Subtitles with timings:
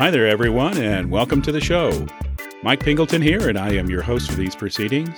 [0.00, 2.06] Hi there, everyone, and welcome to the show.
[2.62, 5.14] Mike Pingleton here, and I am your host for these proceedings.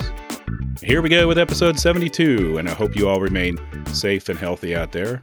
[0.83, 3.61] Here we go with episode 72, and I hope you all remain
[3.95, 5.23] safe and healthy out there.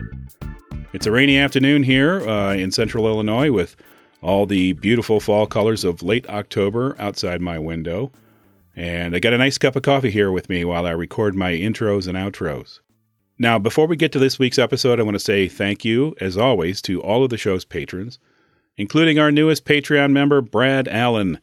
[0.94, 3.76] It's a rainy afternoon here uh, in central Illinois with
[4.22, 8.14] all the beautiful fall colors of late October outside my window.
[8.78, 11.52] And I got a nice cup of coffee here with me while I record my
[11.52, 12.80] intros and outros.
[13.38, 16.38] Now, before we get to this week's episode, I want to say thank you, as
[16.38, 18.20] always, to all of the show's patrons
[18.80, 21.40] including our newest Patreon member, Brad Allen.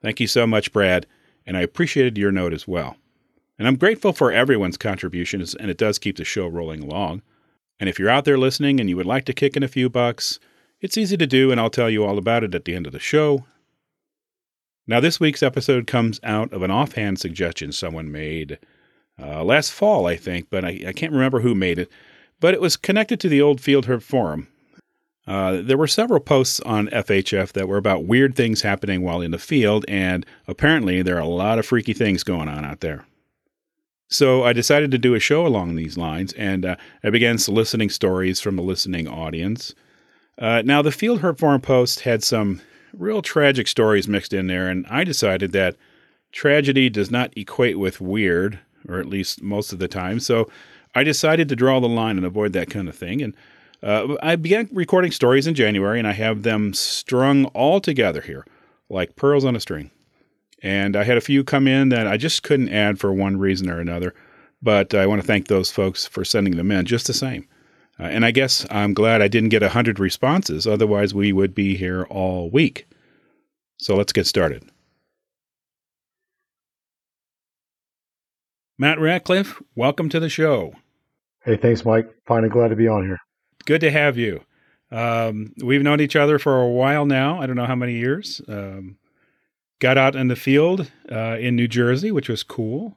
[0.00, 1.04] Thank you so much, Brad,
[1.44, 2.96] and I appreciated your note as well.
[3.58, 7.22] And I'm grateful for everyone's contributions, and it does keep the show rolling along.
[7.80, 9.90] And if you're out there listening and you would like to kick in a few
[9.90, 10.38] bucks,
[10.80, 12.92] it's easy to do, and I'll tell you all about it at the end of
[12.92, 13.46] the show.
[14.86, 18.60] Now, this week's episode comes out of an offhand suggestion someone made
[19.20, 21.90] uh, last fall, I think, but I, I can't remember who made it.
[22.38, 24.46] But it was connected to the old Field Herp Forum,
[25.26, 29.32] uh, there were several posts on FHF that were about weird things happening while in
[29.32, 33.06] the field, and apparently there are a lot of freaky things going on out there.
[34.08, 37.90] So I decided to do a show along these lines, and uh, I began soliciting
[37.90, 39.74] stories from the listening audience.
[40.38, 42.60] Uh, now, the Field Herp Forum post had some
[42.96, 45.76] real tragic stories mixed in there, and I decided that
[46.30, 50.20] tragedy does not equate with weird, or at least most of the time.
[50.20, 50.48] So
[50.94, 53.22] I decided to draw the line and avoid that kind of thing.
[53.22, 53.34] And
[53.86, 58.44] uh, I began recording stories in January, and I have them strung all together here,
[58.90, 59.92] like pearls on a string.
[60.60, 63.70] And I had a few come in that I just couldn't add for one reason
[63.70, 64.12] or another,
[64.60, 67.46] but I want to thank those folks for sending them in just the same.
[68.00, 71.76] Uh, and I guess I'm glad I didn't get 100 responses, otherwise, we would be
[71.76, 72.88] here all week.
[73.78, 74.68] So let's get started.
[78.76, 80.74] Matt Ratcliffe, welcome to the show.
[81.44, 82.10] Hey, thanks, Mike.
[82.26, 83.20] Finally glad to be on here
[83.66, 84.40] good to have you.
[84.90, 87.40] Um, we've known each other for a while now.
[87.40, 88.40] I don't know how many years.
[88.48, 88.96] Um,
[89.78, 92.96] got out in the field uh, in New Jersey, which was cool.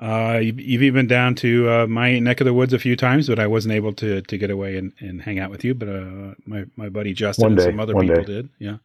[0.00, 2.96] Uh, you've, you've, even been down to uh, my neck of the woods a few
[2.96, 5.74] times, but I wasn't able to to get away and, and hang out with you.
[5.74, 8.24] But uh, my my buddy Justin day, and some other people day.
[8.24, 8.48] did.
[8.58, 8.78] Yeah.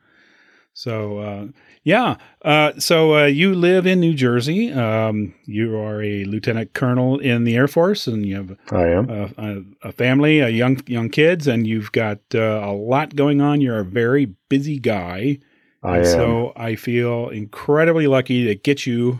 [0.77, 1.47] So uh,
[1.83, 4.71] yeah, uh, so uh, you live in New Jersey.
[4.71, 9.09] Um, you are a lieutenant colonel in the Air Force, and you have I am
[9.09, 13.41] a, a, a family, a young young kids, and you've got uh, a lot going
[13.41, 13.59] on.
[13.59, 15.39] You're a very busy guy.
[15.81, 16.05] I am.
[16.05, 19.19] So I feel incredibly lucky to get you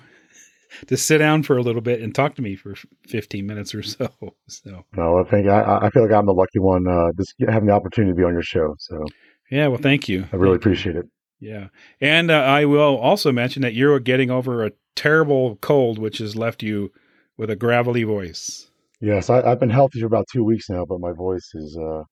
[0.85, 2.75] to sit down for a little bit and talk to me for
[3.07, 4.12] 15 minutes or so.
[4.47, 7.66] So no, I think I, I feel like I'm the lucky one, uh, just having
[7.66, 8.75] the opportunity to be on your show.
[8.78, 9.03] So
[9.50, 10.28] yeah, well, thank you.
[10.31, 11.07] I really appreciate it.
[11.40, 11.68] Yeah.
[12.02, 16.36] And uh, I will also mention that you're getting over a terrible cold, which has
[16.36, 16.92] left you
[17.38, 18.70] with a gravelly voice.
[19.00, 22.03] Yes, I, have been healthy for about two weeks now, but my voice is uh,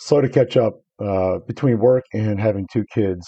[0.00, 3.26] slow to catch up uh, between work and having two kids.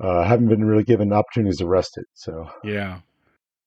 [0.00, 2.04] Uh, haven't been really given opportunities to rest it.
[2.14, 3.00] So, yeah.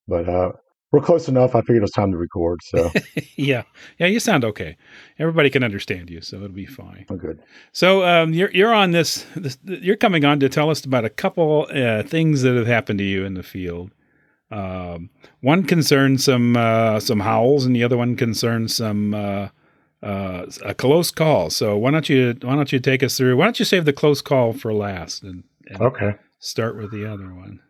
[0.08, 0.52] But uh,
[0.92, 1.56] we're close enough.
[1.56, 2.60] I figured it was time to record.
[2.64, 2.92] So
[3.36, 3.64] yeah,
[3.98, 4.78] yeah, you sound okay.
[5.20, 7.06] Everybody can understand you, so it'll be fine.
[7.10, 7.42] I'm good.
[7.72, 11.10] So um, you're you're on this, this, You're coming on to tell us about a
[11.10, 13.92] couple uh, things that have happened to you in the field.
[14.52, 15.10] Um,
[15.40, 19.50] one concerns some uh, some howls, and the other one concerns some uh,
[20.04, 21.50] uh, a close call.
[21.50, 23.38] So why don't you why don't you take us through?
[23.38, 27.06] Why don't you save the close call for last and, and okay start with the
[27.06, 27.62] other one.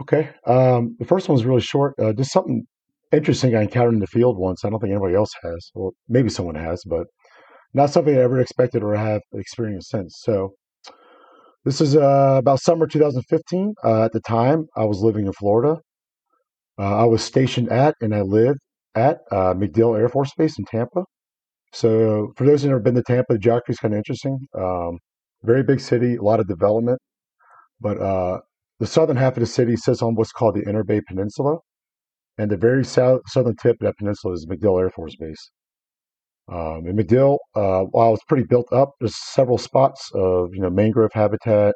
[0.00, 0.30] Okay.
[0.46, 1.94] Um, the first one's really short.
[1.98, 2.66] Uh, just something
[3.12, 4.64] interesting I encountered in the field once.
[4.64, 7.06] I don't think anybody else has, or maybe someone has, but
[7.72, 10.18] not something I ever expected or have experienced since.
[10.22, 10.54] So
[11.64, 13.74] this is uh, about summer 2015.
[13.84, 15.80] Uh, at the time, I was living in Florida.
[16.78, 18.60] Uh, I was stationed at and I lived
[18.94, 21.04] at uh, MacDill Air Force Base in Tampa.
[21.72, 24.38] So for those who've never been to Tampa, the geography is kind of interesting.
[24.58, 24.98] Um,
[25.42, 26.98] very big city, a lot of development,
[27.80, 28.40] but uh,
[28.78, 31.58] the southern half of the city sits on what's called the Interbay Peninsula,
[32.38, 35.50] and the very south, southern tip of that peninsula is MacDill Air Force Base.
[36.52, 40.70] Um, in MacDill, uh, while it's pretty built up, there's several spots of you know
[40.70, 41.74] mangrove habitat,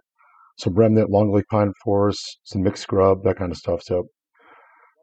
[0.58, 3.82] some remnant longleaf pine forest, some mixed scrub, that kind of stuff.
[3.82, 4.04] So,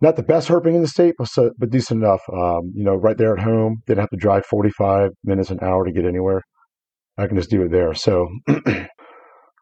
[0.01, 2.21] not the best herping in the state, but, so, but decent enough.
[2.31, 5.83] Um, you know, right there at home, didn't have to drive 45 minutes an hour
[5.83, 6.43] to get anywhere.
[7.17, 7.93] I can just do it there.
[7.95, 8.27] So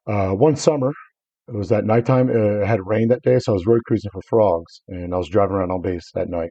[0.08, 0.92] uh, one summer,
[1.47, 2.30] it was at nighttime.
[2.30, 5.18] Uh, it had rained that day, so I was road cruising for frogs, and I
[5.18, 6.50] was driving around on base that night.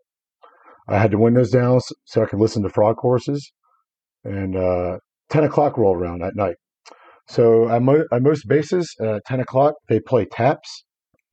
[0.89, 3.51] I had the windows down so I could listen to frog courses,
[4.25, 4.99] and uh,
[5.31, 6.57] ten o'clock rolled around at night.
[7.27, 10.85] So at, mo- at most bases, at ten o'clock, they play taps.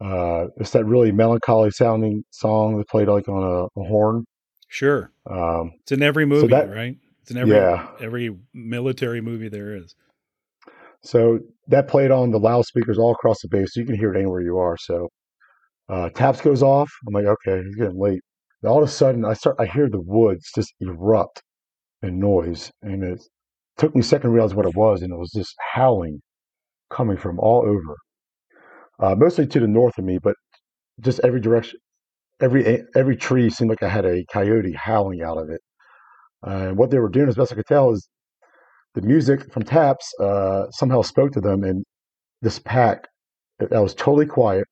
[0.03, 4.23] Uh, it's that really melancholy sounding song they played like on a, a horn.
[4.69, 5.11] Sure.
[5.29, 6.95] Um, It's in every movie, that- right?
[7.21, 7.87] It's in every yeah.
[7.99, 9.93] every military movie there is.
[11.03, 13.73] So that played on the loudspeakers all across the base.
[13.73, 14.77] So you can hear it anywhere you are.
[14.77, 15.09] So
[15.89, 16.89] uh, taps goes off.
[17.07, 18.21] I'm like, okay, it's getting late.
[18.61, 19.55] And all of a sudden, I start.
[19.59, 21.41] I hear the woods just erupt
[22.03, 23.21] in noise, and it
[23.77, 26.21] took me a second to realize what it was, and it was just howling
[26.89, 27.95] coming from all over,
[28.99, 30.35] uh, mostly to the north of me, but
[31.01, 31.79] just every direction.
[32.41, 35.61] Every every tree seemed like I had a coyote howling out of it.
[36.43, 38.07] And what they were doing, as best I could tell, is
[38.93, 41.83] the music from taps uh, somehow spoke to them, and
[42.41, 43.07] this pack
[43.59, 44.65] that was totally quiet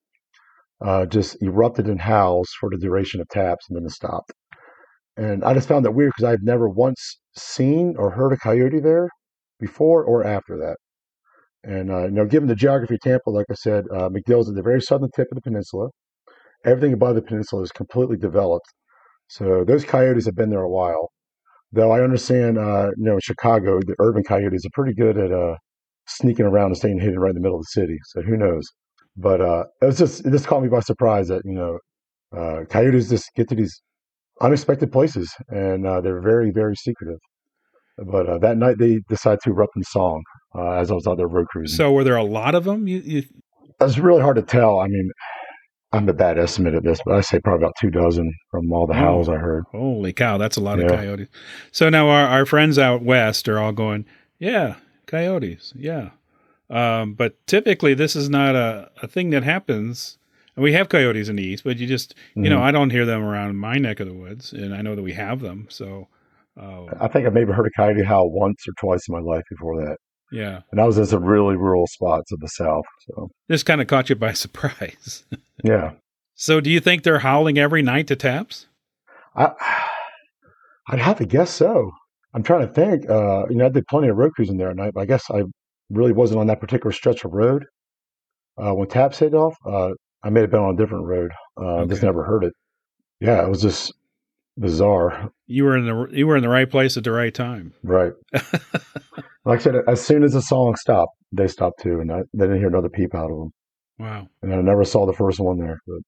[0.84, 4.32] uh, just erupted in howls for the duration of taps, and then it stopped.
[5.16, 8.80] And I just found that weird because I've never once seen or heard a coyote
[8.80, 9.08] there
[9.58, 10.76] before or after that.
[11.62, 14.54] And uh, you know, given the geography of Tampa, like I said, uh, MacDill's at
[14.54, 15.88] the very southern tip of the peninsula.
[16.64, 18.66] Everything above the peninsula is completely developed,
[19.28, 21.10] so those coyotes have been there a while.
[21.72, 25.30] Though I understand, uh, you know, in Chicago, the urban coyotes are pretty good at
[25.30, 25.56] uh,
[26.06, 27.96] sneaking around and staying hidden right in the middle of the city.
[28.06, 28.64] So who knows?
[29.16, 31.78] But uh, it was just it just caught me by surprise that you know
[32.36, 33.82] uh, coyotes just get to these
[34.40, 37.18] unexpected places, and uh, they're very very secretive.
[37.98, 40.22] But uh, that night they decided to erupt in song
[40.56, 41.76] uh, as I was out there road cruising.
[41.76, 42.88] So were there a lot of them?
[42.88, 43.22] You, you
[43.80, 44.80] it's really hard to tell.
[44.80, 45.10] I mean,
[45.92, 48.86] I'm a bad estimate at this, but I say probably about two dozen from all
[48.86, 48.96] the Oh.
[48.98, 49.64] howls I heard.
[49.72, 51.28] holy cow, that's a lot of coyotes.
[51.72, 54.06] So now our, our friends out west are all going,
[54.38, 54.76] yeah,
[55.06, 56.10] coyotes, yeah.
[56.68, 60.16] Um, but typically this is not a, a thing that happens.
[60.56, 62.62] And we have coyotes in the east, but you just you know Mhm.
[62.62, 65.12] I don't hear them around my neck of the woods, and I know that we
[65.14, 65.66] have them.
[65.70, 66.06] So
[66.60, 69.44] uh, I think I maybe heard a coyote howl once or twice in my life
[69.48, 69.96] before that,
[70.32, 72.84] yeah, and I was in some really rural spots of the south.
[73.08, 75.24] So this kind of caught you by surprise.
[75.64, 75.92] Yeah,
[76.34, 78.66] so do you think they're howling every night to taps?
[79.36, 79.52] I
[80.88, 81.90] I'd have to guess so.
[82.34, 83.08] I'm trying to think.
[83.08, 85.24] Uh, you know, I did plenty of road cruising there at night, but I guess
[85.30, 85.42] I
[85.90, 87.64] really wasn't on that particular stretch of road
[88.56, 89.54] uh, when taps hit off.
[89.66, 89.90] Uh,
[90.22, 91.30] I may have been on a different road.
[91.56, 92.52] Uh, Just never heard it.
[93.20, 93.92] Yeah, it was just
[94.56, 95.30] bizarre.
[95.46, 97.74] You were in the you were in the right place at the right time.
[97.82, 98.12] Right.
[98.32, 98.52] like
[99.46, 102.58] I said, as soon as the song stopped, they stopped too, and I, they didn't
[102.58, 103.52] hear another peep out of them.
[104.00, 104.28] Wow.
[104.42, 105.78] And I never saw the first one there.
[105.86, 105.98] But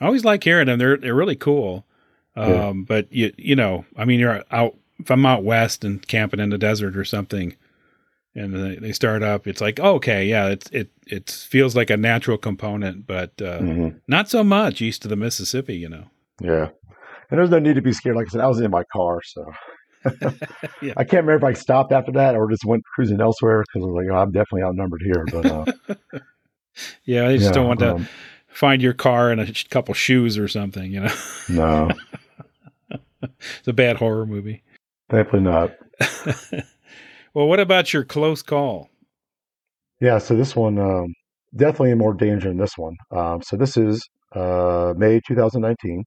[0.00, 0.78] I always like hearing them.
[0.78, 1.86] They're they're really cool.
[2.34, 2.72] Um, Yeah.
[2.88, 4.76] but you you know, I mean, you're out.
[4.98, 7.54] If I'm out west and camping in the desert or something,
[8.34, 11.96] and they, they start up, it's like okay, yeah, it's it it feels like a
[11.96, 14.00] natural component, but uh, Mhm.
[14.08, 15.76] not so much east of the Mississippi.
[15.76, 16.04] You know.
[16.40, 16.68] yeah,
[17.30, 18.16] and there's no need to be scared.
[18.16, 19.44] Like I said, I was in my car, so
[20.82, 20.94] Yeah.
[20.96, 23.90] I can't remember if I stopped after that or just went cruising elsewhere because I
[23.90, 25.24] was like, oh, I'm definitely outnumbered here.
[25.30, 25.64] But uh,
[27.04, 28.08] Yeah, they just yeah, don't want to um,
[28.48, 30.90] find your car and a couple shoes or something.
[30.90, 31.14] You know,
[31.48, 31.90] no,
[33.20, 34.62] it's a bad horror movie.
[35.10, 35.72] definitely not.
[37.34, 38.90] well, what about your close call?
[40.00, 41.14] Yeah, so this one um,
[41.54, 42.96] definitely more danger than this one.
[43.10, 46.04] Um, so this is uh, May 2019.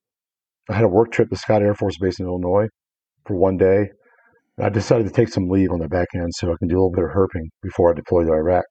[0.70, 2.68] I had a work trip to Scott Air Force Base in Illinois
[3.26, 3.90] for one day.
[4.62, 6.80] I decided to take some leave on the back end so I can do a
[6.80, 8.66] little bit of herping before I deploy to Iraq.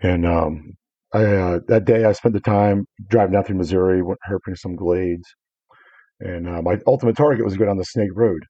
[0.00, 0.74] And um,
[1.14, 4.76] I, uh, that day, I spent the time driving down through Missouri, went herping some
[4.76, 5.28] glades.
[6.20, 8.42] And uh, my ultimate target was to go down the Snake Road.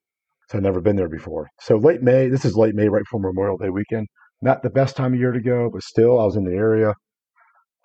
[0.51, 1.49] So I'd never been there before.
[1.61, 4.07] So late May, this is late May, right before Memorial Day weekend
[4.43, 6.95] not the best time of year to go, but still, I was in the area.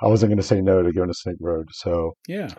[0.02, 1.68] I wasn't going to say no to going to Snake Road.
[1.72, 2.50] So Yeah.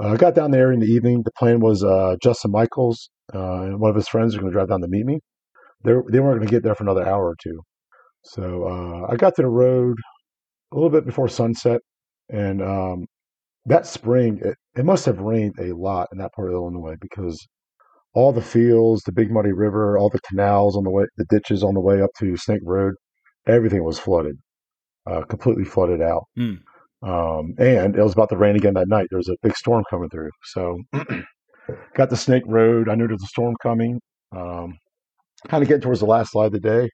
[0.00, 1.22] uh, I got down there in the evening.
[1.24, 4.56] The plan was uh, Justin Michaels uh, and one of his friends were going to
[4.56, 5.18] drive down to meet me.
[5.84, 7.60] They, they weren't going to get there for another hour or two.
[8.24, 9.96] So uh, I got to the road
[10.72, 11.80] a little bit before sunset.
[12.30, 13.06] And um,
[13.66, 17.46] that spring, it, it must have rained a lot in that part of Illinois because
[18.14, 21.62] all the fields, the Big Muddy River, all the canals on the way, the ditches
[21.62, 22.94] on the way up to Snake Road,
[23.46, 24.36] everything was flooded,
[25.06, 26.24] uh, completely flooded out.
[26.36, 26.54] Hmm.
[27.00, 29.06] Um, and it was about to rain again that night.
[29.10, 30.30] There was a big storm coming through.
[30.46, 30.78] So
[31.94, 32.88] got to Snake Road.
[32.88, 34.00] I knew there was a storm coming.
[34.36, 34.76] Um,
[35.46, 36.90] kind of getting towards the last slide of the day.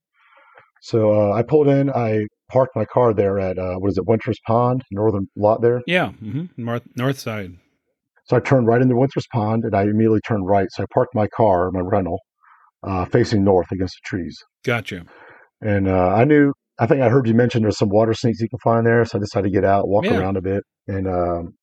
[0.83, 1.90] So uh, I pulled in.
[1.90, 5.83] I parked my car there at uh, what is it, Winters Pond, northern lot there.
[5.87, 6.11] Yeah.
[6.13, 7.53] hmm North north side.
[8.27, 10.67] So I turned right into Winters Pond, and I immediately turned right.
[10.71, 12.19] So I parked my car, my rental,
[12.83, 14.39] uh, facing north against the trees.
[14.65, 15.05] Gotcha.
[15.61, 18.49] And uh, I knew, I think I heard you mention there's some water snakes you
[18.49, 19.05] can find there.
[19.05, 20.19] So I decided to get out, walk Yeah.
[20.19, 20.63] around a bit.
[20.89, 21.55] And um,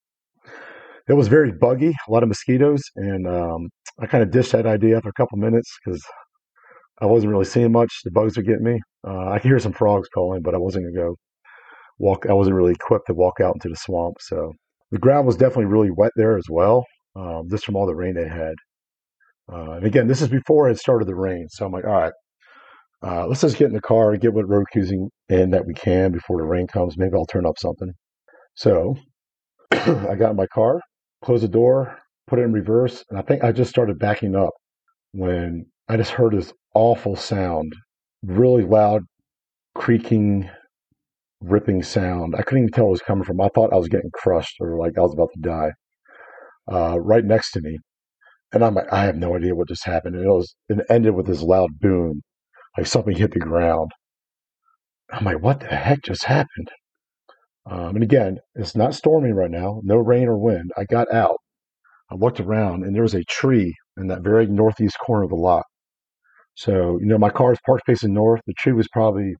[1.07, 2.81] it was very buggy, a lot of mosquitoes.
[2.95, 3.69] And um,
[3.99, 6.01] I kind of dished that idea after a couple minutes because
[7.01, 8.01] I wasn't really seeing much.
[8.03, 8.79] The bugs were getting me.
[9.05, 11.15] Uh, I could hear some frogs calling, but I wasn't going to go
[11.97, 12.25] walk.
[12.29, 14.17] I wasn't really equipped to walk out into the swamp.
[14.19, 14.53] So
[14.91, 18.13] the ground was definitely really wet there as well, um, just from all the rain
[18.13, 18.53] they had.
[19.51, 21.47] Uh, and again, this is before it started the rain.
[21.49, 22.13] So I'm like, all right,
[23.03, 25.73] uh, let's just get in the car and get what road cruising in that we
[25.73, 26.97] can before the rain comes.
[26.97, 27.91] Maybe I'll turn up something.
[28.55, 28.95] So
[29.71, 30.79] I got in my car,
[31.23, 34.51] closed the door, put it in reverse, and I think I just started backing up
[35.13, 37.73] when I just heard this awful sound,
[38.23, 39.03] really loud,
[39.75, 40.49] creaking,
[41.41, 42.33] ripping sound.
[42.33, 43.41] I couldn't even tell it was coming from.
[43.41, 45.71] I thought I was getting crushed or like I was about to die.
[46.71, 47.77] Uh, right next to me,
[48.53, 50.15] and I'm like, I have no idea what just happened.
[50.15, 52.21] And it was it ended with this loud boom,
[52.77, 53.91] like something hit the ground.
[55.11, 56.71] I'm like, what the heck just happened?
[57.69, 60.71] Um, and again, it's not storming right now, no rain or wind.
[60.77, 61.35] I got out,
[62.09, 65.35] I looked around, and there was a tree in that very northeast corner of the
[65.35, 65.65] lot.
[66.55, 68.41] So, you know, my car is parked facing north.
[68.45, 69.35] The tree was probably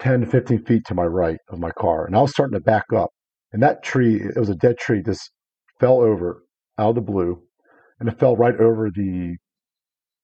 [0.00, 2.06] 10 to 15 feet to my right of my car.
[2.06, 3.10] And I was starting to back up.
[3.52, 5.30] And that tree, it was a dead tree, just
[5.80, 6.44] fell over
[6.78, 7.42] out of the blue.
[8.00, 9.36] And it fell right over the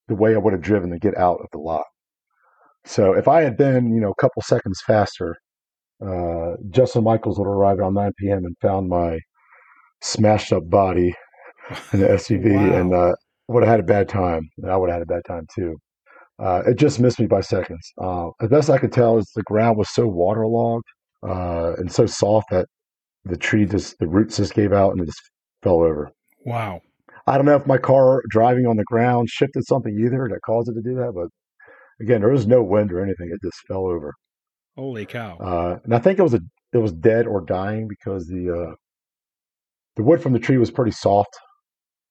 [0.08, 1.84] the way I would have driven to get out of the lot.
[2.84, 5.36] So if I had been, you know, a couple seconds faster,
[6.06, 8.44] uh, Justin Michaels would have arrived around 9 p.m.
[8.44, 9.18] and found my
[10.02, 11.14] smashed up body
[11.92, 12.72] in the SUV Wow.
[12.72, 13.14] and uh,
[13.48, 14.42] would have had a bad time.
[14.58, 15.76] And I would have had a bad time too.
[16.38, 17.92] Uh, it just missed me by seconds.
[18.00, 20.84] Uh, as best I could tell, is the ground was so waterlogged
[21.26, 22.66] uh, and so soft that
[23.24, 25.30] the tree just the roots just gave out and it just
[25.62, 26.10] fell over.
[26.44, 26.80] Wow.
[27.26, 30.68] I don't know if my car driving on the ground shifted something either that caused
[30.68, 31.28] it to do that, but
[32.00, 33.30] again, there was no wind or anything.
[33.32, 34.14] It just fell over.
[34.76, 35.36] Holy cow.
[35.38, 36.40] Uh, and I think it was a
[36.72, 38.74] it was dead or dying because the uh,
[39.96, 41.34] the wood from the tree was pretty soft.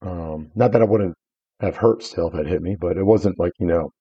[0.02, 1.16] Um, not that I wouldn't
[1.60, 3.92] have hurt still if it hit me, but it wasn't like you know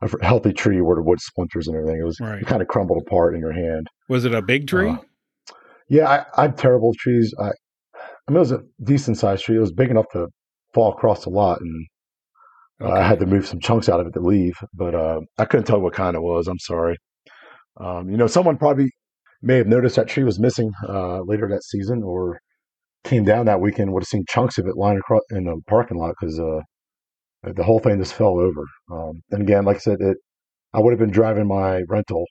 [0.00, 2.00] a healthy tree where the wood splinters and everything.
[2.00, 2.40] It was Right.
[2.42, 3.86] it kind of crumbled apart in your hand.
[4.08, 4.90] Was it a big tree?
[4.90, 4.96] Uh,
[5.88, 7.34] Yeah, I, I have terrible trees.
[7.40, 9.56] I, I mean, it was a decent sized tree.
[9.56, 10.28] It was big enough to
[10.74, 11.86] fall across the lot, and
[12.82, 14.54] uh, I had to move some chunks out of it to leave.
[14.74, 16.46] But uh, I couldn't tell what kind it was.
[16.46, 16.96] I'm sorry.
[17.80, 18.90] Um, you know, someone probably
[19.42, 22.38] may have noticed that tree was missing uh, later that season, or
[23.04, 25.96] came down that weekend would have seen chunks of it lying across in the parking
[25.98, 26.60] lot because uh,
[27.42, 28.62] the whole thing just fell over.
[28.90, 30.16] Um, and again, like I said, it
[30.72, 32.24] I would have been driving my rental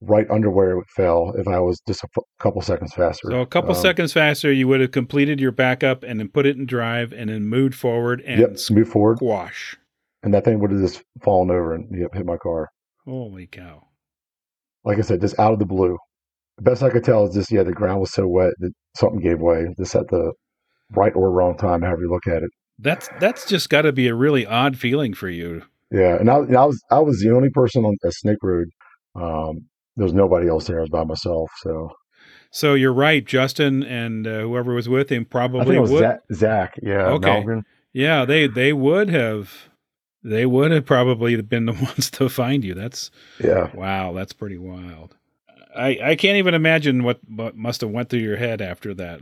[0.00, 3.30] right under where it fell if I was just a f- couple seconds faster.
[3.30, 6.46] So a couple Um, seconds faster, you would have completed your backup and then put
[6.46, 9.76] it in drive and then moved forward and Yep, move forward, squash.
[10.22, 12.68] and that thing would have just fallen over and yep, hit my car.
[13.04, 13.88] Holy cow.
[14.84, 15.98] Like I said, just out of the blue.
[16.58, 19.20] The best I could tell is just yeah, the ground was so wet that something
[19.20, 20.32] gave way, just at the
[20.90, 22.50] right or wrong time, however you look at it.
[22.78, 25.62] That's that's just got to be a really odd feeling for you.
[25.90, 28.68] Yeah, and I, and I was I was the only person on a Snake Road.
[29.14, 29.66] Um,
[29.96, 30.78] there was nobody else there.
[30.78, 31.50] I was by myself.
[31.62, 31.90] So
[32.50, 35.90] So you're right, Justin and uh, whoever was with him I think probably it was
[35.90, 36.00] would.
[36.00, 36.20] Zach.
[36.32, 37.44] Zach yeah, Okay.
[37.92, 39.70] Yeah, they they would have
[40.22, 42.74] they would have probably been the ones to find you.
[42.74, 45.16] That's Yeah, wow, that's pretty wild.
[45.74, 49.20] I I can't even imagine what what must have went through your head after that.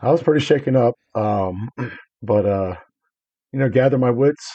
[0.00, 0.94] I was pretty shaken up.
[1.14, 1.70] Um,
[2.26, 2.76] but uh,
[3.52, 4.46] you know, gather my wits.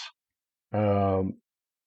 [0.73, 1.33] Um,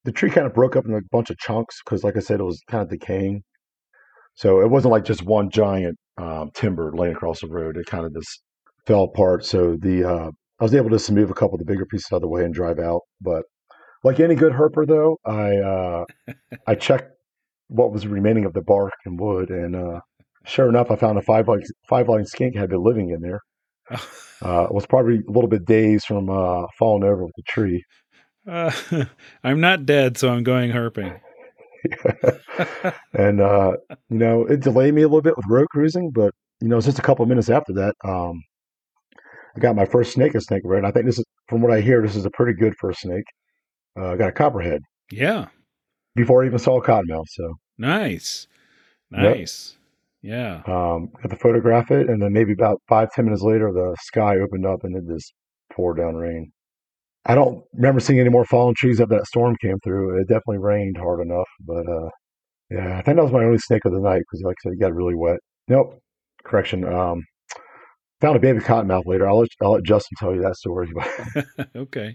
[0.05, 2.41] the tree kind of broke up in a bunch of chunks because, like I said,
[2.41, 3.43] it was kind of decaying.
[4.35, 7.77] So it wasn't like just one giant um, timber laying across the road.
[7.77, 8.43] It kind of just
[8.87, 9.45] fell apart.
[9.45, 12.09] So the uh, I was able to just move a couple of the bigger pieces
[12.13, 13.03] out of the way and drive out.
[13.21, 13.45] But
[14.03, 16.05] like any good herper, though, I uh,
[16.67, 17.11] I checked
[17.69, 20.01] what was remaining of the bark and wood, and uh,
[20.45, 23.41] sure enough, I found a five line five line skink had been living in there.
[23.91, 27.83] Uh, was probably a little bit dazed from uh, falling over with the tree.
[28.47, 28.71] Uh,
[29.45, 31.19] I'm not dead, so I'm going herping.
[33.15, 33.73] and uh,
[34.11, 36.87] you know, it delayed me a little bit with road cruising, but you know, it's
[36.87, 37.95] just a couple of minutes after that.
[38.05, 38.43] Um,
[39.57, 40.85] I got my first snake and Snake Road.
[40.85, 43.25] I think this is, from what I hear, this is a pretty good first snake.
[43.99, 45.47] Uh, I got a copperhead Yeah,
[46.17, 47.29] before I even saw a cottonmouth.
[47.29, 48.47] So nice,
[49.11, 49.37] Yep.
[50.25, 50.63] Yeah.
[50.67, 54.39] um, got to photograph it, and then maybe about five ten minutes later, the sky
[54.39, 55.35] opened up and it just
[55.71, 56.51] poured down rain.
[57.27, 60.19] I don't remember seeing any more fallen trees after that storm came through.
[60.19, 62.09] It definitely rained hard enough, but uh,
[62.71, 64.73] yeah, I think that was my only snake of the night because, like I said,
[64.75, 65.39] it got really wet.
[65.69, 66.01] Nope,
[66.43, 66.85] correction.
[66.85, 67.23] Um,
[68.23, 69.29] found a baby cottonmouth later.
[69.29, 70.89] I'll let, I'll let Justin tell you that story.
[71.77, 72.13] okay.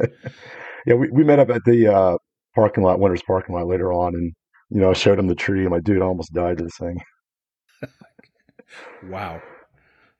[0.88, 2.18] yeah, we, we met up at the uh,
[2.56, 4.34] parking lot, Winters parking lot later on, and
[4.72, 5.66] you know, I showed him the tree.
[5.66, 6.98] I'm like, dude, I almost died to this thing.
[9.04, 9.42] Wow,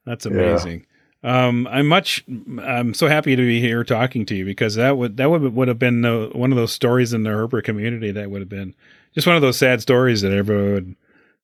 [0.06, 0.86] that's amazing.
[1.24, 1.48] Yeah.
[1.48, 2.24] Um, I'm much.
[2.62, 5.68] I'm so happy to be here talking to you because that would that would would
[5.68, 8.74] have been uh, one of those stories in the herper community that would have been
[9.14, 10.96] just one of those sad stories that everyone would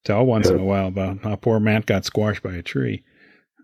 [0.05, 0.53] tell once yeah.
[0.53, 3.03] in a while about how poor Matt got squashed by a tree.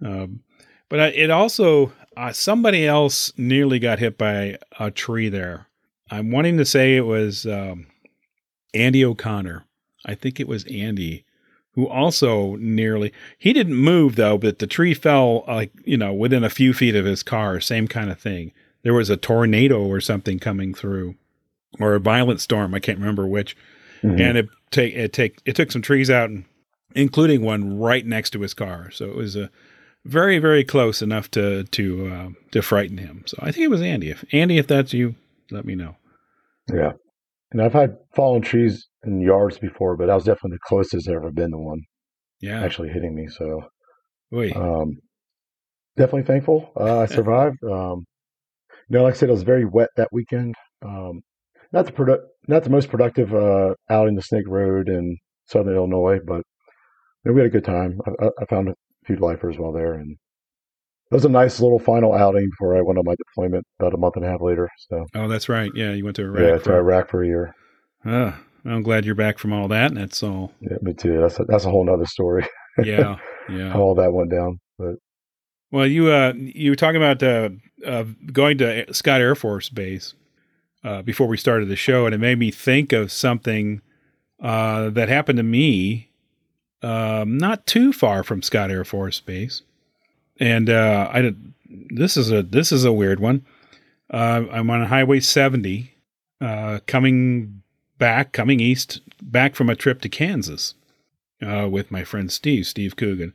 [0.04, 0.42] Um,
[0.90, 5.68] but it also uh, somebody else nearly got hit by a tree there.
[6.10, 7.88] I'm wanting to say it was um,
[8.74, 9.66] Andy O'Connor.
[10.06, 11.26] I think it was Andy
[11.74, 16.44] who also nearly he didn't move though, but the tree fell like you know within
[16.44, 17.60] a few feet of his car.
[17.60, 18.52] Same kind of thing.
[18.84, 21.16] There was a tornado or something coming through,
[21.80, 22.74] or a violent storm.
[22.74, 23.56] I can't remember which,
[24.02, 24.20] mm-hmm.
[24.20, 26.30] and it take it take it took some trees out,
[26.96, 28.92] including one right next to his car.
[28.92, 29.50] So it was a
[30.04, 33.24] very very close enough to to uh, to frighten him.
[33.28, 34.10] So I think it was Andy.
[34.10, 35.16] If Andy, if that's you,
[35.52, 35.96] let me know.
[36.74, 36.94] Yeah,
[37.52, 41.16] and I've had fallen trees in yards before, but that was definitely the closest I've
[41.16, 41.82] ever been to one.
[42.40, 43.28] Yeah, actually hitting me.
[43.28, 43.64] So,
[44.56, 44.98] um,
[45.98, 47.58] definitely thankful uh, I survived.
[47.64, 48.06] um,
[48.90, 50.56] you know, like I said, it was very wet that weekend.
[50.84, 51.22] Um,
[51.72, 55.76] not the produ- not the most productive uh, out in the Snake Road in Southern
[55.76, 56.44] Illinois, but
[57.24, 58.00] you know, we had a good time.
[58.22, 60.18] I, I found a few lifers while there, and
[61.12, 63.98] it was a nice little final outing before I went on my deployment about a
[63.98, 64.70] month and a half later.
[64.90, 65.70] So, oh, that's right.
[65.76, 66.42] Yeah, you went to Iraq.
[66.42, 67.56] Yeah, for, to Iraq for a year.
[68.06, 68.32] Uh,
[68.64, 69.92] I'm glad you're back from all that.
[69.92, 70.54] And that's all.
[70.62, 71.20] Yeah, me too.
[71.20, 72.48] That's a, that's a whole nother story.
[72.84, 73.18] yeah,
[73.50, 73.74] yeah.
[73.74, 74.96] How all that went down, but.
[75.70, 77.50] Well, you uh, you were talking about uh,
[77.86, 80.14] uh, going to Scott Air Force Base
[80.84, 83.82] uh, before we started the show, and it made me think of something
[84.42, 86.10] uh, that happened to me
[86.82, 89.62] um, not too far from Scott Air Force Base
[90.42, 91.54] and uh, I did.
[91.70, 93.46] This is a this is a weird one.
[94.10, 95.94] Uh, I'm on Highway 70,
[96.42, 97.62] uh, coming
[97.98, 100.74] back, coming east, back from a trip to Kansas
[101.42, 103.34] uh, with my friend Steve, Steve Coogan,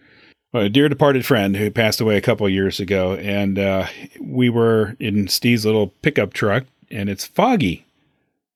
[0.53, 3.87] a dear departed friend who passed away a couple years ago, and uh,
[4.21, 7.87] we were in Steve's little pickup truck, and it's foggy.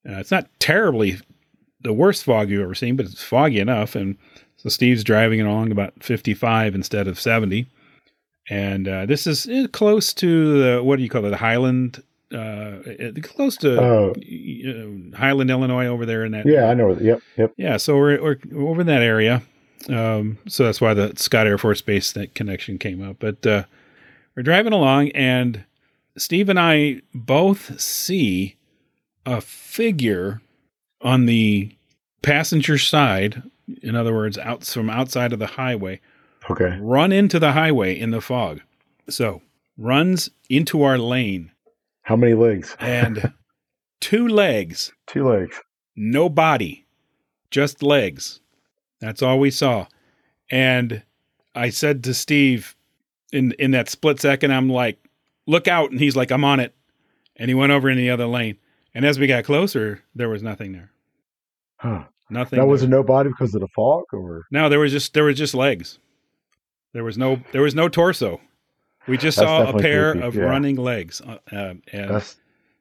[0.06, 1.18] Uh, it's not terribly
[1.80, 4.18] the worst fog you've ever seen, but it's foggy enough, and
[4.58, 7.66] so Steve's driving along about 55 instead of 70
[8.50, 12.02] and uh, this is eh, close to the what do you call it, the Highland,
[12.34, 16.44] uh, eh, close to uh, Highland, Illinois, over there in that.
[16.44, 16.92] Yeah, I know.
[16.92, 17.52] Yep, yep.
[17.56, 19.42] Yeah, so we're, we're over in that area.
[19.88, 23.16] Um, so that's why the Scott Air Force Base that connection came up.
[23.20, 23.64] But uh,
[24.36, 25.64] we're driving along, and
[26.16, 28.56] Steve and I both see
[29.24, 30.42] a figure
[31.00, 31.74] on the
[32.22, 33.42] passenger side.
[33.80, 36.00] In other words, out from outside of the highway,
[36.50, 36.78] Okay.
[36.80, 38.60] Run into the highway in the fog.
[39.08, 39.42] So
[39.76, 41.52] runs into our lane.
[42.02, 42.76] How many legs?
[42.80, 43.32] and
[44.00, 44.92] two legs.
[45.06, 45.60] Two legs.
[45.96, 46.86] No body.
[47.50, 48.40] Just legs.
[49.00, 49.86] That's all we saw.
[50.50, 51.02] And
[51.54, 52.76] I said to Steve
[53.32, 54.98] in in that split second, I'm like,
[55.46, 55.90] look out.
[55.90, 56.74] And he's like, I'm on it.
[57.36, 58.58] And he went over in the other lane.
[58.94, 60.90] And as we got closer, there was nothing there.
[61.76, 62.04] Huh.
[62.28, 62.58] Nothing.
[62.58, 65.36] That was no body because of the fog or no, there was just there was
[65.36, 65.98] just legs.
[66.92, 68.40] There was no there was no torso.
[69.06, 70.42] We just saw a pair creepy, of yeah.
[70.42, 72.36] running legs, uh, uh and that's,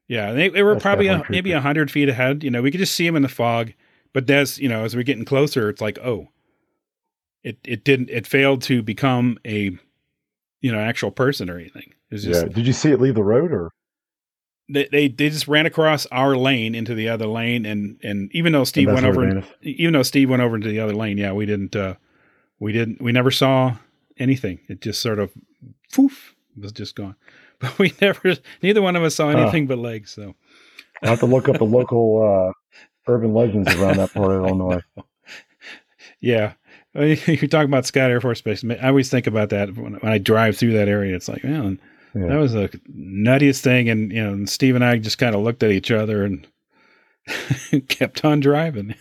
[0.07, 2.43] yeah, they, they were probably a, maybe a hundred feet ahead.
[2.43, 3.73] You know, we could just see them in the fog.
[4.11, 6.29] But as you know, as we're getting closer, it's like, oh,
[7.43, 9.77] it it didn't it failed to become a
[10.61, 11.93] you know actual person or anything.
[12.11, 12.43] Just, yeah.
[12.45, 13.71] Did you see it leave the road or?
[14.71, 18.53] They, they they just ran across our lane into the other lane, and and even
[18.53, 21.47] though Steve went over, even though Steve went over into the other lane, yeah, we
[21.47, 21.95] didn't, uh,
[22.59, 23.77] we didn't, we never saw
[24.19, 24.59] anything.
[24.67, 25.31] It just sort of
[25.93, 27.15] poof was just gone.
[27.59, 30.11] But we never, neither one of us saw anything but legs.
[30.11, 30.33] So
[31.03, 32.53] I have to look up the local uh,
[33.11, 34.81] urban legends around that part of Illinois.
[36.21, 36.53] Yeah.
[36.93, 38.63] You're talking about Scott Air Force Base.
[38.63, 41.15] I always think about that when, when I drive through that area.
[41.15, 41.81] It's like, man,
[42.15, 42.27] yeah.
[42.27, 43.89] that was the nuttiest thing.
[43.89, 46.47] And, you know, Steve and I just kind of looked at each other and
[47.89, 48.95] kept on driving.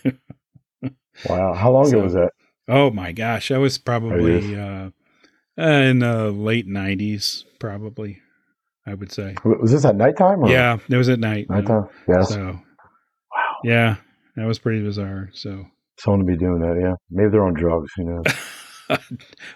[1.29, 1.53] wow.
[1.53, 2.31] How long so, ago was that?
[2.67, 3.49] Oh my gosh.
[3.49, 4.89] That was probably, uh,
[5.59, 8.21] uh, in the late '90s, probably.
[8.85, 9.35] I would say.
[9.43, 10.43] Was this at nighttime?
[10.43, 10.49] Or?
[10.49, 11.47] Yeah, it was at night.
[11.47, 11.89] Nighttime.
[12.07, 12.29] Yes.
[12.29, 13.55] So, wow.
[13.63, 13.97] Yeah,
[14.35, 15.29] that was pretty bizarre.
[15.33, 15.65] So.
[15.99, 16.95] Someone to be doing that, yeah.
[17.11, 17.91] Maybe they're on drugs.
[17.97, 18.23] You know.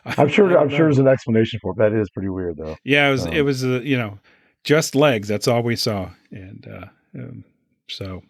[0.05, 0.57] I'm sure.
[0.57, 0.75] I'm know.
[0.75, 1.77] sure there's an explanation for it.
[1.77, 2.75] That is pretty weird, though.
[2.83, 3.25] Yeah, it was.
[3.25, 3.63] Um, it was.
[3.63, 4.19] Uh, you know,
[4.63, 5.27] just legs.
[5.27, 6.85] That's all we saw, and uh,
[7.19, 7.45] um,
[7.87, 8.21] so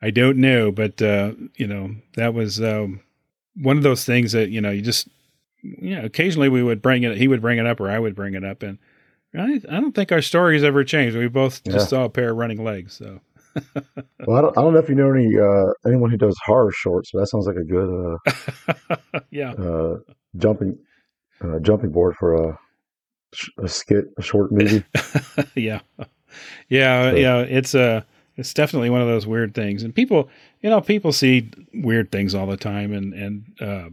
[0.00, 3.00] I don't know, but uh, you know, that was um,
[3.56, 5.08] one of those things that you know you just
[5.62, 8.14] you know, occasionally we would bring it, he would bring it up or I would
[8.14, 8.62] bring it up.
[8.62, 8.78] And
[9.34, 11.16] I, I don't think our stories ever changed.
[11.16, 12.94] We both just saw a pair of running legs.
[12.94, 13.20] So
[14.26, 16.72] well, I don't, I don't know if you know any uh, anyone who does horror
[16.72, 18.18] shorts, but that sounds like a good
[18.88, 19.98] uh, yeah uh,
[20.36, 20.78] jumping
[21.42, 22.58] uh, jumping board for a,
[23.58, 24.84] a skit, a short movie.
[25.54, 25.80] yeah,
[26.68, 27.16] yeah, so.
[27.16, 27.38] yeah.
[27.40, 28.00] It's a uh,
[28.36, 30.30] it's definitely one of those weird things, and people,
[30.62, 33.88] you know, people see weird things all the time, and and uh,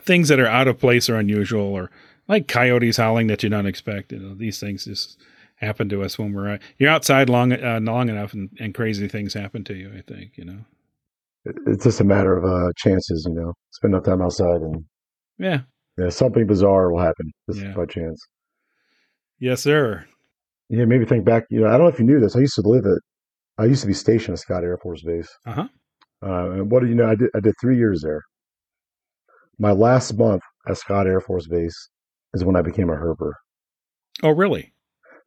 [0.00, 1.90] things that are out of place or unusual, or
[2.28, 4.12] like coyotes howling that you don't expect.
[4.12, 5.18] You know, these things just
[5.56, 9.34] happen to us when we're you're outside long uh, long enough, and, and crazy things
[9.34, 9.92] happen to you.
[9.96, 10.60] I think you know.
[11.66, 13.52] It's just a matter of uh, chances, you know.
[13.72, 14.84] Spend enough time outside, and
[15.38, 15.60] yeah,
[15.98, 17.74] yeah, something bizarre will happen just yeah.
[17.74, 18.18] by chance.
[19.38, 20.06] Yes, sir.
[20.70, 21.44] Yeah, maybe think back.
[21.50, 22.34] You know, I don't know if you knew this.
[22.34, 22.98] I used to live at,
[23.58, 25.28] I used to be stationed at Scott Air Force Base.
[25.46, 25.68] Uh-huh.
[26.24, 27.06] Uh, and what do you know?
[27.10, 27.28] I did.
[27.34, 28.22] I did three years there.
[29.58, 31.88] My last month at Scott Air Force Base
[32.32, 33.32] is when I became a herper.
[34.22, 34.72] Oh, really?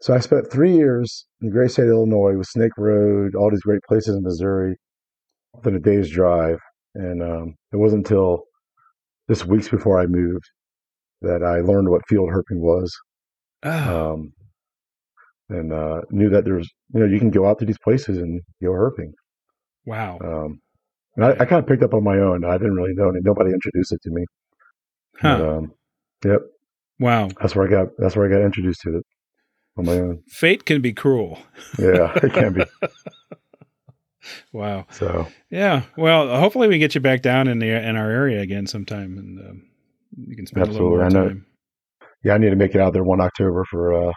[0.02, 3.50] So I spent three years in the great state of Illinois with Snake Road, all
[3.50, 4.76] these great places in Missouri,
[5.54, 6.60] within a day's drive.
[6.96, 8.44] And um, it wasn't until
[9.30, 10.44] just weeks before I moved
[11.22, 12.96] that I learned what field herping was.
[13.63, 14.13] Oh.
[14.13, 14.34] Um,
[15.50, 18.42] and uh, knew that there's, you know, you can go out to these places and
[18.62, 19.12] go herping.
[19.86, 20.20] Wow.
[20.24, 20.60] Um,
[21.18, 22.46] and I, I kind of picked up on my own.
[22.46, 23.12] I didn't really know.
[23.12, 24.24] Nobody introduced it to me.
[25.20, 25.38] Huh.
[25.38, 25.72] But, um,
[26.24, 26.42] yep.
[27.00, 27.30] Wow.
[27.42, 27.88] That's where I got.
[27.98, 29.06] That's where I got introduced to it
[29.78, 30.24] on my own.
[30.28, 31.40] Fate can be cruel.
[31.78, 32.64] Yeah, it can be.
[34.54, 34.86] wow.
[34.92, 35.84] So yeah.
[35.96, 39.40] Well, hopefully we get you back down in the in our area again sometime, and
[39.40, 39.64] um,
[40.18, 40.88] you can spend Absolutely.
[40.88, 41.46] a little more time.
[42.24, 44.14] Yeah, I need to make it out there one October for uh,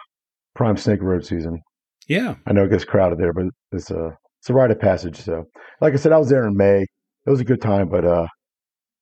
[0.55, 1.61] prime snake road season.
[2.07, 5.17] Yeah, I know it gets crowded there, but it's a it's a rite of passage.
[5.17, 5.45] So,
[5.81, 6.81] like I said, I was there in May.
[6.81, 8.25] It was a good time, but uh,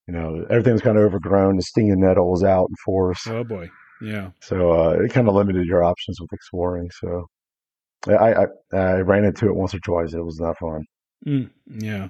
[0.06, 1.56] you know, everything was kind of overgrown.
[1.56, 3.26] The stinging nettle was out in force.
[3.26, 3.70] Oh boy,
[4.02, 4.32] yeah.
[4.42, 6.90] So uh, it kind of limited your options with exploring.
[7.00, 7.28] So
[8.10, 10.14] I, I, I ran into it once or twice.
[10.14, 10.84] It was not fun.
[11.26, 12.10] Mm, yeah,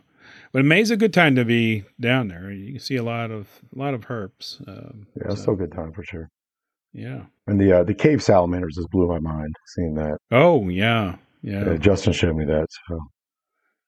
[0.51, 2.49] but May's a good time to be down there.
[2.51, 4.67] You can see a lot of a lot of herps.
[4.67, 5.31] Um, yeah, so.
[5.31, 6.29] it's still a good time for sure.
[6.93, 10.17] Yeah, and the uh, the cave salamanders just blew my mind seeing that.
[10.31, 11.61] Oh yeah, yeah.
[11.61, 12.65] Uh, Justin showed me that.
[12.87, 12.99] So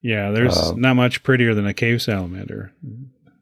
[0.02, 2.74] yeah, there's uh, not much prettier than a cave salamander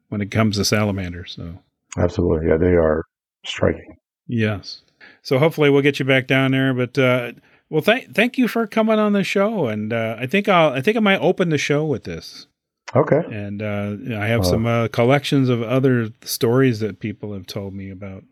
[0.08, 1.34] when it comes to salamanders.
[1.36, 1.58] So
[1.98, 3.04] absolutely, yeah, they are
[3.44, 3.96] striking.
[4.26, 4.82] Yes.
[5.22, 6.74] So hopefully we'll get you back down there.
[6.74, 7.32] But uh,
[7.68, 10.80] well, thank thank you for coming on the show, and uh, I think I'll I
[10.80, 12.46] think I might open the show with this.
[12.94, 13.22] Okay.
[13.30, 17.90] And uh, I have some uh, collections of other stories that people have told me
[17.90, 18.24] about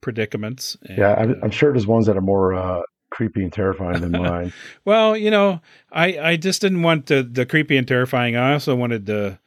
[0.00, 0.76] predicaments.
[0.82, 4.00] And, yeah, I'm, uh, I'm, sure there's ones that are more uh, creepy and terrifying
[4.00, 4.52] than mine.
[4.84, 5.60] well, you know,
[5.92, 8.36] I I just didn't want the the creepy and terrifying.
[8.36, 9.38] I also wanted the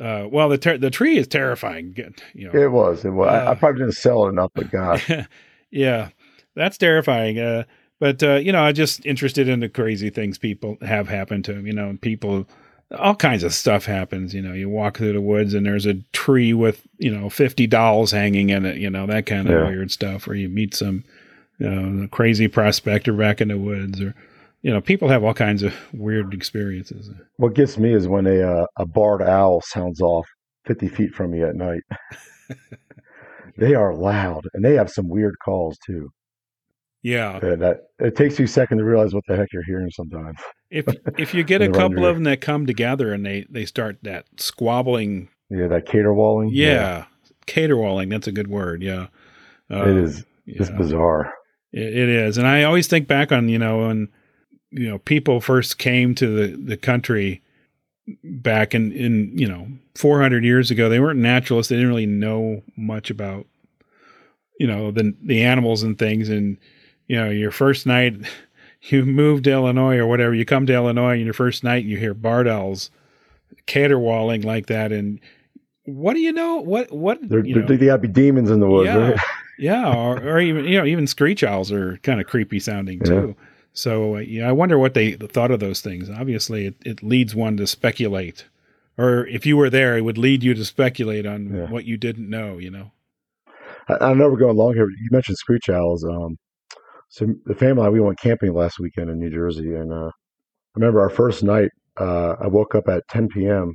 [0.00, 1.94] uh, well, the ter- the tree is terrifying.
[2.34, 3.04] You know, it was.
[3.04, 3.28] It was.
[3.28, 5.10] Uh, I, I, probably didn't sell it enough, but gosh,
[5.70, 6.10] yeah,
[6.54, 7.38] that's terrifying.
[7.38, 7.64] Uh,
[7.98, 11.54] but uh, you know, I'm just interested in the crazy things people have happened to
[11.54, 11.66] them.
[11.66, 12.46] You know, people,
[12.96, 14.34] all kinds of stuff happens.
[14.34, 17.66] You know, you walk through the woods and there's a tree with you know 50
[17.66, 18.76] dolls hanging in it.
[18.76, 19.66] You know, that kind of yeah.
[19.68, 20.28] weird stuff.
[20.28, 21.04] Or you meet some,
[21.58, 24.14] you know, crazy prospector back in the woods, or
[24.62, 27.10] you know, people have all kinds of weird experiences.
[27.36, 30.26] What gets me is when a uh, a barred owl sounds off
[30.64, 31.82] fifty feet from me at night.
[33.58, 36.10] they are loud, and they have some weird calls too.
[37.02, 39.90] Yeah, and that it takes you a second to realize what the heck you're hearing
[39.90, 40.38] sometimes.
[40.70, 40.86] If
[41.18, 44.26] if you get a couple of them that come together and they they start that
[44.36, 47.04] squabbling, yeah, that caterwauling, yeah, yeah.
[47.46, 48.08] caterwauling.
[48.08, 48.82] That's a good word.
[48.82, 49.08] Yeah,
[49.70, 50.24] uh, it is.
[50.46, 51.32] It's bizarre.
[51.78, 54.08] It, is, and I always think back on you know when
[54.70, 57.42] you know people first came to the the country
[58.24, 61.70] back in in you know 400 years ago they weren't naturalists.
[61.70, 63.46] They didn't really know much about
[64.58, 66.28] you know the the animals and things.
[66.28, 66.58] And
[67.06, 68.14] you know your first night
[68.82, 71.96] you move to Illinois or whatever you come to Illinois and your first night you
[71.96, 72.90] hear barred owls
[73.66, 74.92] caterwauling like that.
[74.92, 75.20] And
[75.84, 76.56] what do you know?
[76.56, 79.20] What what there, you know, they gotta be demons in the woods yeah, right
[79.58, 83.34] yeah or, or even you know even screech owls are kind of creepy sounding too
[83.36, 83.44] yeah.
[83.78, 86.10] So uh, yeah, I wonder what they thought of those things.
[86.10, 88.46] Obviously, it, it leads one to speculate,
[88.96, 91.70] or if you were there, it would lead you to speculate on yeah.
[91.70, 92.58] what you didn't know.
[92.58, 92.92] You know.
[93.88, 94.88] I, I know we're going long here.
[94.88, 96.04] You mentioned screech owls.
[96.04, 96.36] Um,
[97.08, 101.00] so the family we went camping last weekend in New Jersey, and uh, I remember
[101.00, 101.70] our first night.
[101.96, 103.74] Uh, I woke up at 10 p.m.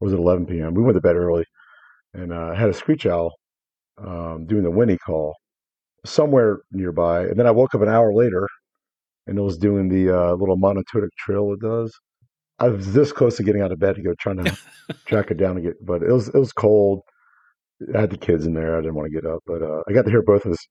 [0.00, 0.74] was it 11 p.m.?
[0.74, 1.44] We went to bed early,
[2.14, 3.32] and uh, I had a screech owl
[4.04, 5.34] um, doing the whinny call
[6.04, 7.22] somewhere nearby.
[7.22, 8.46] And then I woke up an hour later
[9.26, 11.92] and it was doing the uh, little monotonic trill it does.
[12.58, 14.56] I was this close to getting out of bed to go trying to
[15.06, 17.00] track it down and get, but it was it was cold.
[17.94, 18.76] I had the kids in there.
[18.76, 20.68] I didn't want to get up, but uh, I got to hear both of his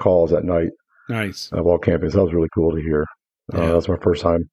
[0.00, 0.70] calls at night.
[1.08, 1.50] Nice.
[1.52, 3.04] Uh, while camping, so that was really cool to hear.
[3.52, 3.72] Uh, yeah.
[3.72, 4.48] That's my first time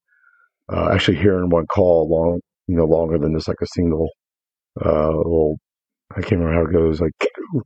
[0.71, 4.09] uh, actually hearing one call long, you know, longer than just like a single
[4.83, 5.57] uh, little.
[6.11, 7.11] I can't remember how it goes, like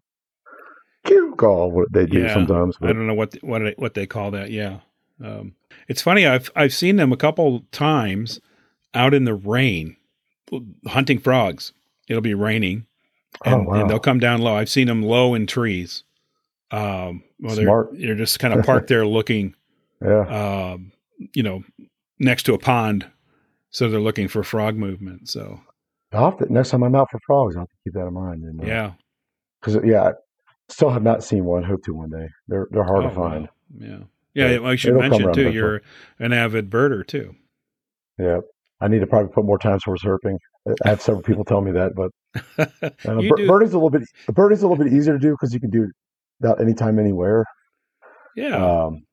[1.38, 1.72] call.
[1.72, 2.34] What they do Yeah.
[2.34, 2.78] sometimes.
[2.82, 4.52] I don't know what what it- what they call that.
[4.52, 4.80] Yeah,
[5.24, 5.56] um,
[5.88, 6.26] it's funny.
[6.26, 8.40] I've I've seen them a couple times
[8.94, 9.96] out in the rain,
[10.88, 11.74] hunting frogs.
[12.08, 12.86] It'll be raining,
[13.46, 13.82] and, Oh, wow.
[13.82, 14.56] and they'll come down low.
[14.56, 16.04] I've seen them low in trees.
[16.72, 17.90] Um, well, they're Smart.
[18.00, 19.56] they're just kind of parked there looking,
[20.02, 20.92] yeah, um,
[21.34, 21.64] you know,
[22.20, 23.06] next to a pond,
[23.70, 25.30] so they're looking for frog movement.
[25.30, 25.60] So
[26.12, 28.14] I'll have to, next time I'm out for frogs, I'll have to keep that in
[28.14, 28.44] mind.
[28.44, 28.92] And, uh, yeah,
[29.62, 30.12] because yeah,
[30.74, 31.64] still have not seen one.
[31.64, 32.28] Hope to one day.
[32.48, 33.44] They're they're hard Oh, to find.
[33.44, 33.50] wow.
[33.80, 33.98] Yeah,
[34.34, 34.58] yeah.
[34.60, 35.52] But I should mention too.
[35.52, 35.82] You're
[36.20, 37.36] an avid birder too.
[38.18, 38.42] Yeah,
[38.82, 40.38] I need to probably put more time towards herping.
[40.86, 42.12] I have several people tell me that, but
[43.08, 45.54] uh, You bir- birding's a little bit birding's a little bit easier to do because
[45.54, 45.90] you can do it
[46.42, 47.44] about anytime, anywhere.
[48.36, 48.56] yeah.
[48.86, 49.04] Um,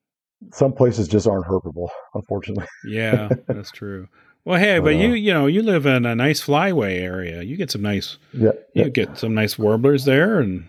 [0.53, 2.67] some places just aren't herpable, unfortunately.
[2.87, 4.09] Yeah, that's true.
[4.47, 7.43] Well, hey, but Uh, you you know you live in a nice flyway area.
[7.43, 8.89] You get some nice Yeah, you yeah.
[8.89, 10.67] get some nice warblers there, and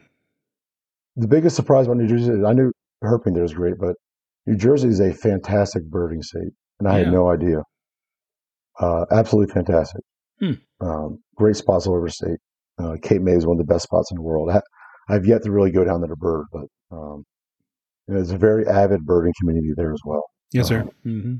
[1.21, 2.71] The biggest surprise about New Jersey is I knew
[3.03, 3.95] herping there was great, but
[4.47, 7.03] New Jersey is a fantastic birding state, and I Yeah.
[7.05, 7.61] had no idea.
[8.79, 10.01] Uh, absolutely fantastic.
[10.39, 10.53] Hmm.
[10.79, 12.39] Um, great spots all over the state.
[12.79, 14.49] Uh, Cape May is one of the best spots in the world.
[14.49, 14.61] I,
[15.09, 17.23] I've yet to really go down there to bird, but um,
[18.07, 20.23] you know, there's a very avid birding community there as well.
[20.51, 20.79] yes, sir.
[20.79, 20.89] Uh-huh.
[21.03, 21.35] hmm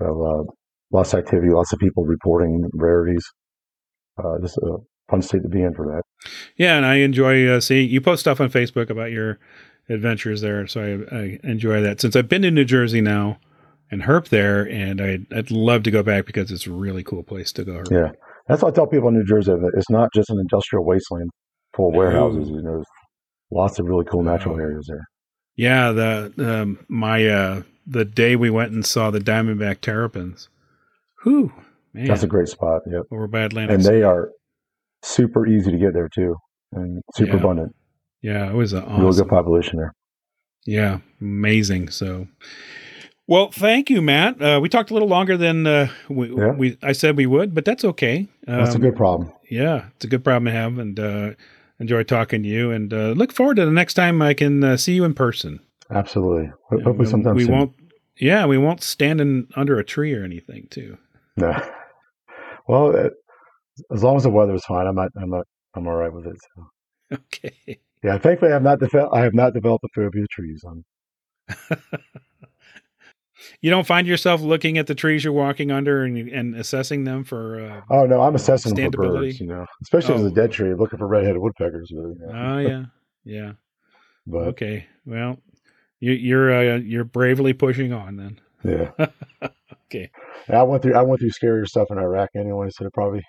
[0.00, 0.52] So, uh,
[0.92, 3.24] lots of activity, lots of people reporting rarities.
[4.22, 4.76] Uh, just a
[5.08, 6.02] fun state to be in for that.
[6.56, 9.38] Yeah, and I enjoy uh, seeing you post stuff on Facebook about your
[9.88, 12.00] adventures there, so I, I enjoy that.
[12.00, 13.38] Since I've been to New Jersey now
[13.90, 17.22] and herp there, and I'd, I'd love to go back because it's a really cool
[17.22, 17.74] place to go.
[17.74, 17.90] Herp.
[17.92, 18.10] Yeah,
[18.48, 19.52] that's what I tell people in New Jersey.
[19.52, 21.30] That it's not just an industrial wasteland
[21.76, 21.98] full of No.
[22.00, 22.48] warehouses.
[22.48, 22.86] You know, there's
[23.52, 24.62] lots of really cool natural No.
[24.64, 25.04] areas there.
[25.54, 30.48] Yeah, the um, my uh, the day we went and saw the Diamondback terrapins.
[31.22, 31.52] Whew,
[31.94, 32.82] man, That's a great spot.
[32.90, 33.74] Yep, over by Atlantic.
[33.74, 33.98] and City.
[33.98, 34.30] they are
[35.06, 36.36] super easy to get there too,
[36.72, 37.36] and super Yeah.
[37.40, 37.74] abundant.
[38.22, 39.24] Yeah, it was an Really awesome.
[39.24, 39.92] good population there.
[40.66, 41.90] Yeah, amazing.
[41.90, 42.26] So,
[43.28, 44.40] well, thank you, Matt.
[44.42, 46.52] Uh, we talked a little longer than uh, we, Yeah.
[46.52, 48.26] we I said we would, but that's okay.
[48.46, 49.32] That's a Um, good problem.
[49.48, 51.30] Yeah, it's a good problem to have, and uh,
[51.78, 52.70] enjoy talking to you.
[52.72, 55.60] And uh, look forward to the next time I can uh, see you in person.
[55.90, 56.50] Absolutely.
[56.70, 57.54] Hopefully, we- sometime we soon.
[57.54, 57.72] won't.
[58.18, 60.96] Yeah, we won't stand in under a tree or anything, too.
[61.36, 61.52] No.
[62.68, 63.10] Well, uh,
[63.92, 65.10] as long as the weather is fine, I'm not.
[65.20, 65.46] I'm not.
[65.74, 66.36] I'm all right with it.
[66.56, 66.66] So.
[67.12, 67.78] Okay.
[68.02, 69.14] Yeah, thankfully, I have not developed.
[69.14, 70.64] I have not developed a phobia of trees.
[73.60, 77.22] You don't find yourself looking at the trees you're walking under and, and assessing them
[77.22, 77.60] for.
[77.60, 79.38] Uh, oh no, I'm assessing them for birds.
[79.40, 80.26] You know, especially Oh.
[80.26, 81.90] it's a dead tree, looking for red-headed woodpeckers.
[81.90, 82.84] You know, oh yeah,
[83.24, 83.52] yeah.
[84.26, 84.86] but Okay.
[85.04, 85.38] Well,
[86.00, 88.40] you, you're uh, you're bravely pushing on then.
[88.64, 89.06] yeah.
[89.88, 90.10] Okay.
[90.48, 90.94] I went through.
[90.94, 93.22] I went through scarier stuff in Iraq anyway, so it probably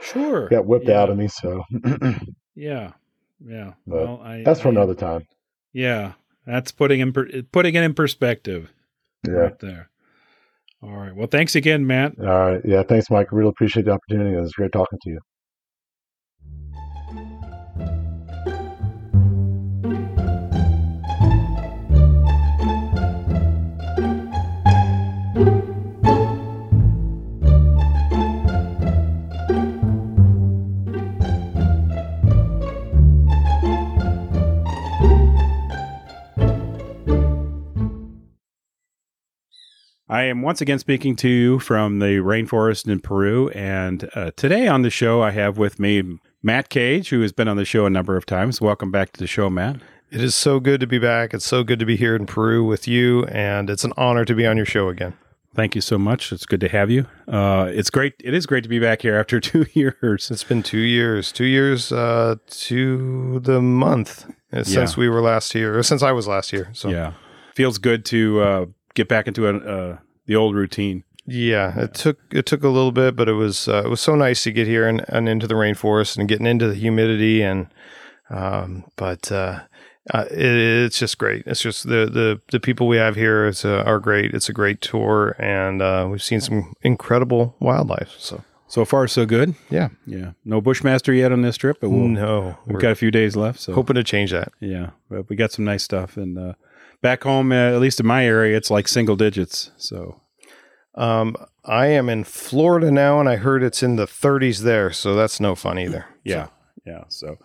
[0.00, 0.48] Sure.
[0.48, 1.00] got whipped Yeah.
[1.02, 1.28] out of me.
[1.28, 1.62] So
[2.54, 2.92] Yeah.
[3.44, 3.72] Yeah.
[3.86, 5.26] But well, I, that's for I- another time.
[5.72, 6.12] Yeah,
[6.46, 8.72] that's putting in per, putting it in perspective
[9.26, 9.32] Yeah.
[9.34, 9.90] right there.
[10.82, 11.14] All right.
[11.14, 12.14] Well, thanks again, Matt.
[12.18, 12.60] All right.
[12.64, 12.82] Yeah.
[12.82, 13.30] Thanks, Mike.
[13.32, 14.34] Really appreciate the opportunity.
[14.36, 15.20] It was great talking to you.
[40.10, 44.66] I am once again speaking to you from the rainforest in Peru, and uh, today
[44.66, 47.86] on the show I have with me Matt Cage, who has been on the show
[47.86, 48.60] a number of times.
[48.60, 49.76] Welcome back to the show, Matt.
[50.10, 51.32] It is so good to be back.
[51.32, 54.34] It's so good to be here in Peru with you, and it's an honor to
[54.34, 55.16] be on your show again.
[55.54, 56.32] Thank you so much.
[56.32, 57.06] It's good to have you.
[57.28, 58.14] Uh, it's great.
[58.18, 60.28] It is great to be back here after two years.
[60.28, 65.52] It's been two years, two years uh, to the month uh, since we were last
[65.52, 66.68] here, or since I was last here.
[66.72, 67.12] So Yeah,
[67.54, 71.04] feels good to uh, get back into a, uh, the old routine.
[71.26, 74.14] Yeah, it took it took a little bit, but it was uh, it was so
[74.14, 77.68] nice to get here and, and into the rainforest and getting into the humidity and
[78.30, 79.60] um, but uh,
[80.12, 81.44] uh, it, it's just great.
[81.46, 84.32] It's just the the the people we have here is, uh, are great.
[84.34, 88.14] It's a great tour, and uh, we've seen some incredible wildlife.
[88.18, 89.54] So So far, so good.
[89.68, 93.10] yeah, Yeah, no bushmaster yet on this trip, but we'll, no, we've got a few
[93.10, 93.60] days left.
[93.60, 94.52] So hoping to change that.
[94.60, 96.54] Yeah, but we got some nice stuff, and uh,
[97.02, 99.70] back home, uh, at least in my area, it's like single digits.
[99.76, 100.20] So
[100.94, 105.14] Um, I am in Florida now, and I heard it's in the 30s there, so
[105.14, 106.04] that's no fun either.
[106.24, 106.48] yeah,
[106.86, 107.04] yeah.
[107.08, 107.36] So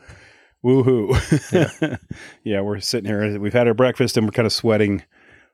[0.63, 1.13] woohoo!
[2.43, 2.61] Yeah.
[2.61, 3.39] we're sitting here.
[3.39, 5.03] We've had our breakfast, and we're kind of sweating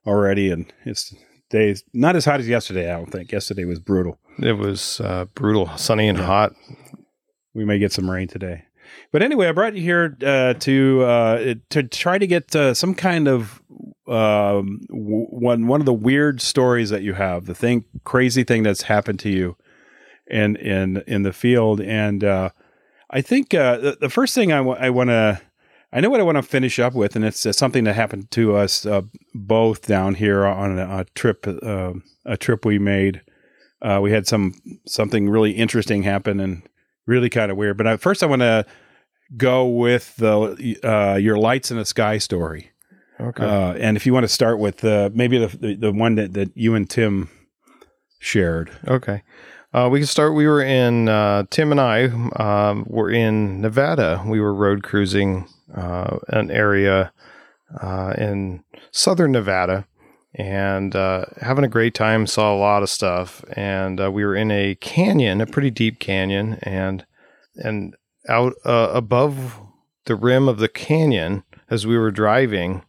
[0.08, 1.14] already, and it's
[1.50, 2.90] days not as hot as yesterday.
[2.92, 4.18] I don't think yesterday was brutal.
[4.40, 6.54] it was uh, brutal, sunny and hot.
[7.54, 8.64] We may get some rain today.
[9.12, 12.94] But anyway, I brought you here uh, to uh, to try to get uh, some
[12.96, 13.61] kind of
[14.08, 18.84] um, one one of the weird stories that you have, the thing crazy thing that's
[18.84, 19.56] happened to you
[20.28, 21.82] in in in the field.
[21.82, 22.50] And uh,
[23.10, 25.42] I think uh, the, the first thing I, w- I want to
[25.94, 28.32] I know what I want to finish up with, and it's uh, something that happened
[28.32, 29.02] to us uh,
[29.34, 31.94] both down here on a, a trip uh,
[32.26, 33.22] a trip we made.
[33.82, 34.54] Uh, we had some
[34.88, 36.68] something really interesting happen and
[37.08, 37.78] really kind of weird.
[37.78, 38.66] But I, first, I want to
[39.36, 42.72] go with the uh, your lights in the sky story.
[43.22, 43.44] Okay.
[43.44, 46.34] Uh, and if you want to start with uh, maybe the, the the one that,
[46.34, 47.30] that you and Tim
[48.20, 48.72] shared.
[48.88, 49.24] Okay.
[49.74, 50.34] Uh, we can start.
[50.34, 52.06] We were in, uh, Tim and I
[52.36, 54.22] um, were in Nevada.
[54.26, 57.14] We were road cruising uh, an area
[57.82, 59.88] uh, in southern Nevada
[60.36, 62.28] and uh, having a great time.
[62.28, 63.46] Saw a lot of stuff.
[63.54, 66.60] And uh, we were in a canyon, a pretty deep canyon.
[66.64, 67.06] And,
[67.56, 67.96] and
[68.28, 69.58] out above
[70.06, 72.84] the rim of the canyon, as we were driving,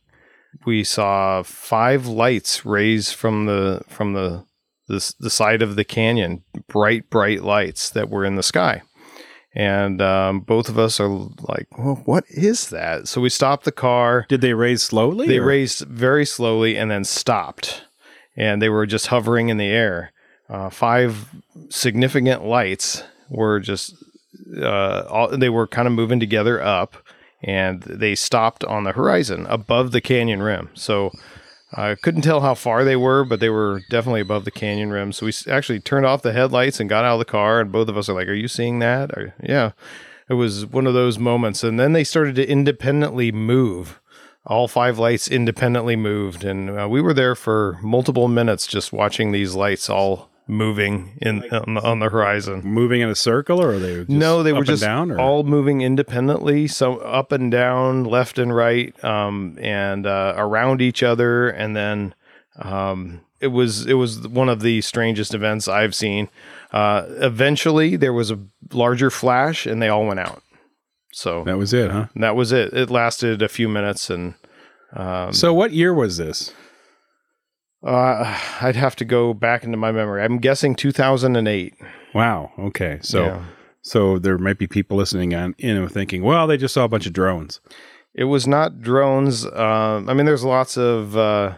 [0.66, 4.44] we saw five lights raised from the, from the,
[4.88, 8.82] the, the side of the canyon, bright, bright lights that were in the sky.
[9.54, 13.06] And um, both of us are like, well, what is that?
[13.06, 14.24] So we stopped the car.
[14.28, 15.26] Did they raise slowly?
[15.26, 17.84] They or- raised very slowly and then stopped.
[18.34, 20.12] And they were just hovering in the air.
[20.48, 21.28] Uh, five
[21.68, 23.94] significant lights were just,
[24.58, 26.96] uh, all, they were kind of moving together up
[27.42, 30.70] and they stopped on the horizon above the canyon rim.
[30.74, 31.10] So
[31.74, 35.12] I couldn't tell how far they were, but they were definitely above the canyon rim.
[35.12, 37.88] So we actually turned off the headlights and got out of the car, and both
[37.88, 39.72] of us are like, "Are you seeing that?" Or, yeah,
[40.28, 41.64] it was one of those moments.
[41.64, 44.00] And then they started to independently move.
[44.44, 49.30] All five lights independently moved, and uh, we were there for multiple minutes just watching
[49.30, 52.62] these lights all moving in on the, on the horizon.
[52.64, 53.96] moving in a circle, or are they?
[53.98, 58.38] Just no, they up were just down, all moving independently, so up and down, left
[58.38, 62.14] and right, um, and uh, around each other, and then
[62.56, 66.28] um, it was it was one of the strangest events I've seen.
[66.72, 68.38] Uh, eventually, there was a
[68.72, 70.42] larger flash, and they all went out.
[71.12, 72.06] So That was it, huh?
[72.16, 72.72] that was it.
[72.72, 74.34] It lasted a few minutes, and
[74.94, 76.52] um, So, what year was this?
[77.84, 80.22] Uh, I'd have to go back into my memory.
[80.22, 81.74] I'm guessing 2008.
[82.14, 82.52] Wow.
[82.58, 82.98] Okay.
[83.02, 83.42] So, Yeah.
[83.82, 86.88] so there might be people listening on in and thinking, well, they just saw a
[86.88, 87.60] bunch of drones.
[88.14, 89.46] It was not drones.
[89.46, 91.54] Um, I mean, there's lots of uh,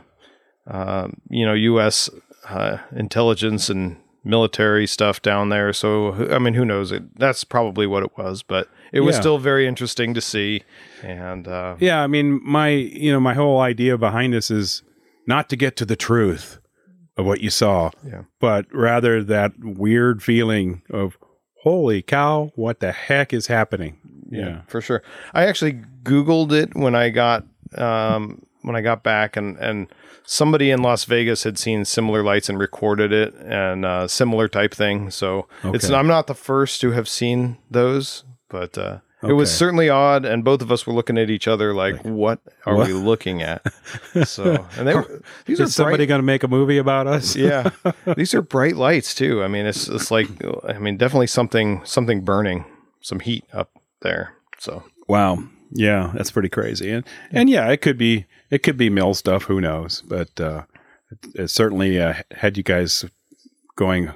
[0.68, 2.08] uh, you know U.S.
[2.48, 5.72] Uh, intelligence and military stuff down there.
[5.72, 6.92] So I mean, who knows?
[6.92, 9.20] It that's probably what it was, but it was Yeah.
[9.20, 10.62] still very interesting to see.
[11.02, 12.02] And uh, Yeah.
[12.02, 14.82] I mean, my you know my whole idea behind this is
[15.26, 16.60] not to get to the truth
[17.16, 18.22] of what you saw, Yeah.
[18.40, 21.16] but rather that weird feeling of
[21.62, 23.98] holy cow, what the heck is happening?
[24.30, 24.62] Yeah.
[24.66, 25.02] for sure.
[25.32, 27.44] I actually Googled it when I got
[27.78, 29.86] um, when I got back, and and
[30.24, 34.74] somebody in Las Vegas had seen similar lights and recorded it, and uh, similar type
[34.74, 35.10] thing.
[35.10, 39.88] So it's I'm not the first to have seen those, but uh, it was certainly
[39.88, 42.86] odd, and both of us were looking at each other like, "What are what?
[42.86, 43.62] we looking at?"
[44.24, 47.36] so and they were these are Is somebody going to make a movie about us?
[47.36, 47.70] yeah,
[48.16, 49.42] these are bright lights too.
[49.42, 50.28] I mean, it's it's like
[50.68, 52.64] I mean, definitely something something burning,
[53.00, 53.70] some heat up
[54.02, 54.34] there.
[54.58, 54.84] So.
[55.08, 55.38] Wow.
[55.70, 56.90] Yeah, that's pretty crazy.
[56.90, 59.44] And and yeah, it could be it could be mill stuff.
[59.44, 60.02] Who knows?
[60.06, 60.62] But uh,
[61.10, 63.04] it, it certainly uh, had you guys
[63.76, 64.12] going.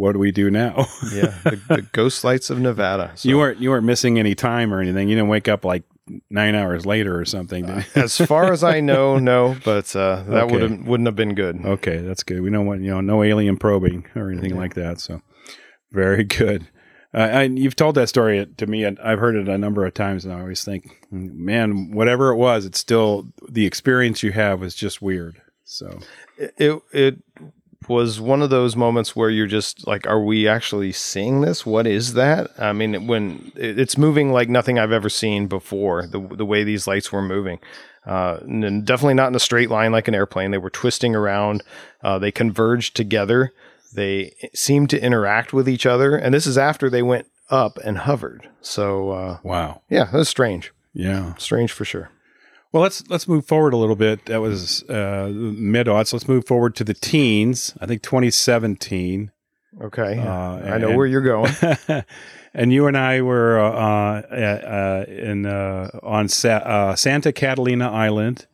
[0.00, 0.86] What do we do now?
[1.12, 3.12] Yeah, the, the ghost lights of Nevada.
[3.16, 5.08] So, you weren't you weren't missing any time or anything.
[5.08, 5.82] You didn't wake up like
[6.30, 7.68] nine hours later or something.
[7.68, 7.82] You?
[7.94, 10.52] as far as I know, no, but uh, that Okay.
[10.52, 11.60] would wouldn't have been good.
[11.64, 12.40] Okay, that's good.
[12.40, 15.00] We don't want you know no alien probing or anything like that.
[15.00, 15.20] So
[15.92, 16.66] very good.
[17.12, 19.92] Uh, and you've told that story to me, and I've heard it a number of
[19.94, 24.60] times, and I always think, man, whatever it was, it's still the experience you have
[24.60, 25.42] was just weird.
[25.64, 25.98] So
[26.38, 27.18] It it
[27.90, 31.66] was one of those moments where you're just like, are we actually seeing this?
[31.66, 32.50] What is that?
[32.58, 36.06] I mean, when it's moving like nothing I've ever seen before.
[36.06, 37.58] The the way these lights were moving.
[38.06, 40.52] Uh, and definitely not in a straight line like an airplane.
[40.52, 41.62] They were twisting around.
[42.02, 43.52] Uh, they converged together.
[43.92, 46.16] They seemed to interact with each other.
[46.16, 48.48] And this is after they went up and hovered.
[48.62, 50.72] So, uh, wow, yeah, that was strange.
[50.94, 51.34] yeah.
[51.36, 52.10] Strange for sure.
[52.72, 54.26] Well, let's let's move forward a little bit.
[54.26, 56.12] That was uh, mid aughts.
[56.12, 57.74] Let's move forward to the teens.
[57.80, 59.32] I think 2017.
[59.82, 60.18] Okay.
[60.18, 61.52] Uh, I know where you're going.
[62.54, 67.90] and you and I were uh, uh, uh, in uh, on Sa- uh, Santa Catalina
[67.90, 68.46] Island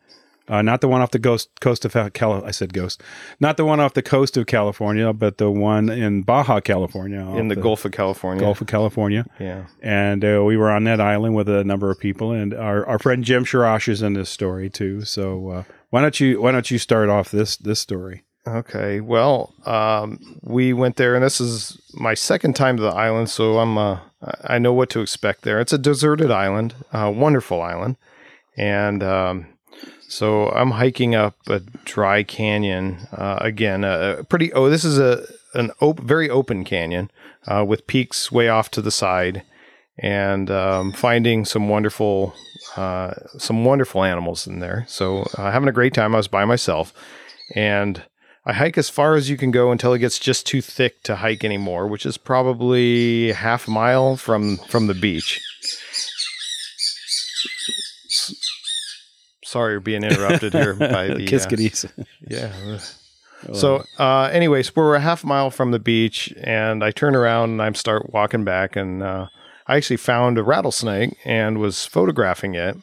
[0.49, 2.45] Uh, not the one off the coast coast of Cal.
[2.45, 3.03] I said ghost.
[3.41, 7.27] Not the one off the coast of California, but the one in Baja California, in
[7.27, 8.41] off the, Gulf of California.
[8.43, 9.27] Gulf of California.
[9.41, 9.67] Yeah.
[9.83, 12.99] And uh, we were on that island with a number of people, and our, our
[12.99, 15.03] friend Jim Sharash is in this story too.
[15.03, 18.23] So uh, why don't you why don't you start off this this story?
[18.47, 19.01] Okay.
[19.01, 23.59] Well, um, we went there, and this is my second time to the island, so
[23.59, 23.99] I'm uh,
[24.45, 25.61] I know what to expect there.
[25.61, 27.97] It's a deserted island, a wonderful island,
[28.57, 29.47] and um,
[30.09, 33.85] so I'm hiking up a dry canyon uh, again.
[33.85, 37.11] A pretty oh, this is a an op- very open canyon
[37.47, 39.43] uh, with peaks way off to the side,
[39.99, 42.35] and um, finding some wonderful
[42.77, 44.85] uh, some wonderful animals in there.
[44.89, 46.15] So uh, having a great time.
[46.15, 46.93] I was by myself,
[47.55, 48.03] and
[48.45, 51.17] I hike as far as you can go until it gets just too thick to
[51.17, 55.41] hike anymore, which is probably half mile from from the beach.
[59.47, 61.89] Sorry, we're being interrupted here by the Kiss uh,
[62.27, 62.79] yeah.
[63.53, 67.63] So, uh, anyways, we're a half mile from the beach, and I turn around and
[67.63, 69.29] I start walking back, and uh,
[69.69, 72.77] I actually found a rattlesnake and was photographing it.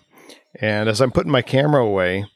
[0.61, 2.27] And as I'm putting my camera away,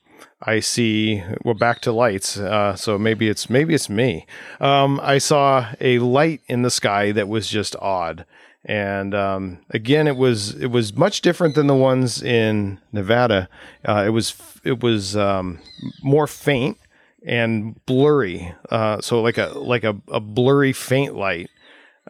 [0.42, 2.38] I see we're back to lights.
[2.38, 4.26] Uh, so maybe it's maybe it's me.
[4.60, 8.26] Um, I saw a light in the sky that was just odd,
[8.68, 13.48] and um, again, it was it was much different than the ones in Nevada.
[13.88, 15.60] Uh, it was it was um,
[16.04, 16.78] more faint
[17.26, 18.54] and blurry.
[18.70, 21.50] Uh, so like a like a, a blurry faint light.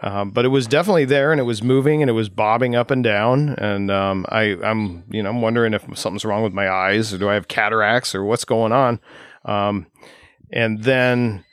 [0.02, 2.92] Um, but it was definitely there and it was moving and it was bobbing up
[2.92, 3.50] and down.
[3.50, 7.18] And um, I, I'm, you know, I'm wondering if something's wrong with my eyes or
[7.18, 9.00] do I have cataracts or what's going on.
[9.44, 9.88] Um,
[10.52, 11.44] and then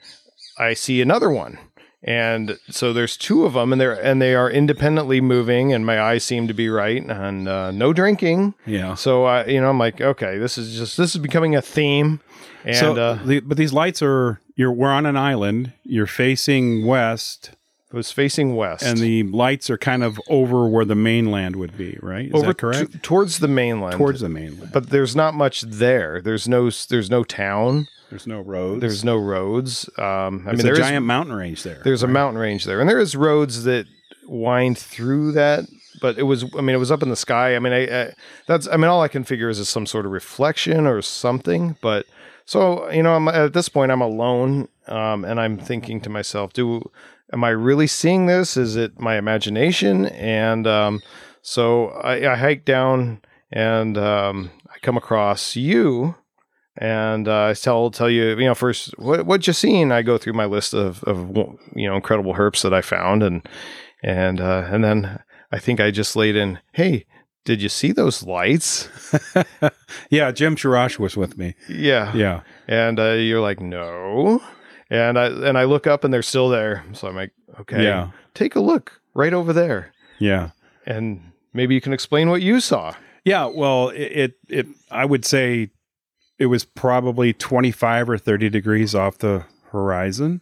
[0.59, 1.59] I see another one.
[2.07, 6.01] And so there's two of them and they're, and they are independently moving and my
[6.01, 8.55] eyes seem to be right and uh, no drinking.
[8.67, 8.95] Yeah.
[8.95, 12.21] So I, you know, I'm like, okay, this is just, this is becoming a theme.
[12.65, 15.73] And, so, uh, the, but these lights are you're we're on an island.
[15.83, 17.51] You're facing west,
[17.95, 18.83] it was facing west.
[18.83, 21.97] and the lights are kind of over where the mainland would be.
[22.03, 22.27] Right?
[22.27, 22.93] Is over that correct?
[22.93, 23.97] t- towards the mainland.
[23.97, 24.73] Towards the mainland.
[24.73, 26.21] but there's not much there.
[26.21, 27.87] There's no there's no town.
[28.11, 28.81] There's no roads.
[28.81, 29.89] There's no roads.
[29.97, 31.81] Um, I There's mean, a there is giant mountain range there.
[31.85, 33.87] there's a mountain range there, and there is roads that
[34.27, 35.65] wind through that.
[36.01, 37.55] But it was, I mean, it was up in the sky.
[37.55, 38.13] I mean, I, I
[38.47, 41.77] that's, I mean, all I can figure is, is some sort of reflection or something.
[41.81, 42.07] But
[42.45, 46.53] so you know, I'm, at this point, I'm alone, um, and I'm thinking to myself,
[46.53, 46.91] do
[47.33, 48.57] am I really seeing this?
[48.57, 50.07] Is it my imagination?
[50.07, 51.03] And um,
[51.43, 53.21] so I, I hike down,
[53.51, 56.15] and um, I come across you
[56.77, 59.93] and uh, I tell tell you, you know, first what what you seen?
[59.93, 61.37] I go through my list of of
[61.75, 63.47] you know incredible herps that I found, and
[64.03, 65.21] and uh, and then
[65.53, 67.07] I think I just laid in, hey,
[67.45, 68.89] did you see those lights?
[70.11, 71.55] yeah, Jim Sharash was with me.
[71.69, 72.41] Yeah, Yeah.
[72.67, 74.43] And uh, you're like, no,
[74.91, 76.85] and I and I look up and they're still there.
[76.93, 78.11] So I'm like, okay, Yeah.
[78.35, 80.51] take a look right over there, Yeah.
[80.87, 82.95] and maybe you can explain what you saw.
[83.25, 85.71] Yeah, well, it, it it I would say
[86.39, 90.41] it was probably 25 or 30 degrees off the horizon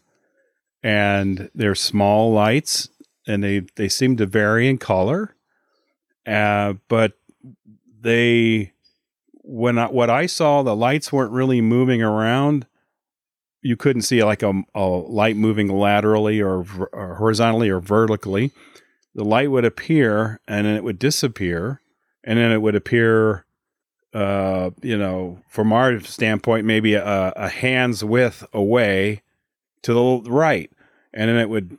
[0.82, 2.88] and they're small lights
[3.26, 5.34] and they they seem to vary in color.
[6.26, 7.12] Uh but
[8.00, 8.72] they
[9.44, 12.66] when I, what I saw the lights weren't really moving around.
[13.62, 18.50] You couldn't see like a, a light moving laterally or, or horizontally or vertically.
[19.14, 21.80] The light would appear and then it would disappear
[22.24, 23.44] and then it would appear
[24.14, 29.22] uh you know from our standpoint maybe a, a hand's width away
[29.80, 30.70] to the right
[31.14, 31.78] and then it would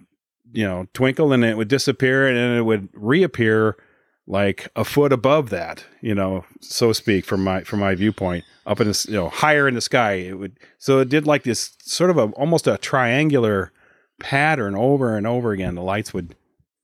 [0.51, 3.77] you know twinkle and it would disappear and then it would reappear
[4.25, 8.79] like a foot above that you know so speak from my from my viewpoint up
[8.79, 11.75] in this you know higher in the sky it would so it did like this
[11.81, 13.73] sort of a almost a triangular
[14.21, 16.35] pattern over and over again the lights would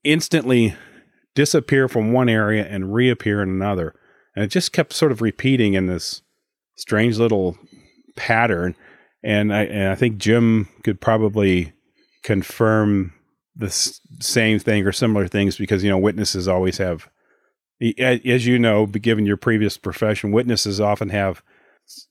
[0.04, 0.74] instantly
[1.34, 3.94] disappear from one area and reappear in another.
[4.34, 6.22] And it just kept sort of repeating in this
[6.76, 7.58] strange little
[8.16, 8.74] pattern.
[9.22, 11.72] And I, and I think Jim could probably
[12.22, 13.12] confirm
[13.56, 13.70] the
[14.20, 17.08] same thing or similar things because, you know, witnesses always have,
[17.98, 21.42] as you know, given your previous profession, witnesses often have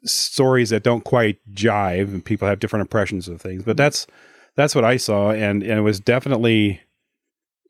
[0.04, 3.64] stories that don't quite jive and people have different impressions of things.
[3.64, 3.78] But mm-hmm.
[3.78, 4.08] that's,
[4.56, 5.32] that's what I saw.
[5.32, 6.82] And, and it was definitely,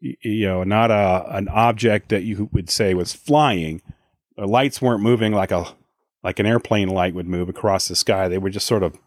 [0.02, 3.82] you know, not a an object that you would say was flying.
[4.38, 5.66] The lights weren't moving like a
[6.24, 8.28] like an airplane light would move across the sky.
[8.28, 8.98] They were just sort of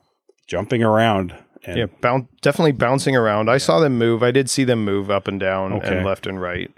[0.46, 1.34] jumping around.
[1.64, 3.48] And, yeah, boun- definitely bouncing around.
[3.48, 4.22] I saw them move.
[4.22, 5.96] I did see them move up and down Okay.
[5.96, 6.70] and left and right.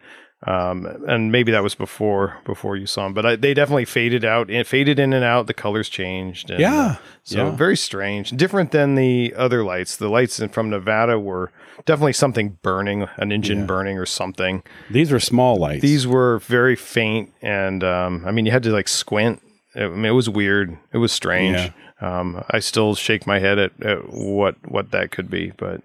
[0.46, 4.24] Um, and maybe that was before before you saw them, but I, they definitely faded
[4.26, 4.50] out.
[4.50, 5.46] It faded in and out.
[5.46, 6.50] The colors changed.
[6.50, 7.50] And, Yeah, uh, so yeah.
[7.56, 9.96] very strange, different than the other lights.
[9.96, 11.50] The lights in- from Nevada were
[11.86, 13.64] definitely something burning, an engine Yeah.
[13.66, 14.62] burning or something.
[14.90, 15.80] These were small lights.
[15.80, 19.40] These were very faint, and um, I mean, you had to like squint.
[19.74, 20.76] I mean, it was weird.
[20.92, 21.72] It was strange.
[22.02, 25.80] Um, I still shake my head at, at what what that could be, but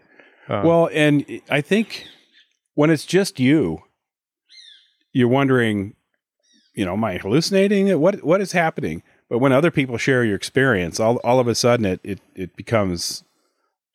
[0.49, 2.05] uh, well, and I think
[2.73, 3.83] when it's just you,
[5.13, 5.95] you're wondering,
[6.73, 7.99] you know, am I hallucinating?
[7.99, 9.03] What what is happening?
[9.29, 12.55] But when other people share your experience, all all of a sudden it it, it
[12.55, 13.23] becomes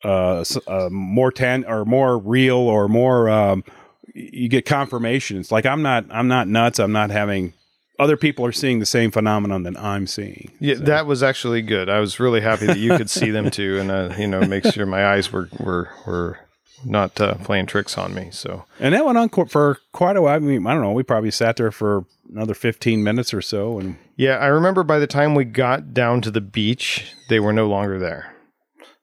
[0.05, 3.29] uh, uh, more tan or more real or more.
[3.29, 3.65] Um,
[4.15, 5.39] you get confirmation.
[5.39, 6.79] It's like I'm not I'm not nuts.
[6.79, 7.55] I'm not having.
[7.97, 10.51] Other people are seeing the same phenomenon that I'm seeing.
[10.59, 11.89] yeah, that was actually good.
[11.89, 14.67] I was really happy that you could see them too, and uh, you know, make
[14.67, 16.41] sure my eyes were were were
[16.85, 18.29] not uh, playing tricks on me.
[18.31, 20.37] So And that went on for quite a while.
[20.37, 20.93] I mean, I don't know.
[20.93, 23.79] We probably sat there for another 15 minutes or so.
[23.79, 27.53] And yeah, I remember by the time we got down to the beach, they were
[27.53, 28.35] no longer there.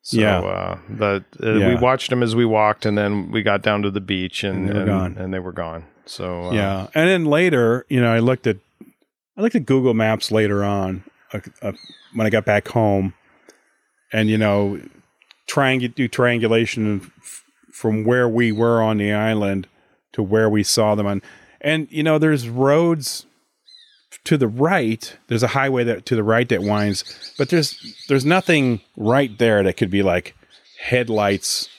[0.04, 0.40] So, Yeah.
[0.40, 1.68] uh, the, uh, Yeah.
[1.70, 4.68] we watched them as we walked, and then we got down to the beach, and,
[4.68, 5.18] And they were and, gone.
[5.18, 5.86] and they were gone.
[6.06, 6.88] So uh, yeah.
[6.96, 8.58] And then later, you know, I looked at,
[9.38, 11.04] I looked at Google Maps later on
[11.34, 11.72] uh, uh,
[12.16, 13.14] when I got back home
[14.12, 14.80] and, you know,
[15.48, 17.12] triang- do triangulation
[17.72, 19.68] from where we were on the island
[20.14, 21.22] to where we saw them on.
[21.62, 23.26] And, you know, there's roads
[24.26, 25.16] to the right.
[25.28, 27.04] There's a highway that to the right that winds,
[27.38, 27.76] but there's,
[28.08, 30.36] there's nothing right there that could be like
[30.80, 31.70] headlights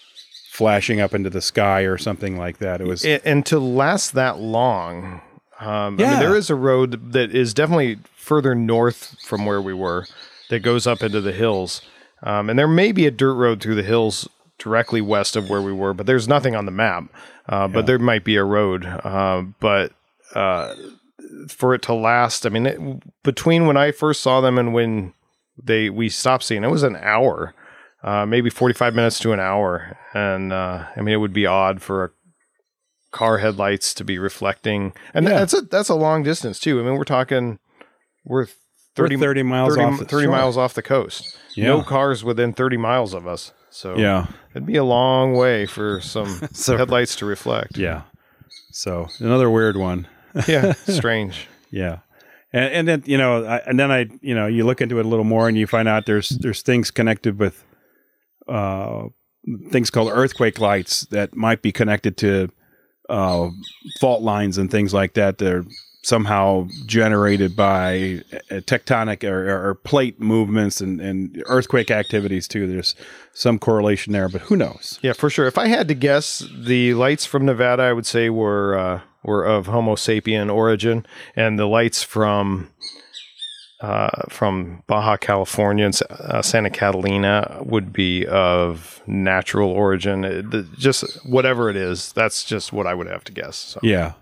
[0.51, 2.81] flashing up into the sky or something like that.
[2.81, 5.21] It was, and to last that long,
[5.61, 6.11] um, I Yeah.
[6.11, 10.07] mean, there is a road that is definitely further north from where we were
[10.51, 11.83] that goes up into the hills,
[12.23, 14.29] um, and there may be a dirt road through the hills
[14.63, 17.05] directly west of where we were, but there's nothing on the map.
[17.49, 19.93] Uh, But there might be a road, uh, but.
[20.35, 20.75] Uh,
[21.49, 25.13] for it to last, I mean, it, between when I first saw them and when
[25.63, 27.55] they we stopped seeing, it was an hour,
[28.03, 31.47] uh, maybe forty five minutes to an hour, and uh, I mean, it would be
[31.47, 32.11] odd for a
[33.17, 35.39] car headlights to be reflecting, and Yeah.
[35.41, 36.81] that's a that's a long distance too.
[36.81, 37.59] I mean, we're talking
[38.25, 38.47] we're
[38.97, 40.33] 30, We're 30 miles 30 off 30 shore.
[40.33, 41.37] miles off the coast.
[41.55, 41.67] Yeah.
[41.69, 43.53] No cars within thirty miles of us.
[43.73, 44.27] So yeah.
[44.51, 47.79] it'd be a long way for some So- headlights to reflect.
[47.79, 48.03] Yeah.
[48.71, 50.07] So another weird one.
[50.49, 51.49] yeah, strange.
[51.71, 51.99] Yeah.
[52.53, 55.07] And, and then, you know, I, and then I, you know, you look into it
[55.07, 57.65] a little more and you find out there's, there's things connected with,
[58.47, 59.05] uh,
[59.71, 62.51] things called earthquake lights that might be connected to,
[63.09, 63.49] uh,
[64.01, 65.39] fault lines and things like that.
[65.39, 65.65] They're
[66.05, 72.67] somehow generated by tectonic or, or, or plate movements and, and earthquake activities too.
[72.67, 72.95] There's
[73.33, 74.99] some correlation there, but who knows?
[75.03, 75.47] Yeah, for sure.
[75.47, 79.45] If I had to guess, the lights from Nevada, I would say were uh, were
[79.45, 82.69] of Homo sapien origin, and the lights from
[83.81, 90.25] uh, from Baja California and uh, Santa Catalina would be of natural origin.
[90.25, 93.57] It- the- just whatever it is, that's just what I would have to guess.
[93.57, 93.81] So.
[93.83, 94.13] Yeah.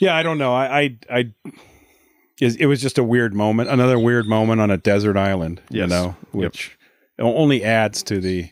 [0.00, 0.54] Yeah, I don't know.
[0.54, 1.32] I, I, I
[2.40, 6.16] it was just a weird moment, another weird moment on a desert island, you know,
[6.32, 6.78] which
[7.18, 8.48] only adds to the,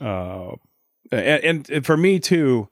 [0.00, 0.52] uh,
[1.12, 2.68] and, and for me too,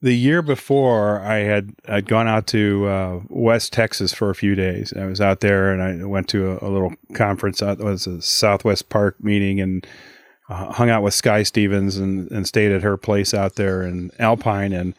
[0.00, 4.54] the year before I had, I'd gone out to, uh, West Texas for a few
[4.54, 4.92] days.
[4.96, 8.22] I was out there and I went to a, a little conference it was a
[8.22, 9.86] Southwest PARC meeting and,
[10.48, 14.10] uh, hung out with Sky Stevens and, and stayed at her place out there in
[14.20, 14.94] Alpine and,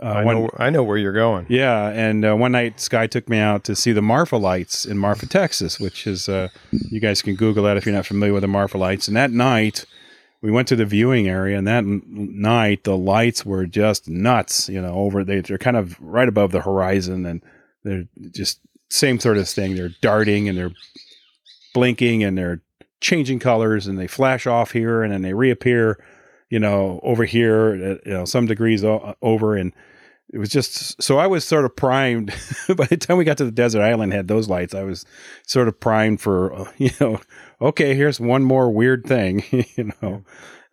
[0.00, 1.46] uh, I one- know, I know where you're going.
[1.48, 4.96] yeah, and uh, one night Sky took me out to see the Marfa lights in
[4.98, 8.42] Marfa, Texas, which is uh, you guys can Google that if you're not familiar with
[8.42, 9.08] the Marfa lights.
[9.08, 9.84] And that night
[10.40, 14.68] we went to the viewing area, and that n- night the lights were just nuts.
[14.68, 17.42] You know, over they, they're kind of right above the horizon, and
[17.84, 19.74] they're just same sort of thing.
[19.74, 20.72] They're darting and they're
[21.74, 22.60] blinking and they're
[23.00, 26.02] changing colors, and they flash off here and then they reappear.
[26.52, 27.68] You know, over here,
[28.00, 29.72] at, you know, some degrees o- over, and
[30.32, 32.28] it was just so I was sort of primed
[32.76, 35.04] by the time we got to the desert island had those lights I was
[35.46, 37.20] sort of primed for uh, you know
[37.60, 39.44] okay here's one more weird thing
[39.76, 40.24] you know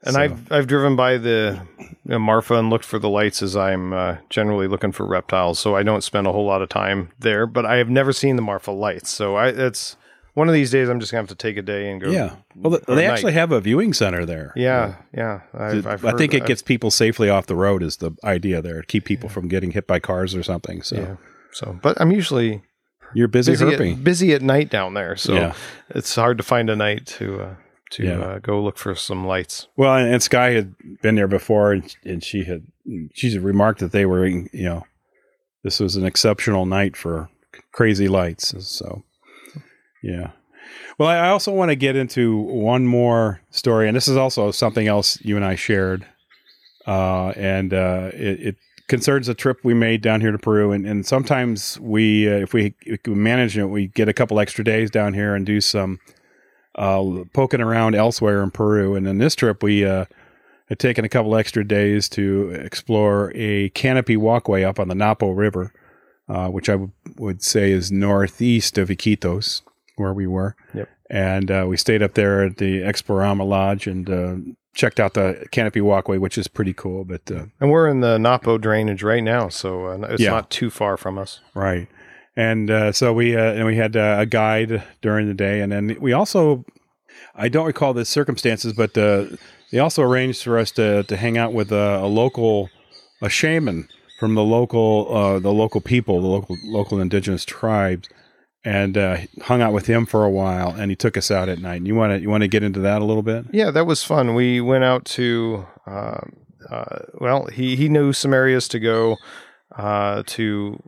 [0.04, 1.60] And So- I've I've driven by the
[2.06, 5.60] you know, Marfa and looked for the lights as I'm uh, generally looking for reptiles,
[5.60, 7.46] so I don't spend a whole lot of time there.
[7.46, 9.98] But I have never seen the Marfa lights, so I it's
[10.34, 12.10] one of these days I'm just gonna have to take a day and go.
[12.10, 13.06] yeah well they night.
[13.06, 15.42] actually have a viewing center there Yeah, yeah.
[15.54, 18.82] I've, I've I think it gets people safely off the road is the idea there
[18.84, 21.16] keep people from getting hit by cars or something so yeah.
[21.52, 22.62] So, but I'm usually
[23.16, 25.54] you're busy, busy herping at, busy at night down there, so Yeah.
[25.90, 27.56] it's hard to find a night to uh,
[27.94, 28.20] to Yeah.
[28.20, 29.68] uh, go look for some lights.
[29.76, 32.68] Well, and, and Sky had been there before, and, and she had
[33.16, 34.86] she's remarked that they were, you know,
[35.64, 37.30] this was an exceptional night for
[37.72, 38.54] crazy lights.
[38.68, 39.04] So,
[40.02, 40.32] yeah.
[40.98, 44.88] Well, I also want to get into one more story, and this is also something
[44.88, 46.06] else you and I shared,
[46.86, 48.56] uh, and uh, it, it,
[48.88, 50.72] concerns a trip we made down here to Peru.
[50.72, 52.74] And, and sometimes we, uh, if we,
[53.06, 56.00] manage it, we get a couple extra days down here and do some
[56.74, 58.96] uh, poking around elsewhere in Peru.
[58.96, 60.06] And in this trip, we uh,
[60.70, 65.30] had taken a couple extra days to explore a canopy walkway up on the Napo
[65.30, 65.72] River,
[66.28, 69.62] uh, which I w- would say is northeast of Iquitos
[70.00, 70.56] where we were.
[70.74, 70.90] Yep.
[71.12, 74.36] And uh, we stayed up there at the Explorama Lodge and uh,
[74.76, 77.04] checked out the canopy walkway, which is pretty cool.
[77.04, 80.30] But uh, And we're in the Napo drainage right now, so uh, it's Yeah.
[80.32, 81.42] not too far from us.
[81.56, 81.88] right,
[82.38, 85.72] and uh, so we uh, and we had uh, a guide during the day, and
[85.72, 86.64] then we also
[87.36, 89.26] I don't recall the circumstances, but uh,
[89.72, 92.70] they also arranged for us to to hang out with a, a local
[93.22, 93.88] a shaman
[94.20, 98.08] from the local uh, the local people, the local local indigenous tribes.
[98.66, 101.60] And uh, hung out with him for a while, and he took us out at
[101.60, 101.78] night.
[101.78, 103.46] And you want to you want to get into that a little bit?
[103.54, 104.36] Yeah, that was fun.
[104.36, 106.22] We went out to, uh,
[106.70, 109.16] uh, well, he, he knew some areas to go
[109.78, 110.84] uh, to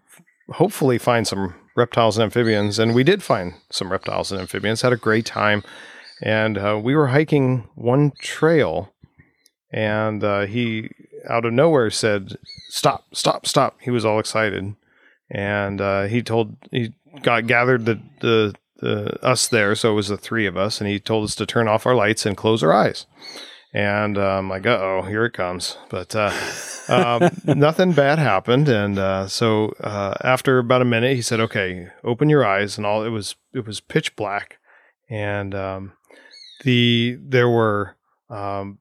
[0.49, 2.77] hopefully find some reptiles and amphibians.
[2.77, 5.63] And we did find some reptiles and amphibians, had a great time.
[6.21, 8.93] And uh, we were hiking one trail,
[9.71, 10.89] and uh, he,
[11.27, 12.35] out of nowhere, said,
[12.67, 13.77] Stop, stop, stop.
[13.81, 14.75] He was all excited.
[15.29, 18.53] And he told, he got gathered the, the,
[19.21, 21.67] us there, so it was the three of us, and he told us to turn
[21.67, 23.05] off our lights and close our eyes.
[23.73, 25.77] And I'm like, uh oh, here it comes.
[25.89, 26.33] But uh,
[26.89, 28.67] um, nothing bad happened.
[28.67, 32.85] And uh, so uh, after about a minute, he said, "Okay, open your eyes." And
[32.85, 34.57] all it was it was pitch black,
[35.09, 35.93] and um,
[36.63, 37.95] the there were
[38.29, 38.79] um,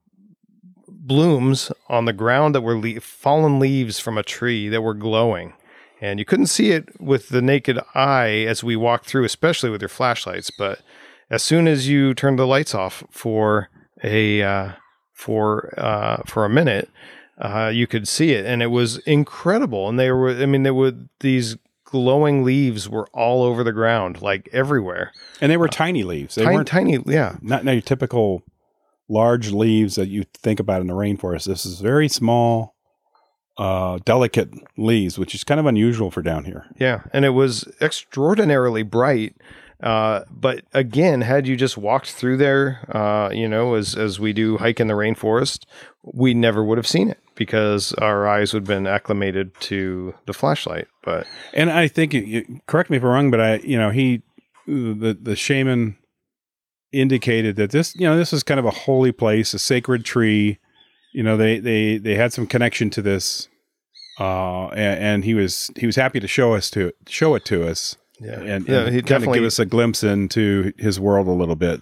[0.89, 5.53] blooms on the ground that were le- fallen leaves from a tree that were glowing.
[6.01, 9.83] And you couldn't see it with the naked eye as we walked through, especially with
[9.83, 10.51] your flashlights.
[10.51, 10.81] But
[11.29, 13.69] as soon as you turned the lights off for
[14.03, 14.73] a uh,
[15.13, 16.89] for uh, for a minute,
[17.39, 19.89] uh, you could see it, and it was incredible.
[19.89, 24.23] And they were, I mean, there were these glowing leaves were all over the ground,
[24.23, 25.13] like everywhere.
[25.41, 26.37] And they were tiny leaves.
[26.37, 28.43] They tiny, weren't tiny, yeah, not your typical
[29.09, 31.47] large leaves that you think about in the rainforest.
[31.47, 32.77] This is very small,
[33.61, 36.65] uh, delicate leaves, which is kind of unusual for down here.
[36.79, 39.37] Yeah, and it was extraordinarily bright.
[39.83, 44.33] Uh, but again, had you just walked through there, uh, you know, as as we
[44.33, 45.65] do hike in the rainforest,
[46.03, 50.33] we never would have seen it because our eyes would have been acclimated to the
[50.35, 50.87] flashlight.
[51.03, 53.89] But And I think, you- you, correct me if I'm wrong, but I, you know,
[53.91, 54.23] he,
[54.67, 55.97] the the shaman
[56.93, 60.59] indicated that this, you know, this is kind of a holy place, a sacred tree.
[61.13, 63.49] You know, they they they had some connection to this,
[64.19, 67.67] uh, and, and he was he was happy to show us to show it to
[67.67, 67.97] us.
[68.21, 71.33] yeah, and, yeah, and he kind of give us a glimpse into his world a
[71.33, 71.81] little bit.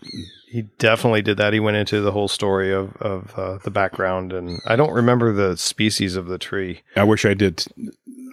[0.51, 1.53] he definitely did that.
[1.53, 5.33] He went into the whole story of of uh, the background, and I don't remember
[5.33, 6.83] the species of the tree.
[6.97, 7.67] I wish I did.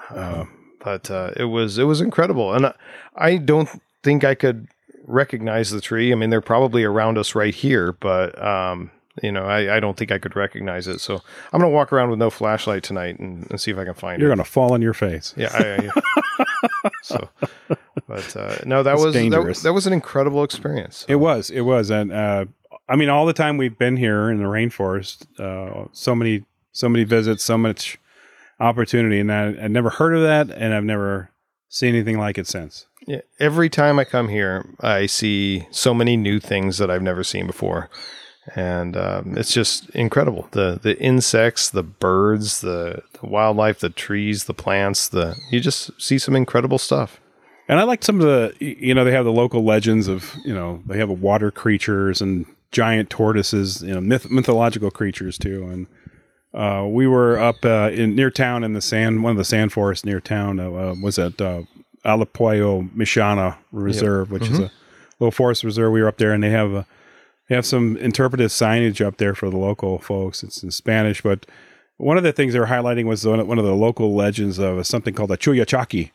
[0.09, 0.45] Uh,
[0.83, 2.73] but uh, it was it was incredible, and I,
[3.15, 3.69] I don't
[4.03, 4.67] think I could
[5.07, 6.11] recognize the tree.
[6.11, 8.91] I mean, they're probably around us right here, but um,
[9.23, 10.99] you know, I, I don't think I could recognize it.
[11.01, 11.21] So
[11.53, 14.15] I'm gonna walk around with no flashlight tonight and, and see if I can find
[14.15, 14.19] it.
[14.21, 15.33] you're going to fall on your face.
[15.37, 17.29] yeah, I, I- so,
[18.07, 19.61] but uh, no, that It's was that, dangerous.
[19.61, 21.05] that was an incredible experience.
[21.07, 21.49] It was.
[21.49, 21.89] It was.
[21.89, 22.45] And uh,
[22.89, 26.89] I mean, all the time we've been here in the rainforest, uh, so many, so
[26.89, 27.97] many visits, so much
[28.59, 31.29] opportunity, and I, I'd never heard of that, and I've never
[31.69, 32.85] seen anything like it since.
[33.07, 37.23] Yeah, every time I come here, I see so many new things that I've never
[37.23, 37.89] seen before,
[38.53, 40.47] and um, it's just incredible.
[40.51, 45.07] the The insects, the birds, the, the wildlife, the trees, the plants.
[45.07, 47.19] The you just see some incredible stuff.
[47.67, 50.53] And I like some of the you know, they have the local legends of, you
[50.53, 55.63] know, they have water creatures and giant tortoises, you know, myth- mythological creatures too.
[55.67, 55.87] And
[56.53, 59.73] uh, we were up uh, in near town in the sand, one of the sand
[59.73, 61.63] forests near town uh, uh, was at uh,
[62.05, 64.71] Allpahuayo Mishana Reserve, which is a
[65.19, 65.91] little forest reserve.
[65.91, 66.85] We were up there, and they have a,
[67.47, 70.43] they have some interpretive signage up there for the local folks.
[70.43, 71.45] It's in Spanish, but
[71.97, 75.13] one of the things they were highlighting was one of the local legends of something
[75.13, 76.11] called the Chuyachaki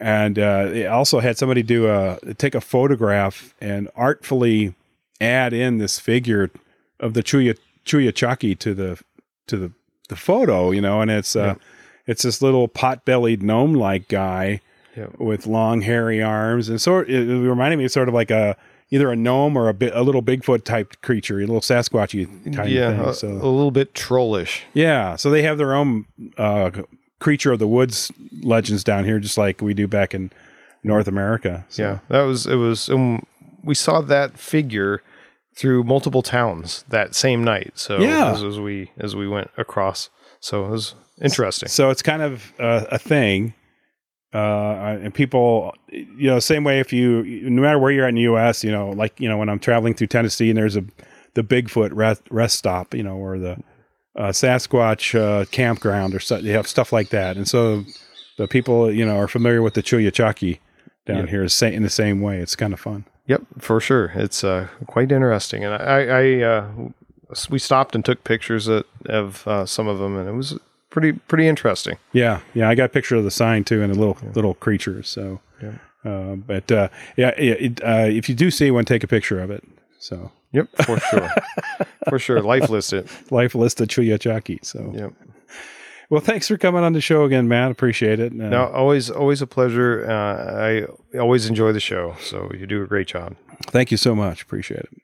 [0.00, 4.74] and uh, it also had somebody do a take a photograph and artfully
[5.20, 6.50] add in this figure
[7.00, 9.00] of the Chuya Chuyachaki to the
[9.48, 9.72] to the
[10.08, 11.54] the photo, you know, and it's uh,
[12.06, 14.60] it's this little pot-bellied gnome-like guy
[14.96, 15.06] Yeah.
[15.18, 18.56] with long hairy arms, and sort it, it reminded me of sort of like a
[18.90, 22.68] either a gnome or a bit a little Bigfoot type creature, a little Sasquatchy type
[22.68, 23.00] yeah, thing.
[23.08, 24.64] a, so a little bit trollish.
[24.74, 26.70] yeah, so they have their own uh,
[27.18, 28.10] creature of the woods
[28.42, 30.30] legends down here, just like we do back in
[30.84, 31.64] North America.
[31.68, 32.54] So, Yeah, that was it.
[32.56, 33.24] Was um,
[33.62, 35.02] we saw that figure
[35.54, 37.72] through multiple towns that same night.
[37.74, 38.30] So Yeah.
[38.32, 40.08] as, as we as we went across,
[40.40, 41.68] so it was interesting.
[41.68, 43.54] So it's kind of uh, a thing.
[44.34, 48.16] Uh, and people, you know, same way if you, no matter where you're at in
[48.16, 50.84] the U.S., you know, like, you know, when I'm traveling through Tennessee and there's a,
[51.34, 53.52] the Bigfoot rest, rest stop, you know, or the
[54.16, 57.36] uh, Sasquatch uh, campground or stuff, you have stuff like that.
[57.36, 57.84] And so
[58.36, 60.58] the people, you know, are familiar with the Chuyachaki
[61.06, 61.30] down Yeah.
[61.30, 62.38] here in the same way.
[62.38, 63.04] It's kind of fun.
[63.28, 64.12] Yep, for sure.
[64.14, 66.68] It's uh, quite interesting, and I, I uh,
[67.50, 70.58] we stopped and took pictures of, of uh, some of them, and it was
[70.90, 71.96] pretty pretty interesting.
[72.12, 75.02] Yeah, yeah, I got a picture of the sign too, and the little little creature.
[75.02, 75.72] So, Yeah.
[76.04, 79.40] uh, but uh, yeah, yeah it, uh, if you do see one, take a picture
[79.40, 79.64] of it.
[79.98, 81.30] So, Yep, for sure,
[82.08, 82.40] for sure.
[82.40, 83.08] Life listed.
[83.30, 84.64] life list of Chuyachaki.
[84.64, 85.12] So, Yep.
[86.08, 87.70] well, thanks for coming on the show again, Matt.
[87.70, 88.32] Appreciate it.
[88.32, 90.06] Uh, No, always always a pleasure.
[90.08, 93.36] Uh, I always enjoy the show, so you do a great job.
[93.66, 94.40] thank you so much.
[94.42, 95.02] Appreciate it.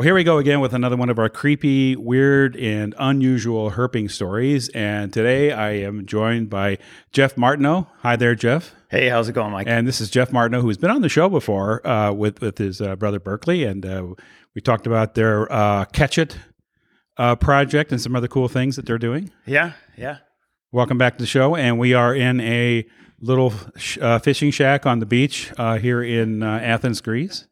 [0.00, 4.10] Well, here we go again with another one of our creepy, weird, and unusual herping
[4.10, 4.70] stories.
[4.70, 6.78] And today I am joined by
[7.12, 7.86] Jeff Martineau.
[7.98, 8.74] Hi there, Jeff.
[8.88, 9.66] Hey, how's it going, Mike?
[9.68, 12.80] And this is Jeff Martineau, who's been on the show before uh, with with his
[12.80, 14.06] uh, brother Berkeley, and uh,
[14.54, 16.38] we talked about their uh, Catch It
[17.18, 19.30] uh, project and some other cool things that they're doing.
[19.44, 20.20] yeah, yeah.
[20.72, 22.86] Welcome back to the show, and we are in a
[23.20, 27.46] little sh- uh, fishing shack on the beach uh, here in uh, Athens, Greece.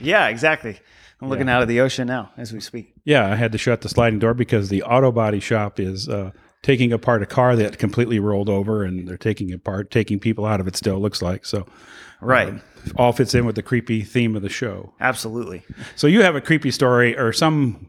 [0.00, 0.80] Yeah, exactly.
[1.20, 2.92] I'm looking out of the ocean now as we speak.
[3.04, 6.32] Yeah, I had to shut the sliding door because the auto body shop is uh,
[6.62, 10.44] taking apart a car that completely rolled over, and they're taking it apart, taking people
[10.44, 10.76] out of it.
[10.76, 11.66] Still looks like so.
[12.20, 12.54] Right.
[12.96, 14.92] All fits in with the creepy theme of the show.
[15.00, 15.64] Absolutely.
[15.96, 17.88] So you have a creepy story, or some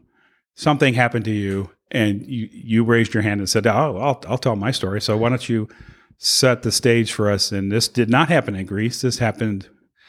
[0.54, 4.38] something happened to you, and you you raised your hand and said, "Oh, I'll I'll
[4.38, 5.68] tell my story." So why don't you
[6.16, 7.52] set the stage for us?
[7.52, 9.02] And this did not happen in Greece.
[9.02, 9.68] This happened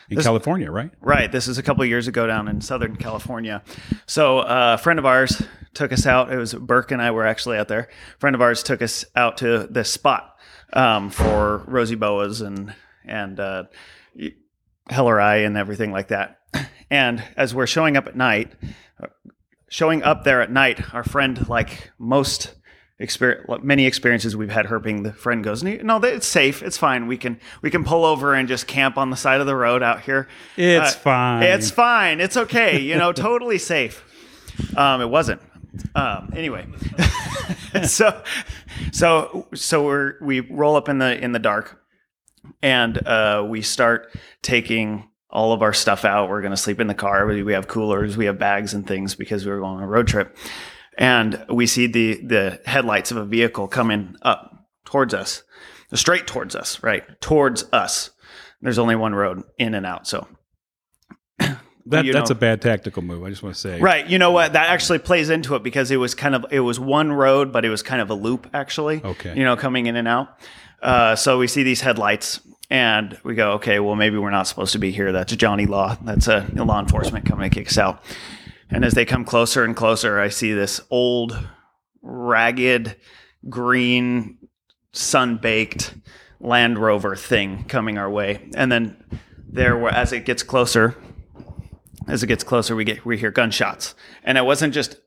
[0.09, 0.91] in California, right?
[1.01, 1.31] Right.
[1.31, 3.63] This is a couple years ago down in Southern California.
[4.05, 5.41] So uh, a friend of ours
[5.73, 6.31] took us out.
[6.31, 7.89] It was Burke and I were actually out there.
[8.15, 10.35] A friend of ours took us out to this spot
[10.73, 12.73] um, for rosy boas and
[13.05, 13.63] and uh,
[14.89, 16.39] helleri and everything like that.
[16.91, 18.53] And as we're showing up at night,
[19.01, 19.07] uh,
[19.69, 22.55] showing up there at night, our friend, like most
[22.99, 26.61] experience, many experiences we've had herping, the friend goes, "No, it's safe.
[26.61, 27.07] It's fine.
[27.07, 29.81] We can we can pull over and just camp on the side of the road
[29.81, 30.27] out here.
[30.57, 31.43] It's Uh, fine.
[31.43, 32.19] It's fine.
[32.19, 32.79] It's okay.
[32.79, 34.03] You know, totally safe.
[34.75, 35.41] Um, it wasn't.
[35.95, 36.65] Um, anyway,
[37.83, 38.21] so
[38.91, 41.79] so so we're we roll up in the in the dark,
[42.61, 46.27] and uh, we start taking all of our stuff out.
[46.27, 47.27] We're going to sleep in the car.
[47.27, 49.87] We, we have coolers, we have bags and things because we were going on a
[49.87, 50.35] road trip,
[50.99, 55.43] and we see the the headlights of a vehicle coming up towards us,
[55.93, 58.11] straight towards us, right towards us.
[58.61, 60.27] There's only one road in and out, so
[61.39, 63.23] that, that's know- a bad tactical move.
[63.23, 64.05] I just want to say, Right.
[64.05, 64.53] You know what?
[64.53, 67.63] That actually plays into it because it was kind of it was one road, but
[67.63, 69.01] it was kind of a loop actually.
[69.03, 69.35] Okay.
[69.35, 70.37] You know, coming in and out.
[70.81, 74.73] Uh, so we see these headlights and we go, okay, well maybe we're not supposed
[74.73, 75.13] to be here.
[75.13, 75.97] That's Johnny Law.
[76.03, 78.03] That's a law enforcement coming to kick us out.
[78.69, 81.47] And as they come closer and closer, I see this old,
[82.01, 82.95] ragged,
[83.49, 84.37] green,
[84.91, 85.95] sun baked
[86.39, 88.49] Land Rover thing coming our way.
[88.55, 89.03] And then
[89.47, 90.95] there, as it gets closer,
[92.07, 94.97] as it gets closer, we get we hear gunshots, and it wasn't just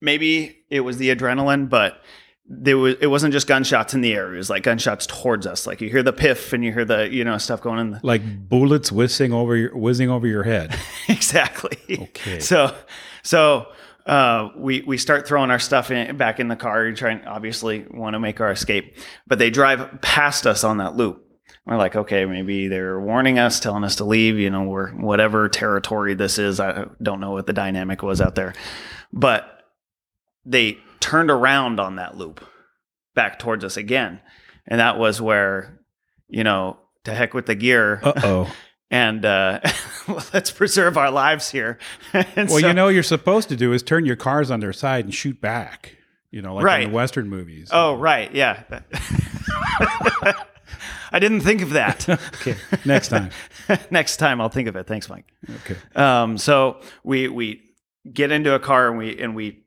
[0.00, 2.02] maybe it was the adrenaline, but
[2.46, 4.34] there was it wasn't just gunshots in the air.
[4.34, 5.66] It was like gunshots towards us.
[5.66, 7.90] Like you hear the piff and you hear the you know stuff going in.
[7.92, 10.76] The, like bullets whizzing over your whizzing over your head.
[11.08, 11.78] exactly.
[11.90, 12.40] Okay.
[12.40, 12.74] So
[13.22, 13.68] so
[14.06, 17.86] uh, we we start throwing our stuff in, back in the car and trying obviously
[17.90, 21.24] want to make our escape, but they drive past us on that loop.
[21.64, 24.36] We're like, okay, maybe they're warning us, telling us to leave.
[24.36, 26.58] You know, we're whatever territory this is.
[26.58, 28.54] I don't know what the dynamic was out there,
[29.12, 29.62] but
[30.44, 32.42] they turned around on that loop
[33.14, 34.20] back towards us again,
[34.66, 35.80] and that was where,
[36.28, 38.56] you know, to heck with the gear Uh oh.
[38.90, 39.60] and uh,
[40.32, 41.78] let's preserve our lives here.
[42.14, 44.72] Well, so- you know, what you're supposed to do is turn your cars on their
[44.72, 45.96] side and shoot back.
[46.30, 47.68] You know, like in the Western movies.
[47.72, 48.62] Oh, right, yeah.
[51.14, 52.08] I didn't think of that.
[52.08, 53.28] Okay, next time.
[53.90, 54.86] Next time I'll think of it.
[54.86, 55.26] Thanks, Mike.
[55.66, 55.76] Okay.
[55.94, 57.60] Um, so we we
[58.10, 59.61] get into a car and we and we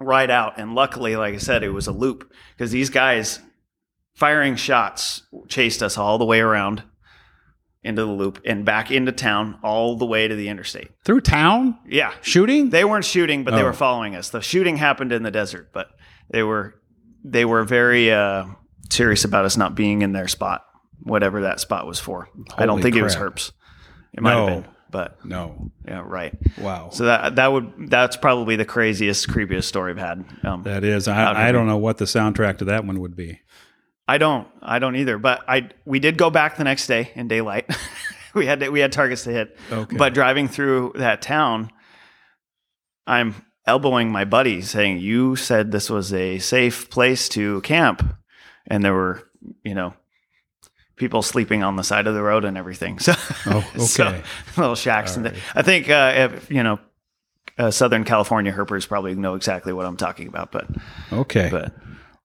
[0.00, 3.40] ride out, and luckily, like I said, it was a loop because these guys
[4.14, 6.82] firing shots chased us all the way around
[7.82, 10.90] into the loop and back into town, all the way to the interstate.
[11.04, 12.70] Through town Yeah, shooting.
[12.70, 13.66] they weren't shooting, but they Oh.
[13.66, 14.28] were following us.
[14.30, 15.88] The shooting happened in the desert, but
[16.30, 16.74] they were
[17.22, 18.44] they were very uh,
[18.90, 20.64] serious about us not being in their spot,
[21.02, 22.28] whatever that spot was for.
[22.56, 23.34] I don't Holy think it was crap.
[23.34, 23.52] herps.
[24.14, 24.46] It might No.
[24.46, 25.70] have been, but no.
[25.86, 26.36] yeah, right.
[26.58, 26.90] Wow.
[26.90, 30.24] So that that would that's probably the craziest, creepiest story I've had.
[30.42, 31.08] Um, that is.
[31.08, 33.40] I, I don't know what the soundtrack to that one would be.
[34.08, 35.18] I don't, I don't either.
[35.18, 37.70] But I we did go back the next day in daylight.
[38.34, 39.56] we had we had targets to hit.
[39.70, 39.96] Okay.
[39.96, 41.70] But driving through that town,
[43.06, 43.34] I'm
[43.66, 48.16] elbowing my buddy, saying, "You said this was a safe place to camp,"
[48.66, 49.28] and there were,
[49.62, 49.94] you know,
[51.00, 52.98] people sleeping on the side of the road and everything.
[53.06, 53.14] So,
[53.46, 54.22] Oh, so,
[54.56, 56.78] little shacks, and I think uh, if, you know.
[57.58, 60.66] Uh, Southern California herpers probably know exactly what I'm talking about, but
[61.12, 61.48] Okay.
[61.50, 61.74] but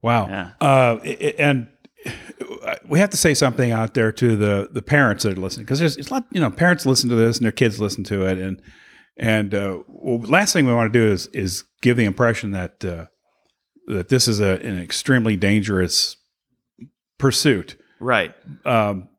[0.02, 0.28] Wow.
[0.30, 0.52] Yeah.
[0.62, 0.98] Uh,
[1.38, 1.68] and
[2.88, 5.80] we have to say something out there to the the parents that are listening because
[5.80, 8.26] there's it's a lot you know parents listen to this and their kids listen to
[8.26, 8.62] it and
[9.18, 12.86] and uh, well, last thing we want to do is is give the impression that
[12.86, 13.06] uh,
[13.88, 16.16] that this is a, an extremely dangerous
[17.18, 17.76] pursuit.
[18.06, 18.34] Right,
[18.66, 19.10] Um,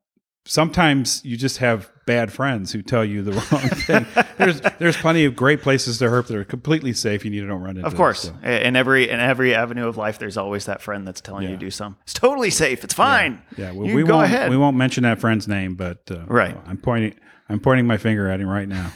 [0.45, 4.07] sometimes you just have bad friends who tell you the wrong thing.
[4.39, 7.24] there's there's plenty of great places to herp that are completely safe.
[7.24, 7.87] You need to don't run into.
[7.87, 8.49] Of course, so.
[8.49, 11.57] in every in every avenue of life, there's always that friend that's telling you to
[11.57, 11.97] do some.
[12.05, 12.84] It's totally safe.
[12.84, 13.43] It's fine.
[13.59, 14.26] Yeah, well, you we go won't.
[14.26, 14.51] ahead.
[14.51, 16.57] We won't mention that friend's name, but uh, Right.
[16.66, 17.14] I'm pointing.
[17.49, 18.93] I'm pointing my finger at him right now.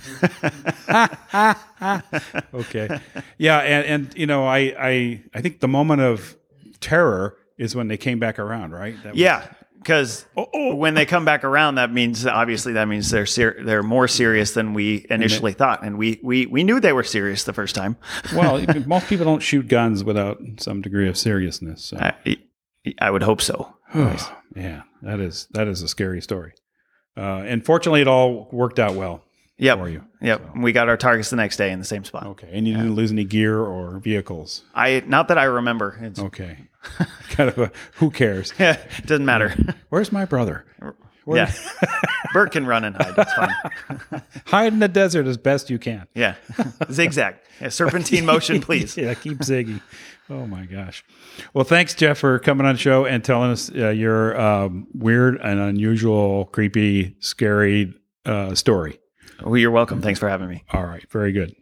[2.55, 3.01] okay.
[3.39, 6.37] Yeah, and and you know, I I I think the moment of
[6.81, 8.95] terror is when they came back around, right?
[9.03, 9.47] That was- Yeah,
[9.81, 10.75] because oh.
[10.75, 14.53] when they come back around, that means obviously that means they're ser- they're more serious
[14.53, 17.97] than we initially thought, and we we we knew they were serious the first time.
[18.35, 21.85] well, most people don't shoot guns without some degree of seriousness.
[21.85, 21.97] So.
[21.99, 22.37] I,
[22.99, 23.75] I would hope so.
[23.95, 26.53] yeah, that is that is a scary story.
[27.17, 29.25] Uh, and fortunately, it all worked out well
[29.61, 29.79] Yep.
[29.79, 30.05] for you.
[30.23, 30.57] Yep.
[30.57, 32.27] We got our targets the next day in the same spot.
[32.27, 34.63] Okay, and you didn't lose any gear or vehicles.
[34.75, 35.99] I not that I remember.
[36.01, 36.57] It's, Okay,
[37.31, 38.53] kind of a who cares?
[38.59, 39.55] it doesn't matter.
[39.91, 40.65] Where's my brother?
[40.79, 40.95] Where-
[41.37, 41.53] yeah.
[42.33, 43.15] Bert can run and hide.
[43.15, 44.23] That's fine.
[44.47, 46.09] Hide in the desert as best you can.
[46.15, 46.35] Yeah.
[46.91, 47.37] Zigzag.
[47.61, 48.97] Yeah, serpentine motion, please.
[48.97, 49.81] yeah, keep ziggy.
[50.29, 51.05] Oh my gosh.
[51.55, 55.41] Well, thanks, Jeff, for coming on the show and telling us uh, your um, weird
[55.41, 57.95] and unusual, creepy, scary
[58.25, 58.99] uh, story.
[59.43, 60.01] Well, you're welcome.
[60.03, 60.65] Thanks for having me.
[60.73, 61.55] All right, very good.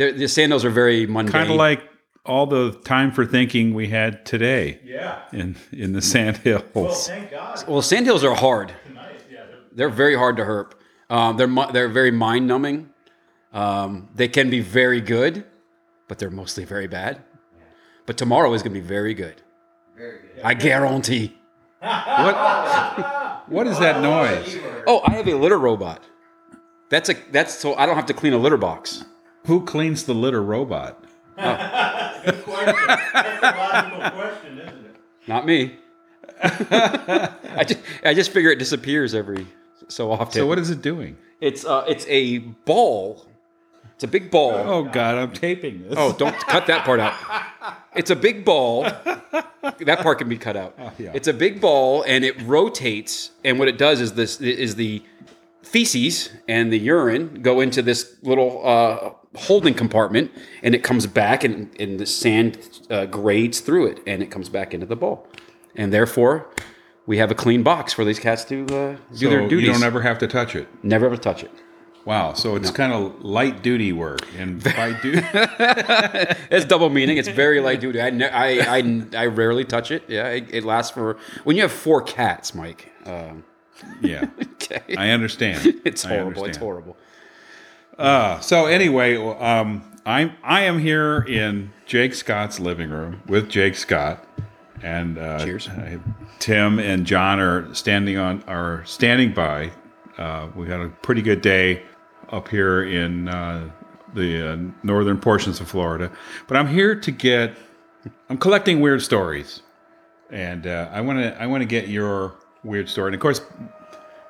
[0.00, 1.30] They're, the sandhills are very mundane.
[1.30, 1.82] Kind of like
[2.24, 4.80] all the time for thinking we had today.
[4.82, 5.20] Yeah.
[5.30, 7.10] In in the sand hills.
[7.68, 8.72] well, sandhills are hard.
[9.72, 10.72] They're very hard to herp.
[11.10, 12.88] Um, they're mu- they're very mind numbing.
[13.52, 15.44] Um, they can be very good,
[16.08, 17.20] but they're mostly very bad.
[18.06, 19.42] But tomorrow is going to be very good.
[19.98, 20.42] Very good.
[20.42, 21.36] I guarantee.
[21.80, 24.56] what what is that noise?
[24.86, 26.02] Oh, I have a litter robot.
[26.88, 29.04] That's a that's so I don't have to clean a litter box.
[29.46, 31.02] Who cleans the litter robot?
[35.26, 35.76] Not me.
[36.42, 39.46] I just I just figure it disappears every
[39.88, 40.32] so often.
[40.32, 41.16] So what is it doing?
[41.40, 43.26] It's uh it's a ball.
[43.94, 44.52] It's a big ball.
[44.54, 45.94] Oh God, I'm taping this.
[45.96, 47.14] Oh, don't cut that part out.
[47.94, 48.82] It's a big ball.
[48.84, 50.74] That part can be cut out.
[50.98, 51.10] yeah.
[51.12, 53.30] It's a big ball, and it rotates.
[53.44, 55.02] And what it does is this is the
[55.62, 60.30] feces and the urine go into this little uh, holding compartment,
[60.62, 62.58] and it comes back, and, and the sand
[62.90, 65.26] uh, grades through it, and it comes back into the bowl,
[65.76, 66.48] and therefore.
[67.06, 69.66] We have a clean box for these cats to uh, do so their duties.
[69.66, 70.68] you don't ever have to touch it.
[70.84, 71.50] Never ever touch it.
[72.04, 75.20] Wow, so it's kind of light duty work, and by duty,
[76.52, 77.16] It's double meaning.
[77.16, 78.00] It's very light duty.
[78.00, 80.04] I, ne- I, I, I rarely touch it.
[80.08, 82.92] Yeah, it, it lasts for when you have four cats, Mike.
[83.06, 83.42] Um,
[84.00, 85.80] yeah, okay, I understand.
[85.84, 86.44] it's horrible.
[86.44, 86.96] It's horrible.
[88.00, 93.74] Uh, so anyway, um, I'm I am here in Jake Scott's living room with Jake
[93.74, 94.24] Scott,
[94.82, 95.68] and uh, Cheers.
[95.68, 95.98] uh,
[96.38, 99.70] Tim and John are standing on are standing by
[100.18, 101.82] Uh, we had a pretty good day
[102.30, 103.70] up here in uh,
[104.14, 106.10] the uh, northern portions of Florida.
[106.46, 107.56] But I'm here to get.
[108.28, 109.62] I'm collecting weird stories,
[110.30, 111.42] and uh, I want to.
[111.42, 112.34] I want to get your
[112.64, 113.08] weird story.
[113.08, 113.40] And of course,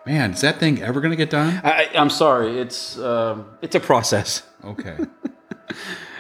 [0.07, 1.61] man, is that thing ever going to get done?
[1.65, 2.59] I, I'm sorry.
[2.59, 4.43] It's um, it's a process.
[4.65, 4.97] Okay.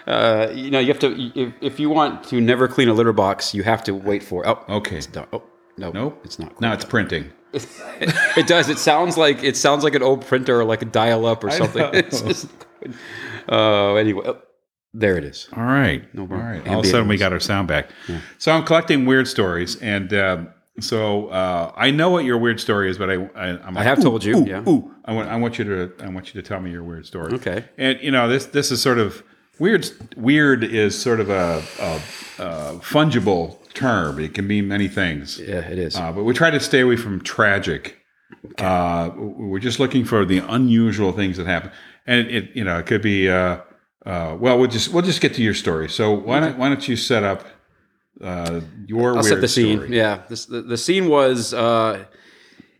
[0.06, 3.12] Uh, you know, you have to if, if you want to never clean a litter
[3.12, 4.44] box, you have to wait for.
[4.48, 4.96] Oh, Okay.
[4.96, 5.26] It's done.
[5.32, 5.42] Oh,
[5.76, 6.20] no, Nope.
[6.24, 6.60] it's not.
[6.60, 7.30] Now it's printing.
[7.52, 8.68] it does.
[8.68, 11.82] It sounds like it sounds like an old printer or like a dial-up or something.
[11.94, 12.48] It's just,
[13.48, 14.40] uh, anyway, oh,
[14.94, 15.48] there it is.
[15.56, 16.12] All right.
[16.14, 16.66] No All more right.
[16.66, 17.90] All of a sudden, we got our sound back.
[18.38, 20.48] So I'm collecting weird stories, and um,
[20.84, 23.98] so uh, I know what your weird story is, but I, I I'm like, have
[23.98, 24.68] "Ooh, told you, Ooh, yeah.
[24.68, 24.94] ooh.
[25.04, 27.32] I want I want you to I want you to tell me your weird story.
[27.34, 27.64] Okay.
[27.78, 29.22] And you know this this is sort of
[29.58, 29.90] weird.
[30.16, 31.94] Weird is sort of a, a,
[32.42, 34.18] a fungible term.
[34.18, 35.38] It can mean many things.
[35.38, 35.96] Yeah, it is.
[35.96, 37.96] Uh, but we try to stay away from tragic.
[38.58, 41.70] Uh, we're just looking for the unusual things that happen,
[42.06, 43.28] and it you know it could be.
[43.28, 43.58] Uh,
[44.06, 45.88] uh, well, we'll just we'll just get to your story.
[45.88, 47.44] So why don't why don't you set up
[48.22, 49.78] uh, your I'll weird set the scene.
[49.78, 49.96] story?
[49.96, 52.04] Yeah, this, the, the scene was uh,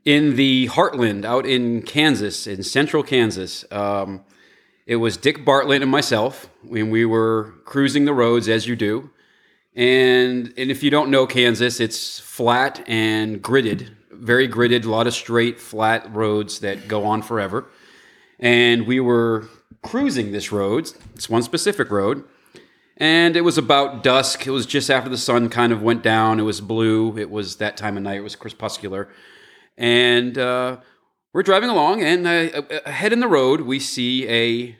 [0.05, 3.64] in the heartland out in Kansas, in central Kansas.
[3.70, 4.24] Um,
[4.86, 9.11] it was Dick Bartlett and myself when we were cruising the roads, as you do.
[9.74, 15.07] And and if you don't know Kansas, it's flat and gridded, very gridded, a lot
[15.07, 17.66] of straight, flat roads that go on forever.
[18.41, 19.49] And we were
[19.82, 22.24] cruising this road, it's one specific road,
[23.01, 24.46] and it was about dusk.
[24.46, 26.38] It was just after the sun kind of went down.
[26.38, 27.16] It was blue.
[27.18, 28.18] It was that time of night.
[28.18, 29.09] It was crepuscular.
[29.78, 30.76] And uh,
[31.32, 34.76] we're driving along, and uh, ahead in the road, we see a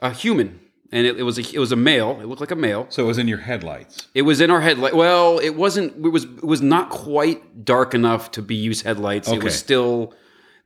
[0.00, 2.18] a human, and it, it was a it was a male.
[2.20, 2.86] It looked like a male.
[2.88, 4.08] So it was in your headlights.
[4.12, 4.96] It was in our headlight.
[4.96, 6.04] Well, it wasn't.
[6.04, 6.24] It was.
[6.24, 9.30] It was not quite dark enough to be used headlights.
[9.30, 10.12] It was still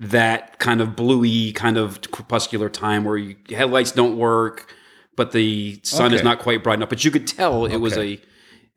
[0.01, 4.73] that kind of bluey, kind of crepuscular time where you, headlights don't work,
[5.19, 6.89] but the sun is not quite bright enough.
[6.89, 8.21] But you could tell it was Okay.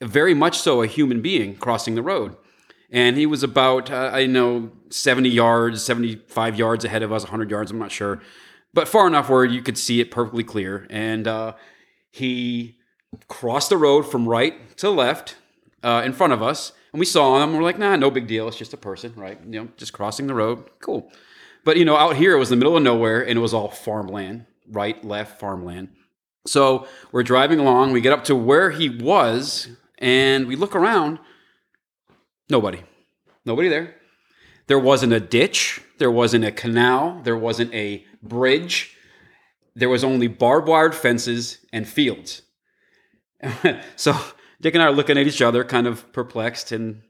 [0.01, 2.35] a, very much so a human being crossing the road,
[2.91, 7.23] and he was about uh, I know seventy yards, seventy five yards ahead of us,
[7.25, 7.69] hundred yards.
[7.71, 8.19] I'm not sure,
[8.73, 11.53] but far enough where you could see it perfectly clear, and uh,
[12.09, 12.77] he
[13.27, 15.35] crossed the road from right to left
[15.83, 17.53] uh, in front of us, and we saw him.
[17.55, 18.47] We're like, nah, no big deal.
[18.47, 19.39] It's just a person, right?
[19.45, 20.57] You know, just crossing the road.
[20.79, 21.11] Cool.
[21.63, 23.69] But you know, out here it was the middle of nowhere, and it was all
[23.69, 25.89] farmland, right, left, farmland.
[26.45, 27.91] So we're driving along.
[27.91, 29.69] We get up to where he was,
[29.99, 31.19] and we look around.
[32.49, 32.83] Nobody.
[33.45, 33.95] Nobody there.
[34.67, 35.81] There wasn't a ditch.
[35.97, 37.21] There wasn't a canal.
[37.23, 38.95] There wasn't a bridge.
[39.75, 42.41] There was only barbed wire fences and fields.
[43.95, 44.15] so
[44.59, 47.01] Dick and I are looking at each other, kind of perplexed, and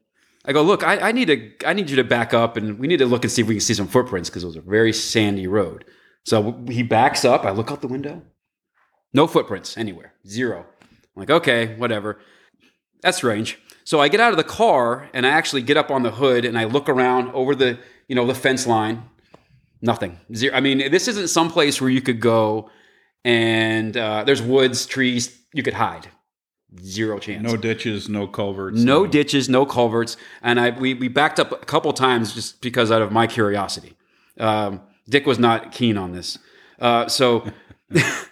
[0.46, 2.88] I go, "Look, I, I need to, I need you to back up, and we
[2.88, 4.62] need to look and see if we can see some footprints because it was a
[4.62, 5.86] very sandy road."
[6.24, 7.46] So he backs up.
[7.46, 8.22] I look out the window.
[9.14, 10.14] No footprints anywhere.
[10.28, 10.66] Zero.
[10.82, 12.20] I'm like, okay, whatever.
[13.02, 13.60] That's strange.
[13.84, 16.46] So I get out of the car and I actually get up on the hood
[16.46, 19.04] and I look around over the, you know, the fence line.
[19.82, 20.20] Nothing.
[20.34, 20.56] Zero.
[20.56, 22.70] I mean, this isn't some place where you could go
[23.26, 26.08] and uh, there's woods, trees, you could hide.
[26.80, 27.44] Zero chance.
[27.44, 28.80] No ditches, no culverts.
[28.80, 32.92] No ditches, no culverts, and I we, we backed up a couple times just because
[32.92, 33.98] out of my curiosity.
[34.40, 36.38] Um, Dick was not keen on this,
[36.80, 37.46] uh, so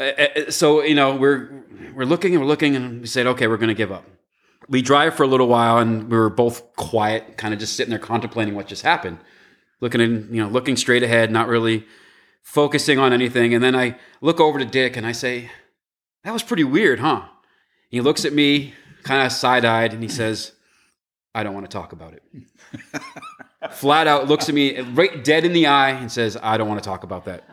[0.00, 3.56] uh, so you know we're we're looking and we're looking and we said okay we're
[3.56, 4.04] going to give up.
[4.68, 7.90] We drive for a little while and we were both quiet, kind of just sitting
[7.90, 9.18] there contemplating what just happened,
[9.80, 11.86] looking in you know looking straight ahead, not really
[12.42, 13.54] focusing on anything.
[13.54, 15.50] And then I look over to Dick and I say,
[16.24, 17.22] "That was pretty weird, huh?"
[17.90, 20.52] He looks at me, kind of side eyed, and he says,
[21.34, 22.22] I don't want to talk about it.
[23.72, 26.82] Flat out looks at me right dead in the eye and says, I don't want
[26.82, 27.44] to talk about that.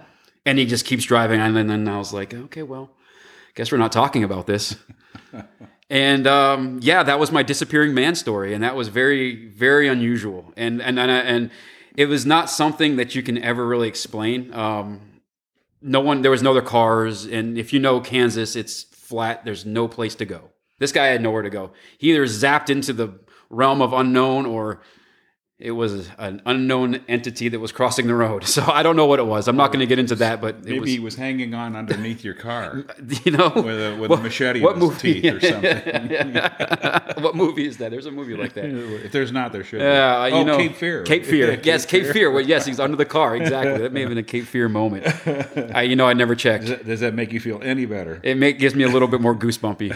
[0.47, 1.41] And he just keeps driving.
[1.41, 2.89] And then, then I was like, okay, well,
[3.53, 4.77] guess we're not talking about this.
[5.89, 8.53] and um, yeah, that was my disappearing man story.
[8.53, 10.53] And that was very, very unusual.
[10.55, 11.51] And, and, and, and
[11.97, 14.53] it was not something that you can ever really explain.
[14.53, 15.21] Um,
[15.81, 17.25] no one, there was no other cars.
[17.25, 19.43] And if you know Kansas, it's flat.
[19.43, 20.51] There's no place to go.
[20.79, 21.71] This guy had nowhere to go.
[21.97, 23.19] He either zapped into the
[23.49, 24.81] realm of unknown or
[25.59, 28.45] it was an unknown entity that was crossing the road.
[28.57, 29.47] So I don't know what it was.
[29.47, 31.75] I'm not going to get into that, but it Maybe was, he was hanging on
[31.75, 32.85] underneath your car
[33.23, 37.23] you know, with a, with a machete in his teeth or something.
[37.23, 37.91] what movie is that?
[37.91, 38.65] There's a movie like that.
[38.65, 39.81] If there's not, there should.
[39.81, 41.03] Yeah, uh, you oh, know, Cape Fear.
[41.03, 41.59] Cape Fear.
[41.63, 42.31] yes, Cape Fear.
[42.31, 43.35] Well, yes, he's under the car.
[43.35, 43.77] Exactly.
[43.77, 45.05] That may have been a Cape Fear moment.
[45.75, 46.65] I, you know, I never checked.
[46.65, 48.19] Does that, does that make you feel any better?
[48.23, 49.95] It make, gives me a little bit more goosebumpy.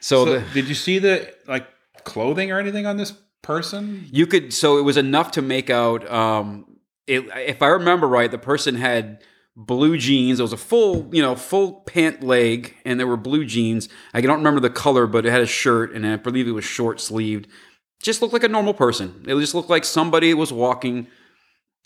[0.00, 1.66] So, So, the, did you see the like
[2.04, 3.12] clothing or anything on this
[3.44, 4.08] person?
[4.10, 4.52] you could.
[4.52, 6.10] So it was enough to make out.
[6.10, 6.66] Um,
[7.06, 9.22] it, if I remember right, the person had
[9.56, 10.40] blue jeans.
[10.40, 13.88] It was a full, you know, full pant leg, and there were blue jeans.
[14.12, 16.64] I don't remember the color, but it had a shirt, and I believe it was
[16.64, 17.46] short sleeved.
[18.02, 19.24] Just looked like a normal person.
[19.26, 21.06] It just looked like somebody was walking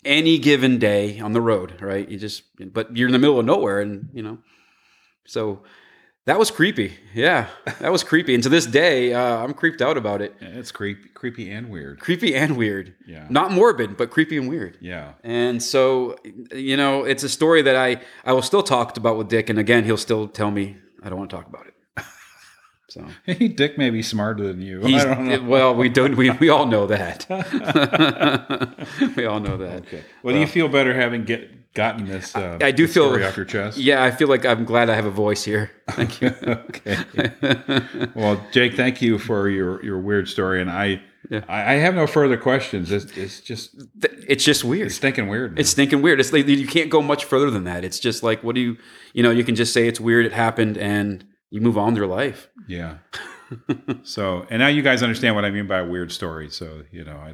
[0.05, 2.09] any given day on the road, right?
[2.09, 2.43] You just,
[2.73, 4.39] but you're in the middle of nowhere, and you know,
[5.25, 5.61] so
[6.29, 6.95] that was creepy.
[7.15, 7.47] Yeah,
[7.79, 8.35] that was creepy.
[8.35, 10.35] And to this day, uh, I'm creeped out about it.
[10.39, 11.99] Yeah, it's creepy, creepy and weird.
[11.99, 12.93] Creepy and weird.
[13.07, 13.25] Yeah.
[13.31, 14.77] Not morbid, but creepy and weird.
[14.79, 15.13] Yeah.
[15.23, 16.17] And so,
[16.53, 19.57] you know, it's a story that I I will still talk about with Dick, and
[19.57, 21.73] again, he'll still tell me I don't want to talk about it.
[22.89, 24.81] So Hey, Dick may be smarter than you.
[24.81, 25.43] he's, I don't know.
[25.47, 27.25] well, we don't we, we all know that.
[29.15, 29.83] we all know that.
[29.83, 30.03] Okay.
[30.23, 32.35] Well, do you feel better having get gotten this?
[32.35, 33.77] Uh, I do this feel- story off your chest.
[33.77, 35.71] Yeah, I feel like I'm glad I have a voice here.
[35.91, 36.29] Thank you.
[36.43, 36.97] okay.
[38.15, 41.43] well, Jake, thank you for your your weird story, and I Yeah.
[41.47, 42.91] I, I have no further questions.
[42.91, 43.75] It's, it's just
[44.27, 44.87] it's just weird.
[44.87, 45.59] it's stinking weird.
[45.59, 46.19] It's stinking weird.
[46.19, 47.83] It's like you can't go much further than that.
[47.83, 48.77] It's just like what do you
[49.13, 51.97] you know, you can just say it's weird, it happened, and you move on with
[51.97, 52.49] your life.
[52.67, 52.97] yeah.
[54.03, 56.49] so, and now you guys understand what I mean by a weird story.
[56.49, 57.33] So, you know, I,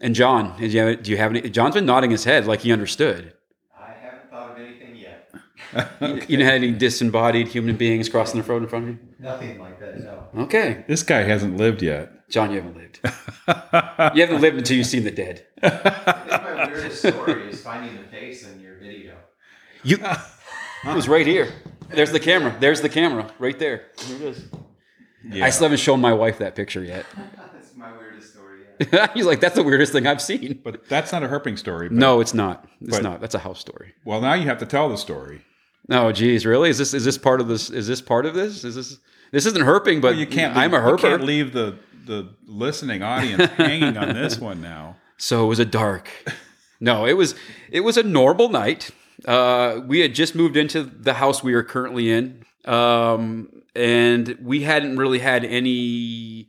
[0.00, 2.60] And John, do you have, do you have any John's been nodding his head like
[2.60, 3.32] he understood.
[3.76, 5.30] I haven't thought of anything yet.
[6.28, 8.98] You know had any disembodied human beings crossing the road in front of you?
[9.18, 10.42] Nothing like that, no.
[10.44, 10.84] Okay.
[10.86, 12.28] this guy hasn't lived yet.
[12.30, 13.00] John, you haven't lived.
[14.16, 15.46] you haven't lived until you've seen the dead.
[15.62, 19.16] I think my weirdest story is finding the face in your video.
[19.82, 21.52] You it was right here.
[21.88, 22.56] There's the camera.
[22.58, 23.30] There's the camera.
[23.38, 23.86] Right there.
[24.06, 24.44] Here it is.
[25.24, 25.44] Yeah.
[25.44, 27.04] I still haven't shown my wife that picture yet.
[27.52, 28.60] That's my weirdest story
[28.92, 29.10] yet.
[29.14, 30.60] He's like, that's the weirdest thing I've seen.
[30.62, 31.88] But that's not a herping story.
[31.88, 32.68] But, No, it's not.
[32.80, 33.20] It's But- not.
[33.20, 33.94] That's a house story.
[34.04, 35.42] Well, now you have to tell the story.
[35.90, 36.68] Oh, geez, really?
[36.70, 37.70] Is this is this part of this?
[37.70, 38.64] Is this part of this?
[38.64, 38.98] Is this
[39.30, 40.00] this isn't herping?
[40.00, 40.56] But You can't.
[40.56, 44.96] I'm a leave, you can't leave the the listening audience hanging on this one now.
[45.16, 46.08] So it was a dark.
[46.80, 47.34] No, it was
[47.70, 48.90] it was a normal night.
[49.24, 54.62] Uh, we had just moved into the house we are currently in, um, and we
[54.62, 56.48] hadn't really had any.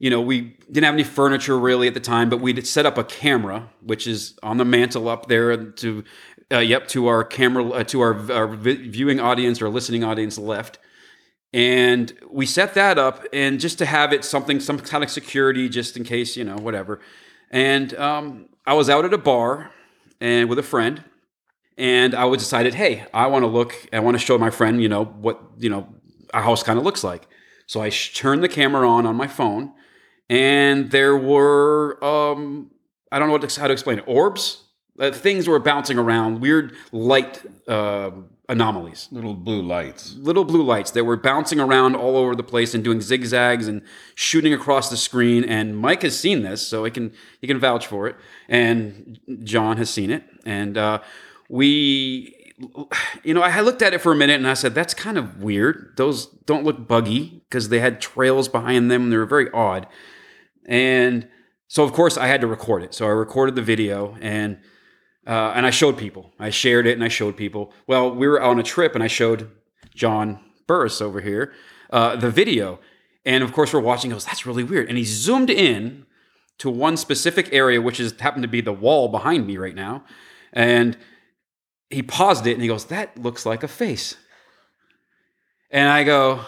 [0.00, 2.98] You know, we didn't have any furniture really at the time, but we'd set up
[2.98, 6.04] a camera, which is on the mantle up there to,
[6.52, 10.78] uh, yep, to our camera, uh, to our, our viewing audience or listening audience left.
[11.52, 15.68] And we set that up, and just to have it something, some kind of security,
[15.68, 17.00] just in case, you know, whatever.
[17.50, 19.72] And um, I was out at a bar
[20.20, 21.02] and with a friend,
[21.78, 24.82] and I was decided, hey, I want to look, I want to show my friend,
[24.82, 25.88] you know, what you know
[26.34, 27.28] a house kind of looks like.
[27.66, 29.72] So I sh- turned the camera on on my phone,
[30.28, 32.72] and there were um,
[33.12, 34.64] I don't know what to, how to explain it, orbs,
[34.98, 38.10] uh, things were bouncing around, weird light uh,
[38.48, 40.16] anomalies Little blue lights.
[40.16, 43.82] little blue lights that were bouncing around all over the place and doing zigzags and
[44.14, 45.44] shooting across the screen.
[45.44, 48.16] And Mike has seen this, so he can he can vouch for it.
[48.48, 50.24] And John has seen it.
[50.44, 51.00] And uh,
[51.48, 52.54] we,
[53.22, 55.42] you know, I looked at it for a minute and I said, "That's kind of
[55.42, 55.94] weird.
[55.96, 59.04] Those don't look buggy because they had trails behind them.
[59.04, 59.86] And they were very odd."
[60.66, 61.28] And
[61.66, 62.94] so, of course, I had to record it.
[62.94, 64.58] So I recorded the video and.
[65.26, 66.32] Uh, and I showed people.
[66.38, 67.70] I shared it and I showed people.
[67.86, 69.50] Well, we were on a trip and I showed
[69.94, 71.52] John Burris over here
[71.90, 72.80] uh, the video.
[73.24, 74.10] And of course, we're watching.
[74.10, 74.88] He goes, that's really weird.
[74.88, 76.06] And he zoomed in
[76.58, 80.04] to one specific area, which is happened to be the wall behind me right now.
[80.52, 80.96] And
[81.90, 84.16] he paused it and he goes, that looks like a face.
[85.70, 86.40] And I go,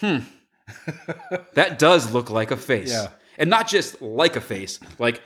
[0.00, 0.18] hmm,
[1.54, 2.90] that does look like a face.
[2.90, 3.08] Yeah.
[3.38, 5.22] And not just like a face, like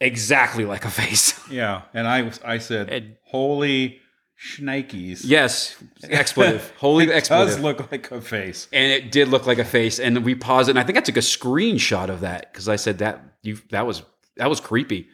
[0.00, 1.38] exactly like a face.
[1.50, 4.00] Yeah, and I I said, And- "Holy
[4.40, 6.72] shnikes!" yes, expletive.
[6.78, 7.48] Holy it expletive.
[7.56, 8.68] does look like a face.
[8.72, 9.98] and it did look like a face.
[10.00, 10.72] And we paused it.
[10.72, 13.86] And I think I took a screenshot of that because I said that you that
[13.86, 14.02] was
[14.38, 15.08] that was creepy.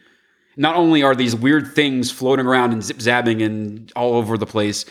[0.57, 4.45] Not only are these weird things floating around and zip zapping and all over the
[4.45, 4.85] place,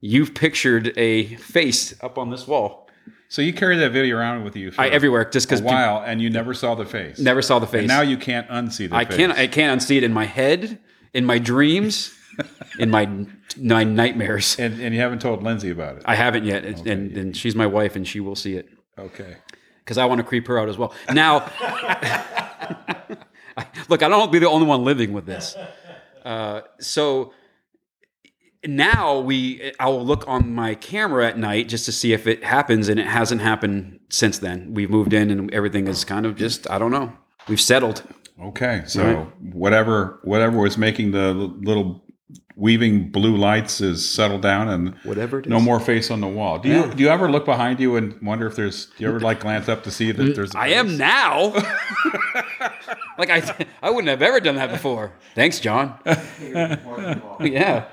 [0.00, 2.88] you've pictured a face up on this wall.
[3.28, 6.02] So you carry that video around with you for I everywhere just a because while,
[6.04, 7.18] and you never saw the face.
[7.18, 7.78] never saw the face.
[7.80, 9.16] And now you can't unsee the I face.
[9.16, 10.78] can't I can't unsee it in my head,
[11.14, 12.12] in my dreams,
[12.78, 13.08] in my
[13.56, 14.58] my nightmares.
[14.58, 16.02] And, and you haven't told Lindsay about it.
[16.04, 18.68] I haven't yet, and, and, and she's my wife, and she will see it.
[18.98, 19.36] okay.
[19.78, 20.92] because I want to creep her out as well.
[21.12, 21.40] Now,
[23.88, 25.56] look, I don't want to be the only one living with this.
[26.24, 27.32] Uh, so
[28.64, 32.44] now we, I will look on my camera at night just to see if it
[32.44, 34.74] happens, and it hasn't happened since then.
[34.74, 37.12] We've moved in, and everything is kind of just, I don't know.
[37.48, 38.02] We've settled.
[38.40, 38.82] Okay.
[38.86, 42.04] So whatever whatever was making the little
[42.56, 45.50] weaving blue lights is settled down and Whatever it is.
[45.50, 46.58] no more face on the wall.
[46.58, 46.94] Do you Yeah.
[46.94, 48.86] do you ever look behind you and wonder if there's?
[48.86, 50.54] Do you ever like glance up to see that mm, there's?
[50.54, 51.52] a I am now.
[53.18, 55.12] like I, I wouldn't have ever done that before.
[55.34, 55.98] Thanks, John.
[56.06, 57.84] yeah.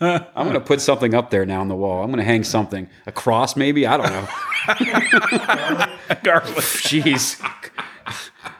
[0.00, 2.02] I'm gonna put something up there now on the wall.
[2.02, 3.86] I'm gonna hang something, a cross maybe.
[3.86, 4.26] I don't know.
[6.24, 7.40] garlic, Jeez,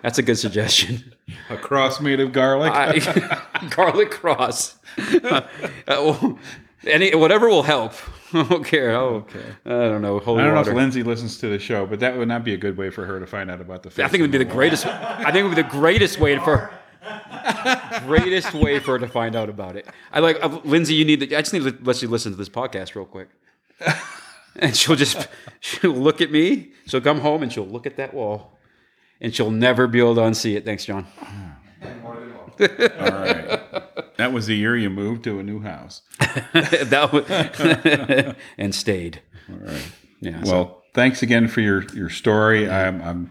[0.02, 1.14] that's a good suggestion.
[1.50, 2.72] a cross made of garlic.
[2.72, 4.76] I, garlic cross.
[4.98, 5.42] Uh,
[5.88, 6.38] well,
[6.84, 7.94] any whatever will help.
[8.32, 8.92] I don't care.
[8.92, 9.26] Oh,
[9.66, 10.18] I don't know.
[10.20, 12.56] I don't know if Lindsay listens to the show, but that would not be a
[12.56, 13.90] good way for her to find out about the.
[14.04, 14.86] I think it would be the greatest.
[14.86, 16.72] I think it would be the greatest way for
[18.06, 19.86] greatest way for her to find out about it.
[20.12, 20.94] I like uh, Lindsay.
[20.94, 21.36] You need to.
[21.36, 23.28] I just need to let you listen to this podcast real quick,
[24.56, 25.28] and she'll just
[25.60, 26.72] she'll look at me.
[26.86, 28.51] She'll come home and she'll look at that wall,
[29.22, 30.66] and she'll never be able to unsee it.
[30.66, 31.06] Thanks, John.
[32.60, 32.66] All
[33.10, 33.60] right.
[34.18, 36.02] That was the year you moved to a new house.
[36.20, 39.22] that was, and stayed.
[39.50, 39.92] All right.
[40.20, 40.42] Yeah.
[40.44, 42.70] so- Well, thanks again for your your story.
[42.70, 43.30] I'm, I'm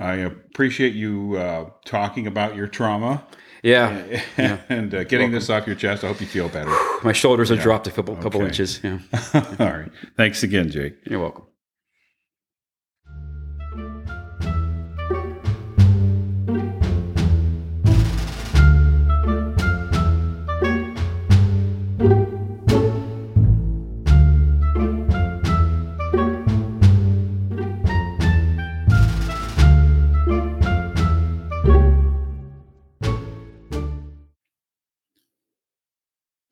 [0.00, 3.24] I appreciate you uh, talking about your trauma
[3.64, 4.20] yeah.
[4.68, 6.04] and uh, getting this off your chest.
[6.04, 6.70] I hope you feel better.
[7.02, 8.48] My shoulders have dropped a couple couple Okay.
[8.48, 8.80] inches.
[8.84, 8.98] Yeah.
[9.58, 9.90] All right.
[10.16, 10.94] Thanks again, Jake.
[11.06, 11.44] You're welcome.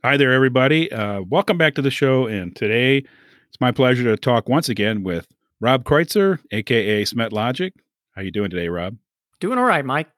[0.09, 0.91] Hi there, everybody.
[0.91, 2.27] Uh, welcome back to the show.
[2.27, 5.29] And today it's my pleasure to talk once again with
[5.61, 7.75] Rob Kreutzer, aka Smet Logic.
[8.17, 8.97] How you doing today, Rob?
[9.39, 10.09] Doing all right, Mike.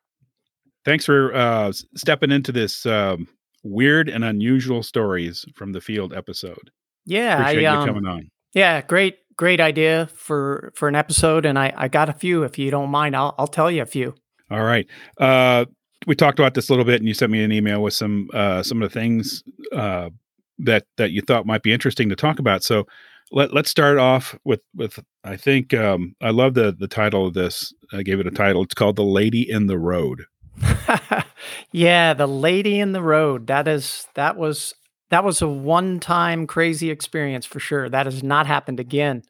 [0.84, 3.26] Thanks for uh, stepping into this um,
[3.64, 6.70] weird and unusual stories from the field episode.
[7.04, 8.30] Yeah, Appreciate I you um, coming on.
[8.54, 12.44] yeah, great, great idea for for an episode, and I I got a few.
[12.44, 14.14] If you don't mind, I'll I'll tell you a few.
[14.52, 14.86] All right.
[15.18, 15.64] Uh,
[16.06, 18.28] we talked about this a little bit, and you sent me an email with some
[18.32, 20.10] uh, some of the things uh,
[20.58, 22.62] that that you thought might be interesting to talk about.
[22.62, 22.86] So
[23.32, 27.34] let let's start off with with I think um, I love the the title of
[27.34, 27.72] this.
[27.92, 28.62] I gave it a title.
[28.62, 30.24] It's called "The Lady in the Road."
[31.72, 33.46] yeah, the lady in the road.
[33.46, 34.74] That is that was
[35.10, 37.88] that was a one time crazy experience for sure.
[37.88, 39.22] That has not happened again.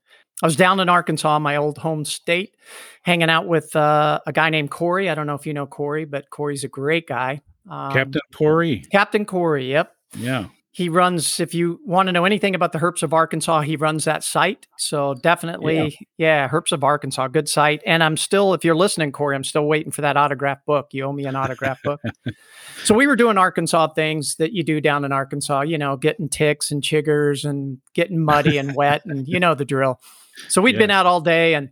[0.43, 2.57] I was down in Arkansas, my old home state,
[3.03, 5.11] hanging out with uh, a guy named Corey.
[5.11, 7.41] I don't know if you know Corey, but Corey's a great guy.
[7.69, 8.85] Um, Captain Corey.
[8.91, 9.71] Captain Corey.
[9.71, 9.93] Yep.
[10.17, 10.47] Yeah.
[10.73, 14.05] he runs if you want to know anything about the herps of arkansas he runs
[14.05, 18.75] that site so definitely yeah, herps of arkansas good site and i'm still if you're
[18.75, 22.01] listening corey i'm still waiting for that autograph book you owe me an autograph book
[22.85, 26.29] so we were doing arkansas things that you do down in arkansas you know getting
[26.29, 30.01] ticks and chiggers and getting muddy and wet and you know the drill
[30.49, 31.71] so we had been out all day and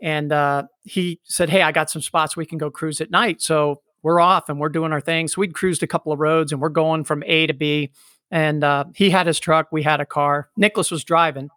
[0.00, 3.42] and uh, he said hey i got some spots we can go cruise at night.
[3.42, 5.28] So we're off and we're doing our thing.
[5.28, 7.90] So we'd cruised a couple of roads and we're going from a to b.
[8.30, 10.50] And uh, he had his truck we had a car.
[10.56, 11.50] Nicholas was driving.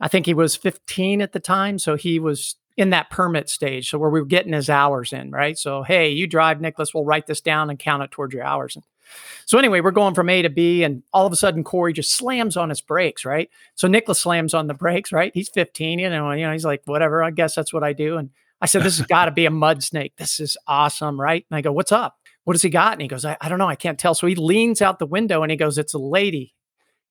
[0.00, 3.90] I think he was 15 at the time so he was in that permit stage
[3.90, 5.56] so where we were getting his hours in right?
[5.56, 8.76] So hey you drive nicholas we'll write this down and count it towards your hours.
[8.76, 8.84] and
[9.46, 12.12] so anyway we're going from a to b and all of a sudden corey just
[12.12, 16.10] slams on his brakes right so nicholas slams on the brakes right he's 15 you
[16.10, 18.30] know you know he's like whatever i guess that's what i do and
[18.60, 21.56] i said this has got to be a mud snake this is awesome right and
[21.56, 22.92] i go what's up what does he got?
[22.92, 23.68] And he goes, I, I don't know.
[23.68, 24.14] I can't tell.
[24.14, 26.54] So he leans out the window and he goes, It's a lady.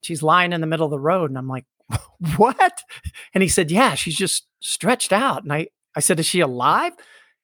[0.02, 1.30] She's lying in the middle of the road.
[1.32, 1.66] And I'm like,
[2.38, 2.84] What?
[3.34, 5.44] And he said, Yeah, she's just stretched out.
[5.44, 6.94] And I, I said, Is she alive?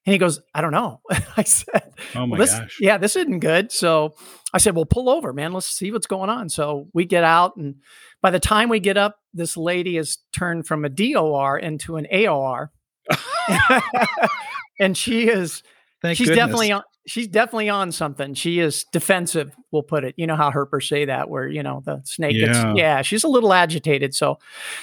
[0.07, 1.01] And he goes, I don't know.
[1.37, 2.77] I said, Oh my well, this, gosh.
[2.79, 3.71] Yeah, this isn't good.
[3.73, 4.15] So
[4.53, 5.51] I said, Well, pull over, man.
[5.53, 6.47] Let's see what's going on.
[6.49, 7.57] So we get out.
[7.57, 7.75] And
[8.21, 12.07] by the time we get up, this lady has turned from a DOR into an
[12.11, 12.69] AOR.
[14.79, 15.63] and she is
[16.01, 16.45] Thank she's goodness.
[16.45, 20.51] definitely on she's definitely on something she is defensive we'll put it you know how
[20.51, 22.47] herpers say that where you know the snake Yeah.
[22.47, 24.37] gets yeah she's a little agitated so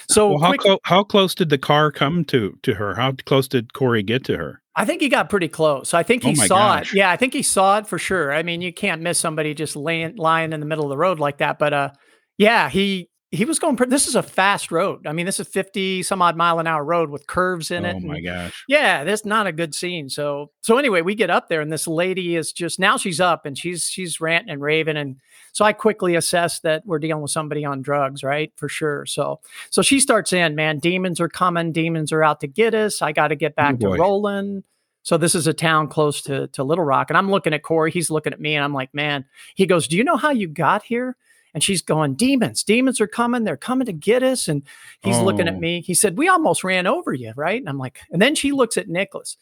[0.09, 2.95] so Well, how, quick- clo- how close did the car come to to her?
[2.95, 4.61] How close did Corey get to her?
[4.75, 5.93] I think he got pretty close.
[5.93, 6.93] I think he Oh saw gosh.
[6.93, 8.33] it yeah i think he saw it for sure.
[8.33, 11.19] I mean you can't miss somebody just laying lying in the middle of the road
[11.19, 11.89] like that but uh
[12.37, 16.03] yeah he he was going this is a fast road i mean this is 50
[16.03, 18.63] some odd mile an hour road with curves in oh it Oh my gosh.
[18.67, 21.87] yeah that's not a good scene so so anyway we get up there and this
[21.87, 25.17] lady is just now she's up and she's she's ranting and raving and
[25.51, 29.39] so i quickly assess that we're dealing with somebody on drugs right for sure so
[29.69, 33.11] so she starts in man demons are coming demons are out to get us i
[33.11, 33.97] got to get oh back to boy.
[33.97, 34.63] rolling
[35.03, 37.91] So this is a town close to to Little Rock, and I'm looking at Corey.
[37.91, 39.23] He's looking at me, and I'm like, man.
[39.53, 41.15] He goes, "Do you know how you got here?"
[41.55, 43.45] And she's going, "Demons, demons are coming.
[43.45, 44.61] They're coming to get us." And
[45.01, 45.59] he's looking at Oh.
[45.59, 45.81] me.
[45.81, 48.75] He said, "We almost ran over you, right?" And I'm like, and then she looks
[48.77, 49.37] at Nicholas,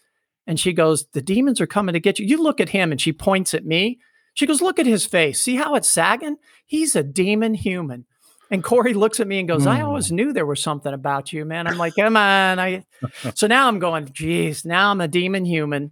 [0.47, 3.01] and she goes, "The demons are coming to get you." You look at him, and
[3.01, 3.99] she points at me.
[4.35, 5.41] She goes, "Look at his face.
[5.41, 6.37] See how it's sagging?
[6.65, 8.05] He's a demon human."
[8.51, 9.85] And Corey looks at me and goes, I Hmm.
[9.85, 11.65] always knew there was something about you, man.
[11.65, 12.59] I'm like, come on.
[12.59, 12.83] I
[13.33, 15.89] so now I'm going, geez, now I'm a demon human.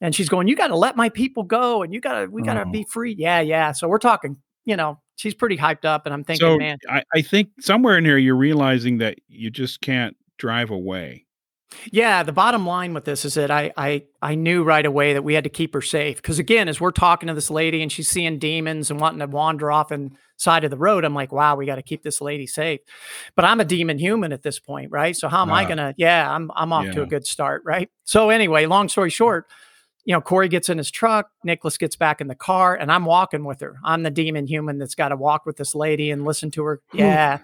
[0.00, 2.70] And she's going, You gotta let my people go and you gotta we gotta Oh.
[2.70, 3.16] be free.
[3.18, 3.72] Yeah, yeah.
[3.72, 7.02] So we're talking, you know, she's pretty hyped up, and I'm thinking, so man, I,
[7.14, 11.26] I think somewhere in here you're realizing that you just can't drive away.
[11.90, 15.22] Yeah, the bottom line with this is that I I I knew right away that
[15.24, 17.90] we had to keep her safe because again, as we're talking to this lady and
[17.90, 21.32] she's seeing demons and wanting to wander off and side of the road, I'm like,
[21.32, 22.80] wow, we got to keep this lady safe.
[23.34, 25.16] But I'm a demon human at this point, right?
[25.16, 25.68] So how am I Ah.
[25.68, 25.94] gonna?
[25.96, 27.90] Yeah, I'm I'm off to a good start, right?
[28.04, 29.48] So anyway, long story short.
[30.04, 33.06] You know, Corey gets in his truck, Nicholas gets back in the car, and I'm
[33.06, 33.76] walking with her.
[33.82, 36.82] I'm the demon human that's got to walk with this lady and listen to her.
[36.92, 37.38] Yeah.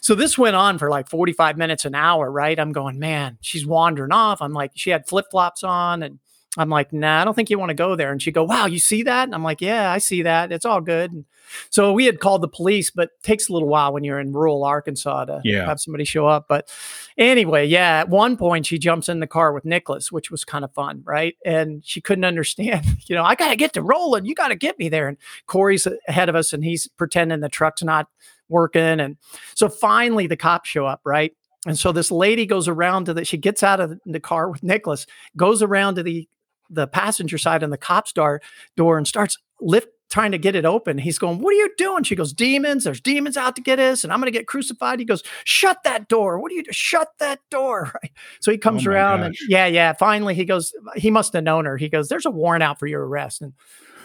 [0.00, 2.58] So this went on for like 45 minutes, an hour, right?
[2.58, 4.42] I'm going, man, she's wandering off.
[4.42, 6.02] I'm like, she had flip flops on.
[6.02, 6.18] And
[6.58, 8.10] I'm like, nah, I don't think you want to go there.
[8.10, 9.22] And she go, wow, you see that?
[9.24, 10.50] And I'm like, yeah, I see that.
[10.50, 11.12] It's all good.
[11.12, 11.24] And
[11.70, 14.32] so we had called the police, but it takes a little while when you're in
[14.32, 15.64] rural Arkansas to Yeah.
[15.66, 16.46] have somebody show up.
[16.48, 16.68] But
[17.16, 20.64] anyway, yeah, at one point she jumps in the car with Nicholas, which was kind
[20.64, 21.36] of fun, right?
[21.44, 24.24] And she couldn't understand, you know, I got to get to rolling.
[24.24, 25.06] You got to get me there.
[25.06, 28.08] And Corey's ahead of us and he's pretending the truck's not
[28.48, 28.98] working.
[28.98, 29.18] And
[29.54, 31.32] so finally the cops show up, right?
[31.64, 34.64] And so this lady goes around to the, she gets out of the car with
[34.64, 35.06] Nicholas,
[35.36, 36.26] goes around to the,
[36.70, 38.40] the passenger side and the cop's door,
[38.76, 40.98] door and starts lift trying to get it open.
[40.98, 42.02] He's going, What are you doing?
[42.02, 44.98] She goes, Demons, there's demons out to get us, and I'm gonna get crucified.
[44.98, 46.38] He goes, Shut that door.
[46.40, 46.72] What are you do?
[46.72, 47.92] Shut that door.
[48.02, 48.12] Right.
[48.40, 49.92] So he comes Oh around and yeah, yeah.
[49.92, 51.76] Finally, he goes, he must have known her.
[51.76, 53.42] He goes, There's a warrant out for your arrest.
[53.42, 53.52] And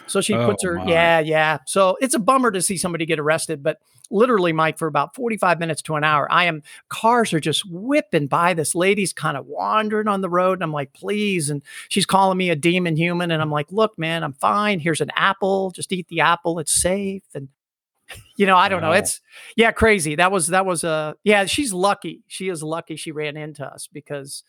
[0.08, 0.86] so she Oh, puts her, my.
[0.92, 1.58] yeah, yeah.
[1.66, 3.80] So it's a bummer to see somebody get arrested, but
[4.12, 8.28] literally, Mike, for about 45 minutes to an hour, I am cars are just whipping
[8.28, 8.54] by.
[8.54, 10.54] This lady's kind of wandering on the road.
[10.54, 11.50] And I'm like, please.
[11.50, 13.32] And she's calling me a demon human.
[13.32, 14.80] And I'm like, look, man, I'm fine.
[14.80, 15.72] Here's an apple.
[15.72, 16.60] Just eat the apple.
[16.60, 17.24] It's safe.
[17.34, 17.50] And
[18.38, 18.92] you know, I don't know.
[18.92, 19.22] It's
[19.56, 20.16] yeah, crazy.
[20.16, 22.24] That was that was uh yeah, she's lucky.
[22.28, 24.44] She is lucky she ran into us because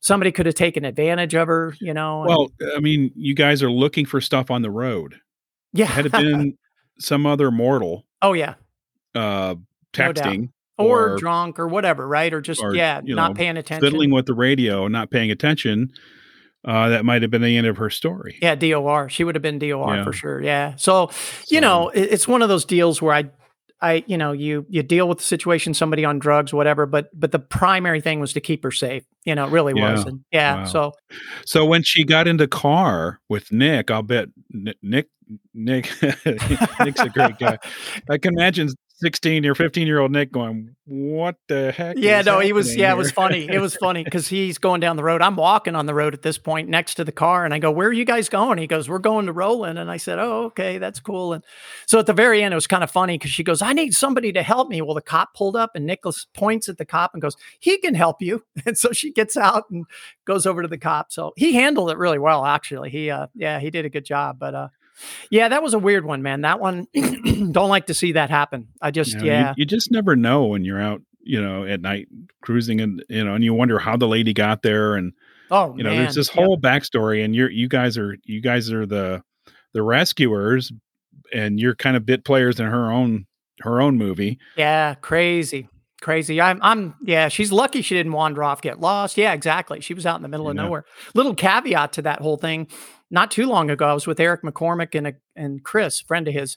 [0.00, 2.22] somebody could have taken advantage of her, you know.
[2.22, 5.16] and- Well, I mean, you guys are looking for stuff on the road.
[5.72, 5.86] yeah.
[5.86, 6.58] Had it been
[6.98, 8.54] some other mortal oh yeah.
[9.14, 9.62] Uh, No
[9.92, 12.32] texting Or, or drunk or whatever, right?
[12.32, 13.86] Or just or, yeah, not know, paying attention.
[13.86, 15.90] fiddling with the radio not paying attention,
[16.64, 18.38] uh, that might have been the end of her story.
[18.42, 19.08] Yeah, DOR.
[19.08, 20.04] She would have been DOR Yeah.
[20.04, 20.42] for sure.
[20.42, 20.76] Yeah.
[20.76, 21.10] So,
[21.48, 23.30] you know, it's one of those deals where I,
[23.82, 26.84] I, you know, you you deal with the situation, somebody on drugs, whatever.
[26.84, 29.04] But but the primary thing was to keep her safe.
[29.24, 30.00] You know, it really was.
[30.04, 30.08] Yeah.
[30.08, 30.54] And yeah.
[30.56, 30.64] Wow.
[30.66, 30.92] So
[31.46, 35.08] So when she got into car with Nick, I'll bet Nick
[35.54, 35.90] Nick
[36.26, 37.56] Nick's a great guy.
[38.10, 38.68] I can imagine
[39.00, 42.76] 16 or 15 year old Nick going, "What the heck?" yeah, no, he was.
[42.76, 43.48] Yeah, it was funny.
[43.48, 45.22] It was funny because he's going down the road.
[45.22, 47.70] I'm walking on the road at this point next to the car, and I go,
[47.70, 50.44] "Where are you guys going?" He goes, "We're going to Roland." And I said, "Oh,
[50.44, 51.42] okay, that's cool." And
[51.86, 53.94] so at the very end, it was kind of funny because she goes, "I need
[53.94, 57.14] somebody to help me." Well, the cop pulled up, and Nicholas points at the cop
[57.14, 59.86] and goes, "He can help you." And so she gets out and
[60.26, 61.10] goes over to the cop.
[61.10, 62.90] So he handled it really well, actually.
[62.90, 64.38] He, uh, yeah, he did a good job.
[64.38, 64.68] But uh,
[65.30, 66.42] yeah, that was a weird one, man.
[66.42, 68.68] That one, don't like to see that happen.
[68.80, 69.48] I just, You know, yeah.
[69.50, 72.08] you, you just never know when you're out, you know, at night
[72.42, 75.12] cruising and you know, and you wonder how the lady got there, and
[75.50, 76.02] oh, you know, man.
[76.04, 76.44] there's this Yep.
[76.44, 79.22] whole backstory, and you're you guys are you guys are the
[79.72, 80.72] the rescuers,
[81.32, 83.26] and you're kind of bit players in her own
[83.60, 84.38] her own movie.
[84.56, 85.68] Yeah, crazy.
[86.00, 86.40] Crazy.
[86.40, 89.18] I'm I'm yeah, she's lucky she didn't wander off, get lost.
[89.18, 89.82] Yeah, exactly.
[89.82, 90.62] She was out in the middle of Yeah.
[90.62, 90.84] nowhere.
[91.14, 92.68] Little caveat to that whole thing.
[93.10, 96.28] Not too long ago, I was with Eric McCormick and a, and Chris, a friend
[96.28, 96.56] of his.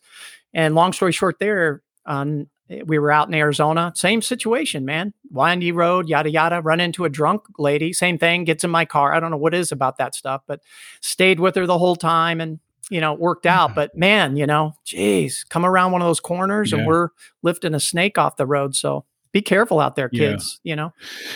[0.53, 2.47] And long story short, there, um,
[2.85, 3.91] we were out in Arizona.
[3.95, 5.13] Same situation, man.
[5.31, 6.61] Windy road, yada yada.
[6.61, 7.91] Run into a drunk lady.
[7.93, 8.43] Same thing.
[8.45, 9.13] Gets in my car.
[9.13, 10.61] I don't know what is about that stuff, but
[11.01, 12.59] stayed with her the whole time and
[12.89, 13.75] you know worked out.
[13.75, 16.79] But man, you know, geez, come around one of those corners Yeah.
[16.79, 17.09] and we're
[17.41, 18.75] lifting a snake off the road.
[18.75, 20.31] So be careful out there, Yeah.
[20.31, 20.59] kids.
[20.63, 20.93] You know.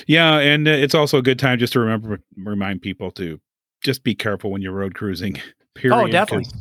[0.08, 3.40] Yeah, and uh, it's also a good time just to remember remind people to
[3.84, 5.38] just be careful when you're road cruising.
[5.76, 5.96] Period.
[5.98, 6.52] Oh, definitely.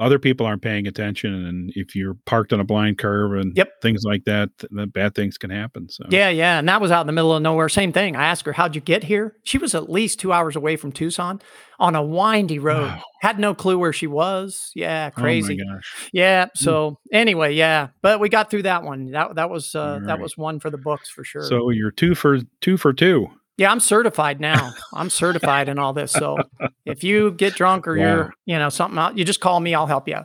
[0.00, 3.80] Other people aren't paying attention, and if you're parked on a blind curve and Yep.
[3.82, 5.88] things like that, th- bad things can happen.
[5.88, 6.60] So Yeah, yeah.
[6.60, 7.68] And that was out in the middle of nowhere.
[7.68, 8.14] Same thing.
[8.14, 9.34] I asked her, How'd you get here?
[9.42, 11.40] She was at least two hours away from Tucson
[11.80, 12.86] on a windy road.
[12.86, 13.02] Wow.
[13.22, 14.70] Had no clue where she was.
[14.76, 15.56] Yeah, Oh my crazy.
[15.56, 15.92] gosh.
[16.12, 16.46] yeah.
[16.54, 17.88] So anyway, yeah.
[18.00, 19.10] But we got through that one.
[19.10, 21.42] That that was uh All that was one for the books for sure.
[21.42, 23.26] So you're two for two for two.
[23.58, 24.72] Yeah, I'm certified now.
[24.94, 26.12] I'm certified in all this.
[26.12, 26.38] So
[26.86, 28.04] if you get drunk or Wow.
[28.04, 29.74] you're, you know, something out, you just call me.
[29.74, 30.18] I'll help you.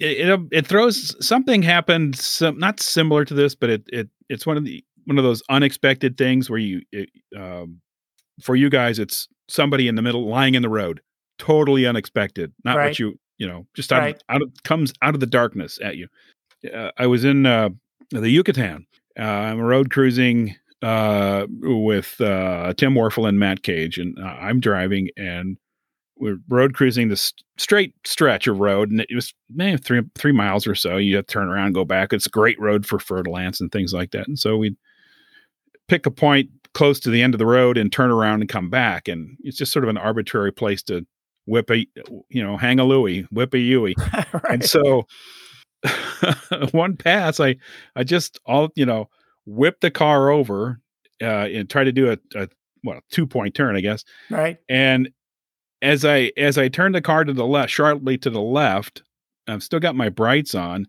[0.00, 4.44] it, it it throws something happened some not similar to this but it it it's
[4.46, 7.80] one of the one of those unexpected things where you it, um,
[8.42, 11.00] for you guys it's somebody in the middle lying in the road
[11.38, 12.86] totally unexpected not Right.
[12.86, 14.16] what you you know just out Right.
[14.16, 16.08] of, out of comes out of the darkness at you
[16.74, 17.68] uh, i was in uh,
[18.10, 18.86] the yucatan
[19.16, 24.60] uh, i'm road cruising uh, with uh, tim warfel and matt cage and uh, i'm
[24.60, 25.56] driving and
[26.16, 30.66] we're road cruising this straight stretch of road, and it was maybe three three miles
[30.66, 30.96] or so.
[30.96, 32.12] You have to turn around, and go back.
[32.12, 34.28] It's a great road for fer-de-lance and things like that.
[34.28, 34.76] And so we
[35.88, 38.70] pick a point close to the end of the road and turn around and come
[38.70, 39.08] back.
[39.08, 41.06] And it's just sort of an arbitrary place to
[41.46, 41.86] whip a
[42.28, 43.96] you know hang a louie, whip a Yui.
[44.14, 44.44] right.
[44.50, 45.06] And so
[46.70, 47.56] one pass, I
[47.96, 49.08] I just all you know
[49.46, 50.80] whipped the car over
[51.22, 52.48] uh, and tried to do a, a
[52.82, 54.04] well two point turn, I guess.
[54.30, 54.58] right.
[54.68, 55.10] And
[55.82, 59.02] as I as I turned the car to the left, sharply to the left,
[59.46, 60.86] I've still got my brights on.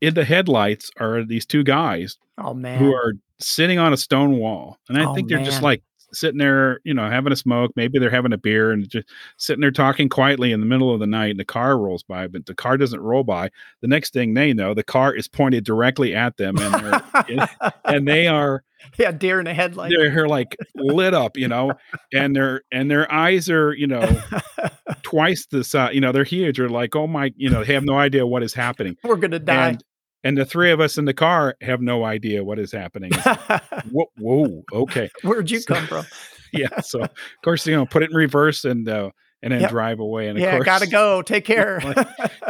[0.00, 2.78] In the headlights are these two guys Oh man.
[2.78, 5.82] who are sitting on a stone wall, and I Oh, think they're just like
[6.12, 7.72] sitting there, you know, having a smoke.
[7.76, 11.00] Maybe they're having a beer and just sitting there talking quietly in the middle of
[11.00, 11.30] the night.
[11.30, 13.50] And the car rolls by, but the car doesn't roll by.
[13.80, 17.48] The next thing they know, the car is pointed directly at them, and
[17.84, 18.62] and they are
[18.96, 19.92] yeah, deer in the headlight.
[19.94, 21.72] they're like lit up, you know,
[22.12, 24.22] and their and their eyes are, you know,
[25.02, 25.94] twice the size.
[25.94, 26.58] You know, they're huge.
[26.58, 28.96] They're like, oh my, you know, they have no idea what is happening.
[29.02, 29.68] We're gonna die.
[29.68, 29.84] And
[30.24, 33.10] and the three of us in the car have no idea what is happening.
[33.24, 36.06] Like, whoa, whoa, okay, Where'd you So- come from?
[36.52, 36.80] yeah.
[36.80, 37.10] So of
[37.44, 39.10] course, you know, put it in reverse and uh,
[39.42, 39.70] and then Yep.
[39.70, 40.28] drive away.
[40.28, 41.22] And of yeah, course, gotta go.
[41.22, 41.80] Take care.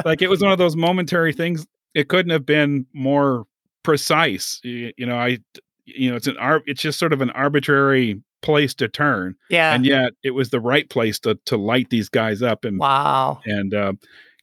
[0.05, 1.67] like it was one of those momentary things.
[1.95, 3.45] It couldn't have been more
[3.83, 4.61] precise.
[4.63, 5.39] You, you know, I,
[5.85, 9.75] you know, it's an ar- it's just sort of an arbitrary place to turn, yeah.
[9.75, 13.41] and yet it was the right place to to light these guys up and wow.
[13.47, 13.93] and uh,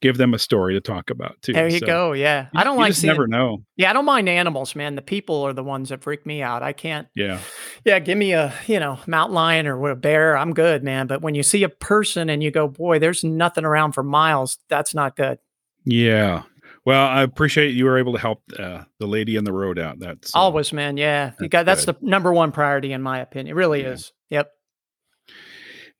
[0.06, 1.54] give them a story to talk about too.
[1.54, 2.14] There you So go.
[2.14, 2.44] Yeah.
[2.54, 3.64] you- I don't you like just seeing, never know.
[3.76, 4.96] Yeah, I don't mind animals, man.
[4.96, 6.62] The people are the ones that freak me out.
[6.64, 7.08] I can't.
[7.16, 7.40] Yeah,
[7.84, 10.38] Yeah, give me a you know mountain lion or a bear.
[10.38, 11.08] I'm good, man.
[11.08, 14.58] But when you see a person and you go, boy, there's nothing around for miles.
[14.70, 15.40] That's not good.
[15.84, 16.44] yeah.
[16.86, 19.98] Well, I appreciate you were able to help uh, the lady in the road out.
[19.98, 20.98] That's uh, Always, man.
[20.98, 21.96] Yeah, you got that's good.
[22.00, 23.56] the number one priority in my opinion.
[23.56, 23.94] It really Yeah.
[23.94, 24.14] is.
[24.30, 24.52] Yep.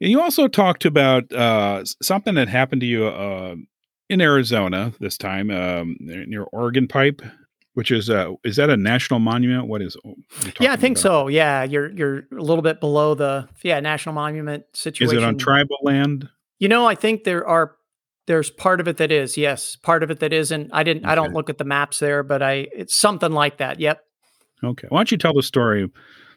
[0.02, 3.56] And you also talked about uh, something that happened to you uh,
[4.10, 7.22] in Arizona this time um, near Organ Pipe,
[7.74, 9.68] which is uh, is that a national monument?
[9.68, 9.98] What is?
[10.60, 11.02] Yeah, I think about?
[11.02, 11.28] so.
[11.28, 15.18] Yeah, you're you're a little bit below the yeah national monument situation.
[15.18, 16.30] Is it on tribal land?
[16.60, 17.76] You know, I think there are
[18.28, 20.70] there's part of it that is yes, part of it that isn't.
[20.74, 21.06] I didn't.
[21.06, 23.80] I don't look at the maps there, but I it's something like that.
[23.80, 24.02] Yep.
[24.64, 24.88] Okay.
[24.90, 25.92] Why don't you tell the story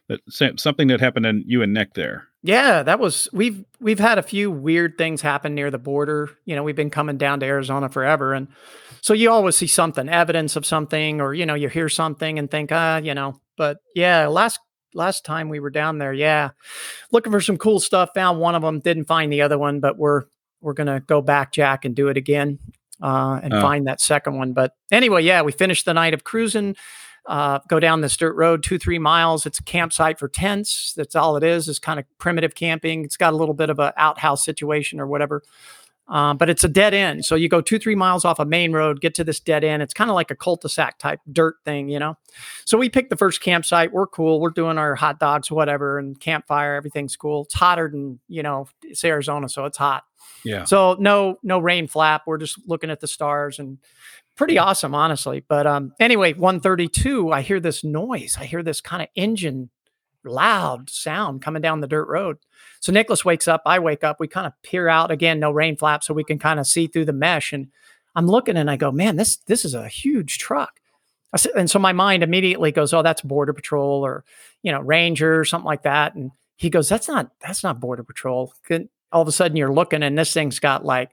[0.09, 2.28] that something that happened in you and Nick there?
[2.43, 6.31] Yeah, that was we've we've had a few weird things happen near the border.
[6.45, 8.49] You know, we've been coming down to Arizona forever and
[9.01, 12.51] so you always see something, evidence of something or you know, you hear something and
[12.51, 13.41] think, ah, you know.
[13.57, 14.61] But yeah, last
[14.95, 16.51] last time we were down there, yeah.
[17.13, 19.99] Looking for some cool stuff, found one of them, didn't find the other one, but
[19.99, 20.23] we're
[20.61, 22.59] we're going to go back Jack and do it again.
[23.01, 23.61] Uh, and Oh.
[23.61, 24.53] find that second one.
[24.55, 26.75] But anyway, yeah, we finished the night of cruising
[27.29, 29.45] uh, go down this dirt road two three miles.
[29.45, 30.95] It's a campsite for tents.
[30.97, 33.05] That's all it it's is kind of primitive camping.
[33.05, 35.43] It's got a little bit of an outhouse situation or whatever.
[36.09, 37.27] Um, but it's a dead end.
[37.27, 39.83] So you go two three miles off a main road get to this dead end.
[39.83, 42.17] It's kind of like a cul-de-sac type dirt thing you know?
[42.65, 43.93] So we picked the first campsite.
[43.93, 44.41] We're cool.
[44.41, 46.77] We're doing our hot dogs whatever and campfire.
[46.77, 47.45] Everything's cool.
[47.45, 50.05] It's hotter than you know it's arizona so it's hot.
[50.45, 50.65] Yeah.
[50.65, 52.23] so no no rain flap.
[52.27, 53.77] We're just looking at the stars and
[54.39, 58.37] pretty awesome honestly but um anyway 132 i hear this noise.
[58.39, 59.69] I hear this kind of engine
[60.25, 62.39] loud sound coming down the dirt road.
[62.81, 65.77] So nicholas wakes up i wake up we kind of peer out again no rain
[65.77, 67.69] flap so we can kind of see through the mesh and
[68.15, 70.81] i'm looking and i go man this this is a huge truck.
[71.37, 74.25] Said, and so my mind immediately goes oh that's border patrol or
[74.63, 78.05] you know ranger or something like that and he goes that's not that's not border
[78.05, 78.53] patrol.
[79.11, 81.11] All of a sudden you're looking and this thing's got like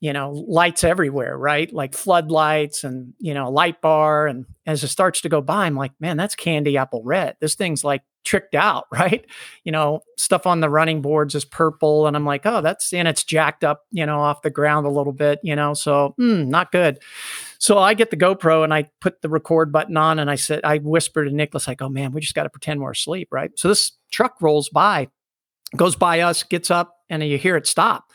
[0.00, 1.72] you know lights everywhere right?
[1.72, 5.74] Like floodlights and you know light bar and as it starts to go by i'm
[5.74, 7.36] like man that's candy apple red.
[7.40, 9.26] This thing's like tricked out right?
[9.64, 13.08] You know stuff on the running boards is purple and i'm like oh that's and
[13.08, 16.46] it's jacked up you know off the ground a little bit you know so mm,
[16.46, 16.98] not good.
[17.58, 20.60] So i get the gopro and i put the record button on and i said
[20.64, 23.50] i whispered to nicholas like oh man we just got to pretend we're asleep right?
[23.56, 25.08] So this truck rolls by
[25.76, 28.07] goes by us gets up and you hear it stop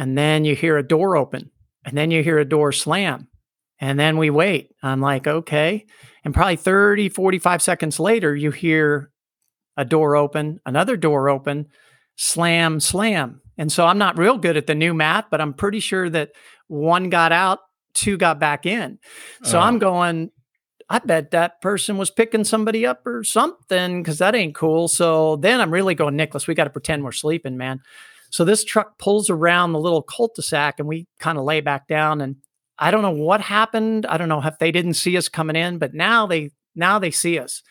[0.00, 1.50] and then you hear a door open
[1.84, 3.28] and then you hear a door slam
[3.80, 5.86] and then we wait i'm like okay
[6.24, 9.10] and probably 30 45 seconds later you hear
[9.80, 11.66] a door open, another door open,
[12.14, 13.40] slam, slam.
[13.56, 16.32] And so I'm not real good at the new math, but I'm pretty sure that
[16.68, 17.60] one got out,
[17.94, 18.98] two got back in.
[19.42, 19.62] So Oh.
[19.62, 19.78] I'm uh-huh.
[19.78, 20.30] going,
[20.90, 24.86] I bet that person was picking somebody up or something because that ain't cool.
[24.88, 27.80] So then I'm really going, Nicholas, we got to pretend we're sleeping, man.
[28.30, 32.20] So this truck pulls around the little cul-de-sac and we kind of lay back down.
[32.20, 32.36] And
[32.78, 34.06] I don't know what happened.
[34.06, 37.10] I don't know if they didn't see us coming in, but now they now they
[37.10, 37.62] see us.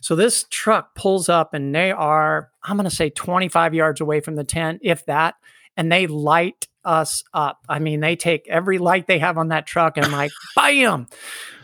[0.00, 4.20] So this truck pulls up and they are, I'm going to say 25 yards away
[4.20, 5.36] from the tent, if that,
[5.76, 7.58] and they light us up.
[7.68, 11.06] I mean, they take every light they have on that truck and like, bam.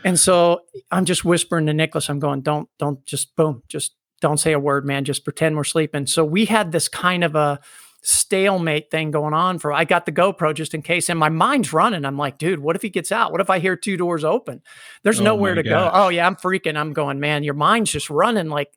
[0.03, 0.61] And so
[0.91, 4.59] I'm just whispering to Nicholas, I'm going, don't, don't just boom, just don't say a
[4.59, 5.03] word, man.
[5.03, 6.07] Just pretend we're sleeping.
[6.07, 7.59] So we had this kind of a
[8.07, 11.09] stalemate thing going on for I got the GoPro just in case.
[11.09, 12.05] And my mind's running.
[12.05, 13.33] I'm like, dude, what if he gets out?
[13.33, 14.61] What if I hear two doors open?
[15.03, 15.69] There's Oh nowhere to gosh.
[15.69, 15.91] go.
[15.93, 16.77] Oh yeah, I'm freaking.
[16.77, 18.71] I'm going, man, your mind's just running like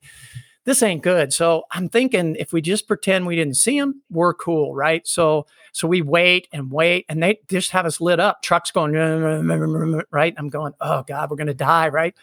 [0.65, 1.33] this ain't good.
[1.33, 5.07] So I'm thinking if we just pretend we didn't see him, we're cool, right?
[5.07, 8.43] So so we wait and wait, and they just have us lit up.
[8.43, 8.93] Trucks going
[10.11, 10.35] right.
[10.37, 12.15] I'm going, oh god, we're gonna die, right?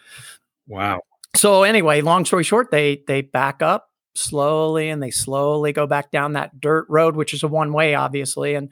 [0.67, 1.01] Wow.
[1.35, 6.11] So anyway, long story short, they they back up slowly and they slowly go back
[6.11, 8.55] down that dirt road, which is a one way, obviously.
[8.55, 8.71] And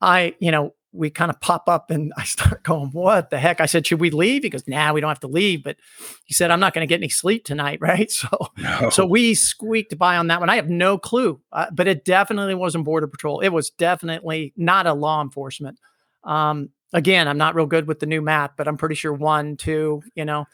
[0.00, 3.60] I, you know, we kind of pop up and I start going, what the heck?
[3.60, 4.44] I said, should we leave?
[4.44, 5.64] He goes, nah, we don't have to leave.
[5.64, 5.76] But
[6.24, 7.78] he said, I'm not going to get any sleep tonight.
[7.84, 8.10] Right.
[8.10, 8.28] So,
[8.58, 8.90] No.
[8.90, 10.48] so we squeaked by on that one.
[10.50, 13.40] I have no clue, uh, but it definitely wasn't border patrol.
[13.40, 15.78] It was definitely not a law enforcement.
[16.22, 19.58] Um, again, I'm not real good with the new math, but I'm pretty sure one,
[19.58, 20.46] two, you know.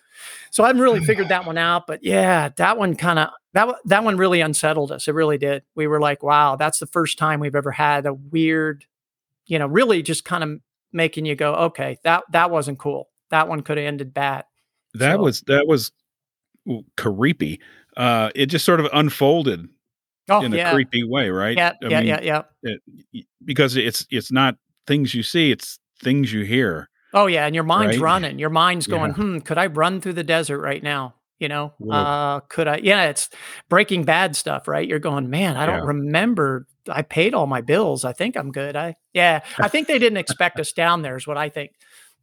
[0.50, 1.86] So I haven't really figured that one out.
[1.86, 5.06] But yeah, that one kind of that one- that one really unsettled us.
[5.06, 5.62] It really did.
[5.76, 8.84] We were like, wow, that's the first time we've ever had a weird,
[9.46, 10.60] you know, really just kind of
[10.92, 13.08] making you go, okay, that that wasn't cool.
[13.30, 14.44] That one could have ended bad.
[14.94, 15.92] that so- was that was
[16.96, 17.60] creepy.
[17.96, 19.68] Uh, it just sort of unfolded
[20.28, 21.56] Oh in yeah, a creepy way, right?
[21.56, 22.42] yeah, I yeah, mean, yeah, yeah.
[22.62, 24.56] it- because it's it's not
[24.86, 26.88] things you see, it's things you hear.
[27.12, 28.04] Oh yeah, and your mind's Right?
[28.04, 28.38] running.
[28.38, 29.16] Your mind's going, Yeah.
[29.16, 31.14] hmm, could I run through the desert right now?
[31.40, 32.76] You know, uh, could I?
[32.78, 33.30] Yeah, it's
[33.70, 34.86] Breaking Bad stuff, right?
[34.86, 35.76] You're going, man, I Yeah.
[35.78, 36.66] don't remember.
[36.88, 38.04] I paid all my bills.
[38.04, 38.76] I think I'm good.
[38.76, 41.16] I yeah, I think they didn't expect us down there.
[41.16, 41.72] Is what I think.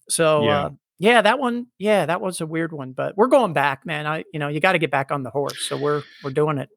[0.10, 0.66] So Yeah.
[0.66, 2.91] uh, yeah, that one, yeah, that was a weird one.
[2.94, 4.06] But we're going back, man.
[4.08, 5.62] I you know you got to get back on the horse.
[5.68, 6.70] So we're we're doing it.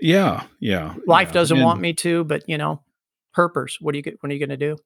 [0.00, 0.94] Yeah, yeah.
[1.06, 1.32] Life yeah.
[1.34, 2.82] doesn't And- want me to, but you know,
[3.36, 3.76] herpers.
[3.80, 4.04] What are you?
[4.20, 4.76] What are you going to do?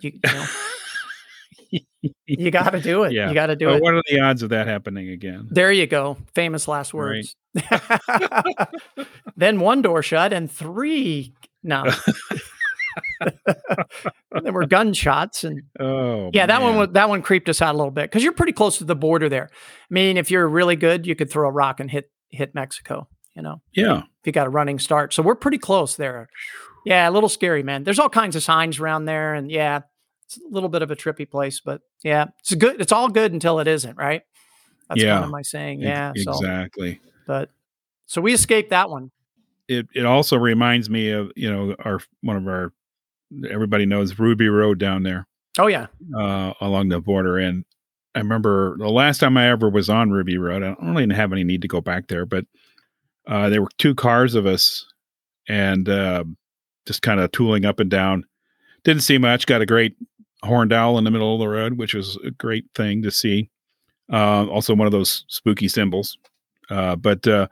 [0.00, 0.46] You, you know,
[2.26, 3.12] you got to do it.
[3.12, 3.28] Yeah.
[3.28, 3.82] You got to do Oh, it.
[3.82, 5.48] what are the odds of that happening again?
[5.50, 6.16] There you go.
[6.34, 7.24] Famous last Right.
[7.24, 7.36] words.
[9.36, 11.34] then one door shut and three.
[11.62, 11.84] No.
[14.42, 16.78] There were gunshots and Oh, yeah, that one man.
[16.80, 18.94] was that one creeped us out a little bit because you're pretty close to the
[18.96, 19.48] border there.
[19.52, 19.56] I
[19.90, 23.08] mean, if you're really good, you could throw a rock and hit hit Mexico.
[23.34, 25.12] You know, Yeah, if you got a running start.
[25.14, 26.28] So we're pretty close there.
[26.84, 27.84] Yeah, a little scary, man.
[27.84, 29.80] There's all kinds of signs around there, and yeah,
[30.28, 32.80] it's a little bit of a trippy place, but yeah, it's good.
[32.80, 34.22] It's all good until it isn't, right?
[34.88, 35.14] That's Yeah.
[35.14, 35.80] kind of my saying.
[35.80, 36.12] Yeah.
[36.16, 37.00] So, exactly.
[37.26, 37.50] but
[38.06, 39.10] so we escaped that one.
[39.68, 42.72] It it also reminds me of you know our one of our
[43.50, 45.26] everybody knows Ruby Road down there.
[45.58, 45.86] Oh yeah.
[46.16, 47.36] uh, along the border.
[47.38, 47.64] And
[48.14, 51.32] I remember the last time I ever was on Ruby Road, I don't really have
[51.32, 52.44] any need to go back there, but
[53.26, 54.86] uh, there were two cars of us
[55.48, 56.24] and uh,
[56.86, 58.24] just kind of tooling up and down.
[58.84, 59.46] Didn't see much.
[59.46, 59.96] Got a great
[60.44, 63.50] horned owl in the middle of the road, which was a great thing to see.
[64.12, 66.16] Uh, also, one of those spooky symbols.
[66.70, 67.48] Uh, but uh,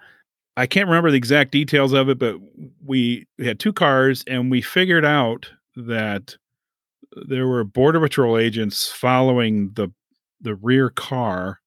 [0.56, 2.36] I can't remember the exact details of it, but
[2.84, 6.36] we, we had two cars and we figured out that
[7.28, 9.90] there were border patrol agents following the
[10.40, 11.60] the rear car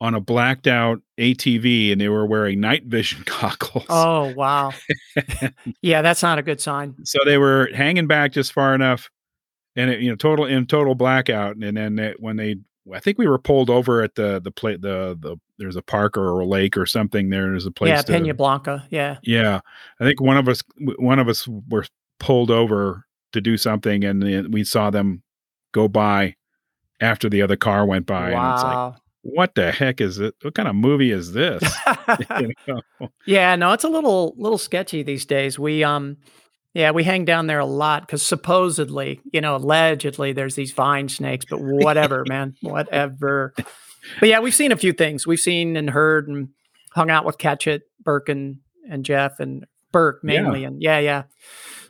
[0.00, 3.86] on a blacked out ATV and they were wearing night vision goggles.
[3.88, 4.72] Oh wow.
[5.82, 6.94] yeah, that's not a good sign.
[7.04, 9.10] So they were hanging back just far enough
[9.76, 12.56] and it, you know total in total blackout and then it, when they
[12.92, 16.16] I think we were pulled over at the the plate the the there's a park
[16.16, 18.86] or a lake or something there's a place yeah, to, Pena Blanca.
[18.90, 19.18] Yeah.
[19.22, 19.60] yeah,
[20.00, 20.62] I think one of us
[20.98, 21.86] one of us were
[22.18, 25.22] pulled over to do something, and we saw them
[25.72, 26.36] go by
[27.00, 28.96] after the other car went by, and it's like, Wow.
[29.22, 30.34] what the heck is it?
[30.42, 31.62] What kind of movie is this?
[32.40, 33.08] You know?
[33.26, 35.58] yeah, no, it's a little little sketchy these days.
[35.58, 36.16] We um
[36.74, 41.08] yeah, we hang down there a lot because supposedly, you know, allegedly there's these vine
[41.08, 42.54] snakes, but whatever, man.
[42.62, 43.54] Whatever.
[44.20, 45.26] But yeah, we've seen a few things.
[45.26, 46.48] We've seen and heard and
[46.92, 48.56] hung out with Catchit, Burke and,
[48.90, 50.42] and Jeff and Burke Yeah.
[50.42, 50.64] mainly.
[50.64, 51.22] And yeah, yeah.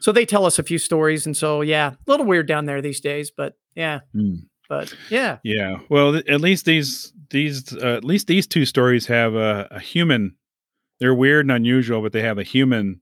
[0.00, 1.24] So they tell us a few stories.
[1.26, 4.00] And so yeah, a little weird down there these days, but yeah.
[4.12, 4.34] Hmm.
[4.68, 5.38] But yeah.
[5.44, 5.78] Yeah.
[5.88, 9.80] Well, th- at least these these uh, at least these two stories have a, a
[9.80, 10.36] human
[11.00, 13.00] they're weird and unusual, but they have a human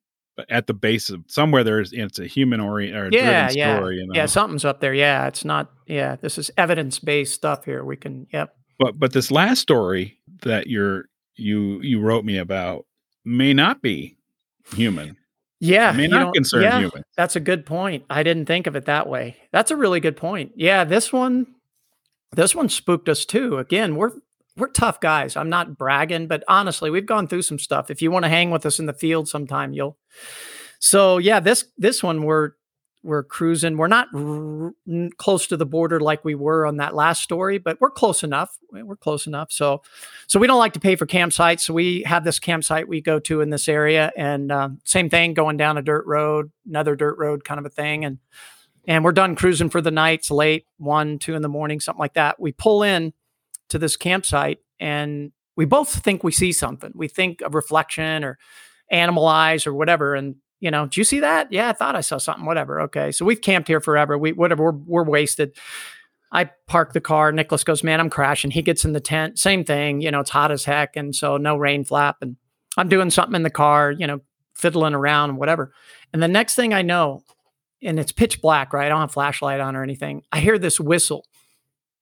[0.49, 1.65] at the base of somewhere.
[1.65, 3.97] There's it's a human orient or Yeah, driven yeah, story.
[3.97, 4.13] You know?
[4.15, 4.27] yeah.
[4.27, 4.95] Something's up there.
[4.95, 5.71] Yeah, it's not.
[5.87, 7.85] Yeah, this is evidence based stuff here.
[7.85, 8.27] We can.
[8.33, 8.55] Yep.
[8.79, 11.05] but but this last story that you're
[11.37, 12.87] you you wrote me about
[13.25, 14.17] may not be
[14.75, 15.17] human.
[15.61, 17.05] Yeah, It may not concern yeah, humans.
[17.17, 18.05] That's a good point.
[18.11, 19.37] I didn't think of it that way.
[19.53, 20.51] That's a really good point.
[20.57, 21.47] Yeah, this one,
[22.33, 23.59] this one spooked us too.
[23.59, 24.11] Again, we're
[24.57, 25.37] we're tough guys.
[25.37, 27.91] I'm not bragging, but honestly, we've gone through some stuff.
[27.91, 29.97] If you want to hang with us in the field sometime, you'll.
[30.79, 32.53] So yeah, this this one we're
[33.05, 33.77] we're cruising.
[33.77, 34.73] We're not r-
[35.17, 38.57] close to the border like we were on that last story, but we're close enough.
[38.71, 39.51] We're close enough.
[39.51, 39.83] So,
[40.29, 41.61] so we don't like to pay for campsites.
[41.61, 45.35] So we have this campsite we go to in this area, and um, same thing,
[45.35, 48.19] going down a dirt road, another dirt road, kind of a thing, and
[48.87, 50.21] and we're done cruising for the night.
[50.21, 52.41] It's late, one, two in the morning, something like that.
[52.41, 53.13] We pull in
[53.73, 56.93] to this campsite, and we both think we see something.
[56.95, 58.39] We think a reflection or
[58.91, 61.53] animal eyes or whatever, and you know, do you see that?
[61.53, 62.45] Yeah, I thought I saw something.
[62.45, 62.81] Whatever.
[62.83, 64.17] Okay, so we've camped here forever.
[64.17, 64.65] We whatever.
[64.65, 65.57] We're, we're wasted.
[66.31, 67.33] I park the car.
[67.33, 68.53] Nicholas goes, man, I'm crashing.
[68.53, 69.39] He gets in the tent.
[69.39, 70.01] Same thing.
[70.01, 72.19] You know, it's hot as heck, and so no rain flap.
[72.23, 72.37] And
[72.77, 73.91] I'm doing something in the car.
[73.91, 74.21] You know,
[74.55, 75.73] fiddling around and whatever.
[76.13, 77.23] And the next thing I know,
[77.83, 78.87] and it's pitch black, right?
[78.87, 80.23] I don't have flashlight on or anything.
[80.31, 81.27] I hear this whistle,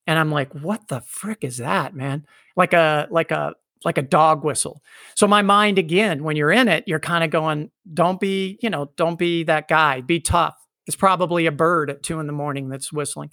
[0.07, 2.25] and I'm like, what the frick is that, man?
[2.55, 3.53] Like a like a
[3.83, 4.81] like a dog whistle.
[5.15, 8.69] So my mind again, when you're in it, you're kind of going, don't be, you
[8.69, 10.01] know, don't be that guy.
[10.01, 10.55] Be tough.
[10.85, 13.31] It's probably a bird at two in the morning that's whistling.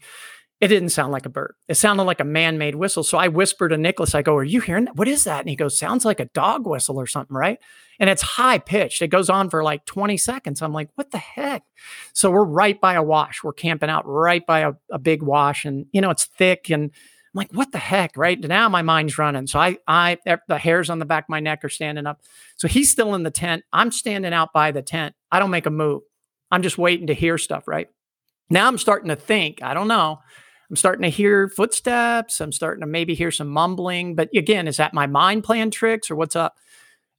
[0.60, 1.54] It didn't sound like a bird.
[1.68, 3.04] It sounded like a man-made whistle.
[3.04, 4.96] So I whispered to Nicholas, I go, Are you hearing that?
[4.96, 5.40] What is that?
[5.40, 7.58] And he goes, Sounds like a dog whistle or something, right?
[7.98, 9.02] And it's high pitched.
[9.02, 10.62] It goes on for like 20 seconds.
[10.62, 11.64] I'm like, what the heck?
[12.12, 13.42] So we're right by a wash.
[13.42, 15.64] We're camping out right by a, a big wash.
[15.64, 18.16] And you know, it's thick and I'm like, what the heck?
[18.16, 19.46] Right now, my mind's running.
[19.46, 20.18] So I, I,
[20.48, 22.22] the hairs on the back of my neck are standing up.
[22.56, 23.64] So he's still in the tent.
[23.72, 25.14] I'm standing out by the tent.
[25.30, 26.02] I don't make a move.
[26.50, 27.68] I'm just waiting to hear stuff.
[27.68, 27.88] Right
[28.48, 29.62] now, I'm starting to think.
[29.62, 30.20] I don't know.
[30.70, 32.40] I'm starting to hear footsteps.
[32.40, 34.14] I'm starting to maybe hear some mumbling.
[34.14, 36.56] But again, is that my mind playing tricks or what's up?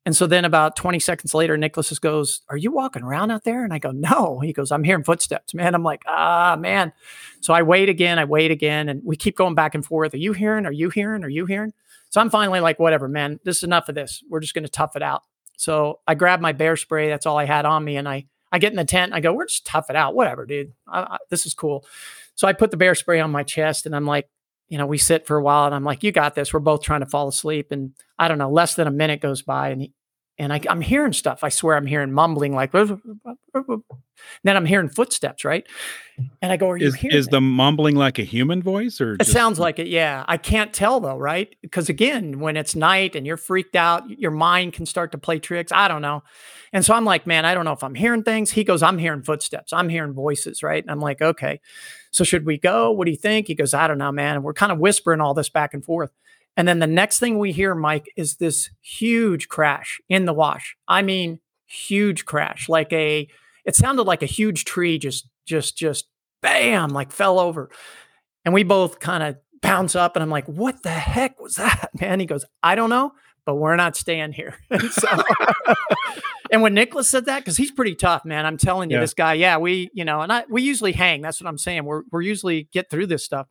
[0.05, 3.63] And so then about 20 seconds later, Nicholas goes, Are you walking around out there?
[3.63, 4.39] And I go, No.
[4.39, 5.75] He goes, I'm hearing footsteps, man.
[5.75, 6.93] I'm like, Ah, man.
[7.41, 8.17] So I wait again.
[8.17, 8.89] I wait again.
[8.89, 10.13] And we keep going back and forth.
[10.13, 10.65] Are you hearing?
[10.65, 11.23] Are you hearing?
[11.23, 11.73] Are you hearing?
[12.09, 13.39] So I'm finally like, Whatever, man.
[13.43, 14.23] This is enough of this.
[14.29, 15.23] We're just going to tough it out.
[15.57, 17.09] So I grab my bear spray.
[17.09, 17.97] That's all I had on me.
[17.97, 19.13] And I, I get in the tent.
[19.13, 20.15] I go, We're just tough it out.
[20.15, 20.73] Whatever, dude.
[20.87, 21.85] I, I, this is cool.
[22.35, 24.29] So I put the bear spray on my chest and I'm like,
[24.69, 26.53] you know, we sit for a while and I'm like, you got this.
[26.53, 27.71] We're both trying to fall asleep.
[27.71, 29.87] And I don't know, less than a minute goes by and
[30.39, 31.43] and I, am hearing stuff.
[31.43, 32.93] I swear I'm hearing mumbling like, then
[34.45, 35.67] I'm hearing footsteps, right?
[36.41, 39.15] And I go, Are you Is hearing is the mumbling like a human voice or
[39.19, 40.23] It sounds like it, yeah.
[40.27, 41.53] I can't tell though, right?
[41.61, 45.39] Because again, when it's night and you're freaked out, your mind can start to play
[45.39, 45.71] tricks.
[45.71, 46.23] I don't know.
[46.71, 48.51] And so I'm like, man, I don't know if I'm hearing things.
[48.51, 49.73] He goes, I'm hearing footsteps.
[49.73, 50.83] I'm hearing voices, right?
[50.83, 51.59] And I'm like, okay.
[52.11, 52.91] So should we go?
[52.91, 53.47] What do you think?
[53.47, 54.35] He goes, I don't know, man.
[54.35, 56.11] And we're kind of whispering all this back and forth.
[56.57, 60.75] And then the next thing we hear, Mike, is this huge crash in the wash.
[60.87, 63.27] I mean, huge crash, like a,
[63.65, 66.07] it sounded like a huge tree just, just, just
[66.41, 67.69] bam, like fell over.
[68.43, 71.89] And we both kind of bounce up and I'm like, what the heck was that,
[72.01, 72.19] man?
[72.19, 73.11] He goes, I don't know,
[73.45, 74.55] but we're not staying here.
[74.69, 75.07] and, so,
[76.51, 79.01] and when Nicholas said that, because he's pretty tough, man, I'm telling you, Yeah.
[79.01, 81.21] this guy, yeah, we, you know, and I, we usually hang.
[81.21, 81.85] That's what I'm saying.
[81.85, 83.47] We're, we're usually get through this stuff.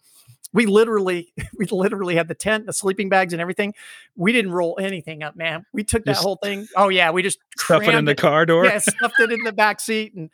[0.52, 3.74] We literally, we literally had the tent, the sleeping bags, and everything.
[4.16, 5.66] We didn't roll anything up, man.
[5.72, 6.68] We took that Just whole thing.
[6.76, 8.64] Oh yeah, we just stuff it in the car door?
[8.64, 10.30] yeah, stuffed it in the back seat and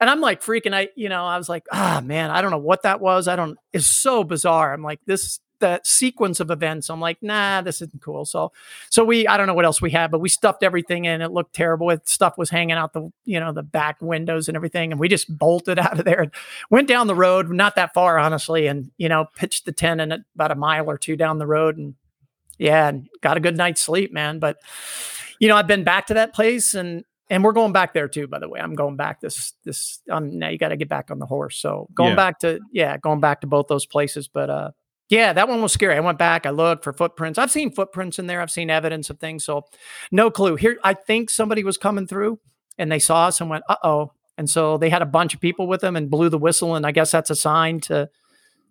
[0.00, 2.58] and I'm like freaking I you know I was like ah man I don't know
[2.58, 6.90] what that was I don't it's so bizarre I'm like this that sequence of events.
[6.90, 8.26] I'm like nah this isn't cool.
[8.26, 8.52] So
[8.90, 11.22] so we I don't know what else we had but we stuffed everything in.
[11.22, 14.56] It looked terrible it, stuff was hanging out the you know the back windows and
[14.56, 16.20] everything and we just bolted out of there.
[16.20, 16.30] And
[16.68, 20.12] went down the road not that far honestly and you know pitched the tent in
[20.12, 21.94] it about a mile or two down the road and
[22.58, 24.38] yeah and got a good night's sleep man.
[24.38, 24.58] But
[25.38, 28.26] you know I've been back to that place and and we're going back there too
[28.26, 28.60] by the way.
[28.60, 31.56] I'm going back this this um now you got to get back on the horse.
[31.56, 32.16] So going Yeah.
[32.16, 34.70] back to yeah going back to both those places but uh
[35.08, 35.96] yeah that one was scary.
[35.96, 37.38] I went back i looked for footprints.
[37.38, 38.40] I've seen footprints in there.
[38.40, 39.66] I've seen evidence of things so
[40.10, 40.56] no clue.
[40.56, 42.38] Here i think somebody was coming through
[42.78, 44.12] and they saw us and went uh-oh.
[44.38, 46.86] And so they had a bunch of people with them and blew the whistle and
[46.86, 48.08] i guess that's a sign to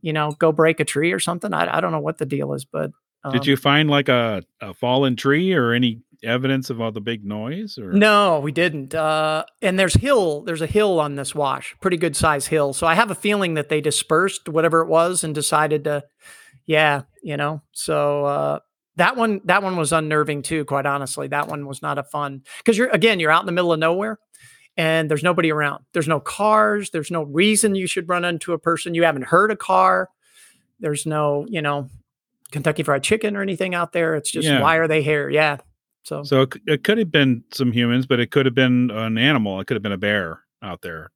[0.01, 1.53] you know go break a tree or something.
[1.53, 2.91] I, I don't know what the deal is but
[3.23, 7.01] um, Did you find like a, a fallen tree or any evidence of all the
[7.01, 7.77] big noise?
[7.77, 8.93] Or No, we didn't.
[8.95, 10.41] Uh, and there's hill.
[10.41, 12.73] There's a hill on this wash, pretty good size hill.
[12.73, 16.03] So I have a feeling that they dispersed whatever it was and decided to,
[16.65, 17.61] yeah, you know.
[17.71, 18.59] So uh,
[18.97, 20.65] That one, that one was unnerving too.
[20.65, 23.51] Quite honestly, that one was not a fun because you're again, you're out in the
[23.51, 24.19] middle of nowhere,
[24.77, 25.83] and there's nobody around.
[25.93, 26.91] There's no cars.
[26.91, 28.93] There's no reason you should run into a person.
[28.95, 30.09] You haven't heard a car.
[30.79, 31.89] There's no, you know,
[32.51, 34.15] Kentucky Fried Chicken or anything out there.
[34.15, 34.61] It's just Yeah.
[34.61, 35.29] why are they here?
[35.29, 35.57] Yeah.
[36.03, 39.17] So, So it, it could have been some humans, but it could have been an
[39.17, 39.59] animal.
[39.59, 41.11] It could have been a bear out there,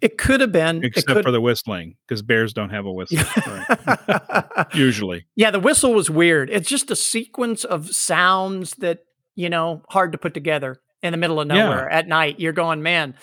[0.00, 0.82] it could have been.
[0.84, 3.18] except could, for the whistling, because bears don't have a whistle.
[4.74, 5.26] Usually.
[5.36, 6.50] yeah, the whistle was weird.
[6.50, 9.00] It's just a sequence of sounds that,
[9.34, 11.54] you know, hard to put together in the middle of Yeah.
[11.54, 12.40] nowhere at night.
[12.40, 13.14] You're going, man.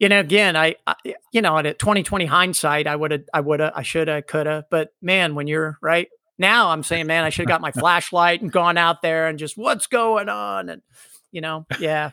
[0.00, 0.94] You know, again, I, I
[1.32, 4.46] you know, at 2020 hindsight, I would have, I would have, I should have, could
[4.46, 4.64] have.
[4.70, 6.08] But man, when you're right
[6.38, 9.38] now, I'm saying, man, I should have got my flashlight and gone out there and
[9.38, 10.82] just what's going on, and
[11.30, 12.10] you know, yeah,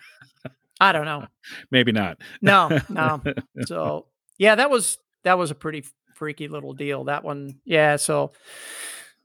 [0.80, 1.26] I don't know.
[1.72, 2.18] Maybe not.
[2.42, 3.22] No, no.
[3.66, 4.08] So
[4.38, 5.84] yeah, that was that was a pretty
[6.16, 7.06] freaky little deal.
[7.06, 7.96] That one, yeah.
[7.98, 8.32] So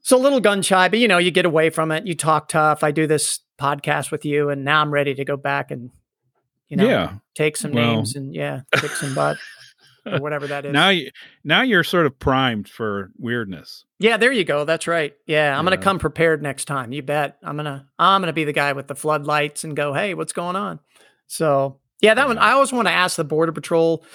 [0.01, 2.05] so a little gun shy, but you know, you get away from it.
[2.07, 2.83] You talk tough.
[2.83, 5.91] I do this podcast with you, and now I'm ready to go back and
[6.69, 7.13] you know Yeah.
[7.35, 9.37] take some Well- names and yeah, kick some butt
[10.13, 10.73] or whatever that is.
[10.73, 11.11] Now, you,
[11.43, 13.85] now you're sort of primed for weirdness.
[13.99, 14.65] yeah, there you go.
[14.65, 15.13] That's right.
[15.25, 16.91] Yeah, I'm gonna come prepared next time.
[16.91, 17.37] You bet.
[17.43, 20.55] I'm gonna I'm gonna be the guy with the floodlights and go, hey, what's going
[20.55, 20.79] on?
[21.27, 22.37] So yeah, that one.
[22.37, 22.45] Mm-hmm.
[22.45, 24.05] I always want to ask the border patrol,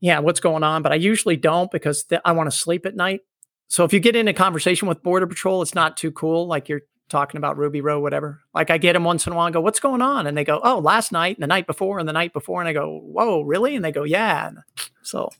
[0.00, 2.94] yeah, what's going on, but I usually don't because th- I want to sleep at
[2.94, 3.20] night.
[3.68, 6.46] So if you get in a conversation with border patrol, it's not too cool.
[6.46, 8.40] Like you're talking about Ruby Road, whatever.
[8.54, 10.26] Like I get them once in a while and go, what's going on?
[10.26, 12.60] And they go, oh, last night and the night before and the night before.
[12.60, 13.76] And I go, whoa, really?
[13.76, 14.48] And they go, yeah.
[14.48, 14.58] And
[15.02, 15.30] so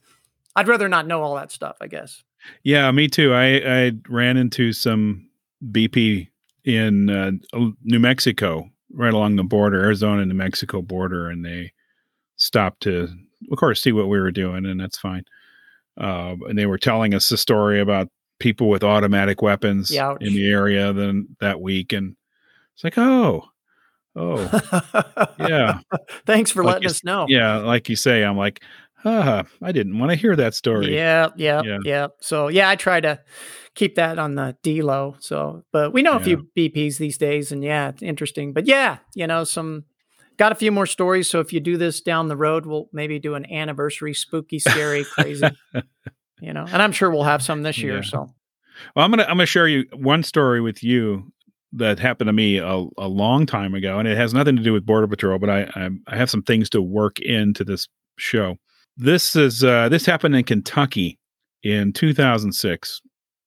[0.57, 2.23] I'd rather not know all that stuff, I guess.
[2.63, 3.35] Yeah, me too.
[3.35, 5.29] I, I ran into some
[5.71, 6.29] BP
[6.65, 7.33] in uh,
[7.83, 11.73] New Mexico, right along the border, Arizona New Mexico border, and they
[12.37, 13.09] stopped to,
[13.51, 15.25] of course, see what we were doing, and that's fine.
[16.01, 18.09] Uh, and they were telling us the story about
[18.39, 22.17] people with automatic weapons Yeah, in the area then that week, and
[22.75, 23.45] it's like, oh,
[24.17, 25.81] oh, yeah,
[26.27, 27.27] Thanks for Like letting you us know.
[27.29, 27.57] yeah.
[27.59, 28.63] Like you say, I'm like,
[29.05, 30.95] ah, I didn't want to hear that story.
[30.95, 31.79] Yeah, yeah, Yeah.
[31.85, 33.21] yeah, So yeah, I try to
[33.75, 35.17] keep that on the D low.
[35.21, 38.53] So, but we know a few BPs these days, and yeah, it's interesting.
[38.53, 39.85] But yeah, you know, some
[40.37, 41.29] got a few more stories.
[41.29, 45.05] So if you do this down the road, we'll maybe do an anniversary, spooky, scary,
[45.05, 45.49] crazy.
[46.41, 47.97] You know, and I'm sure we'll have some this year.
[47.97, 48.03] Yeah.
[48.03, 48.35] So
[48.95, 51.33] Well, I'm gonna I'm gonna share you one story with you
[51.73, 54.73] that happened to me a, a long time ago, and it has nothing to do
[54.73, 58.57] with Border Patrol, but I I, I have some things to work into this show.
[58.97, 61.19] This is uh, this happened in Kentucky
[61.63, 63.01] in 2006,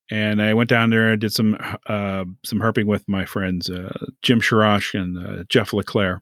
[0.09, 1.57] and I went down there and did some
[1.87, 3.91] uh, some herping with my friends uh,
[4.21, 6.21] Jim Sharash and uh, Jeff LeClaire,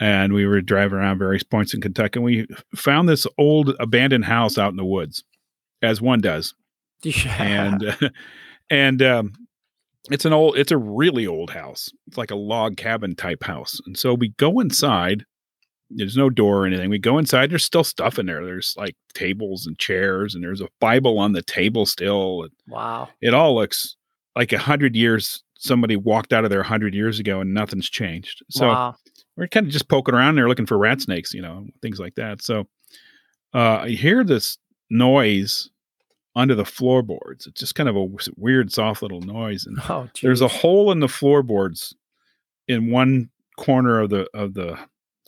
[0.00, 4.24] and we were driving around various points in Kentucky, and we found this old abandoned
[4.24, 5.24] house out in the woods,
[5.84, 6.54] as one does.
[7.38, 8.08] And uh,
[8.70, 9.32] and um,
[10.10, 11.90] it's an old it's a really old house.
[12.06, 13.80] It's like a log cabin type house.
[13.86, 15.24] And so we go inside.
[15.90, 16.90] There's no door or anything.
[16.90, 17.50] We go inside.
[17.50, 18.44] There's still stuff in there.
[18.44, 22.48] There's like tables and chairs and there's a bible on the table still.
[22.68, 23.96] Wow, it all looks
[24.34, 27.88] like a hundred years somebody walked out of there a hundred years ago and nothing's
[27.88, 28.42] changed.
[28.50, 28.96] So wow,
[29.36, 32.14] we're kind of just poking around there looking for rat snakes, you know, things like
[32.16, 32.42] that.
[32.42, 32.66] So
[33.54, 34.58] uh, I hear this
[34.90, 35.70] noise
[36.36, 37.46] under the floorboards.
[37.46, 41.00] It's just kind of a weird, soft little noise, and oh, there's a hole in
[41.00, 41.94] the floorboards
[42.68, 44.78] in one corner of the of the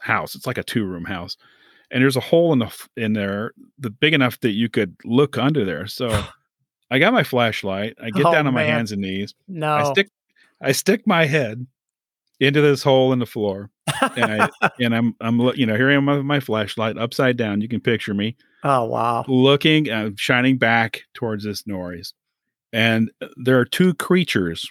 [0.01, 0.35] house.
[0.35, 1.37] It's like a two room house,
[1.91, 5.39] and there's a hole in the in there, the big enough that you could look
[5.39, 5.87] under there.
[5.87, 6.25] So
[6.91, 7.97] I got my flashlight.
[8.03, 9.35] I get Oh, down on my hands and knees.
[9.49, 9.73] no.
[9.75, 10.09] I stick
[10.61, 11.67] I stick my head
[12.41, 13.71] into this hole in the floor
[14.17, 17.61] and I and I'm I'm you know here I am with my flashlight upside down.
[17.61, 22.15] You can picture me oh wow, looking, uh, shining back towards this noise,
[22.73, 24.67] and uh, there are two creatures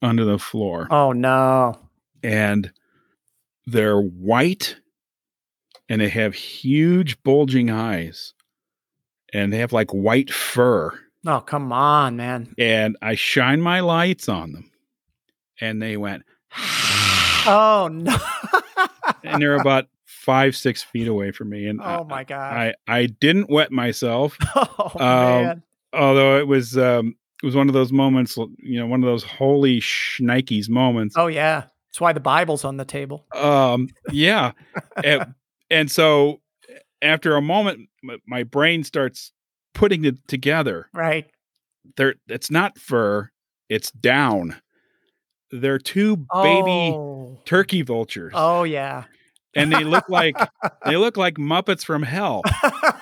[0.00, 1.78] under the floor, oh no,
[2.22, 2.72] and
[3.66, 4.76] they're white,
[5.88, 8.34] and they have huge bulging eyes,
[9.32, 12.54] and they have like white fur, oh come on, man.
[12.58, 14.70] and I shine my lights on them,
[15.60, 16.24] and they went.
[17.44, 18.16] Oh no.
[19.24, 22.52] and they're about five six feet away from me and oh I- my god.
[22.56, 25.62] I, I didn't wet myself oh um, man.
[25.92, 29.24] although it was um it was one of those moments you know one of those
[29.24, 31.64] holy shnikes moments Oh yeah.
[31.88, 33.26] That's why the Bible's on the table.
[33.34, 34.52] um yeah
[35.04, 35.34] and,
[35.68, 36.40] and so
[37.02, 39.32] after a moment m- my brain starts
[39.74, 41.28] putting it together Right.
[41.96, 43.30] there it's not fur
[43.68, 44.54] it's down
[45.52, 47.38] they're two baby Oh.
[47.44, 49.04] turkey vultures Oh yeah.
[49.54, 50.34] and they look like
[50.86, 52.40] they look like Muppets from hell.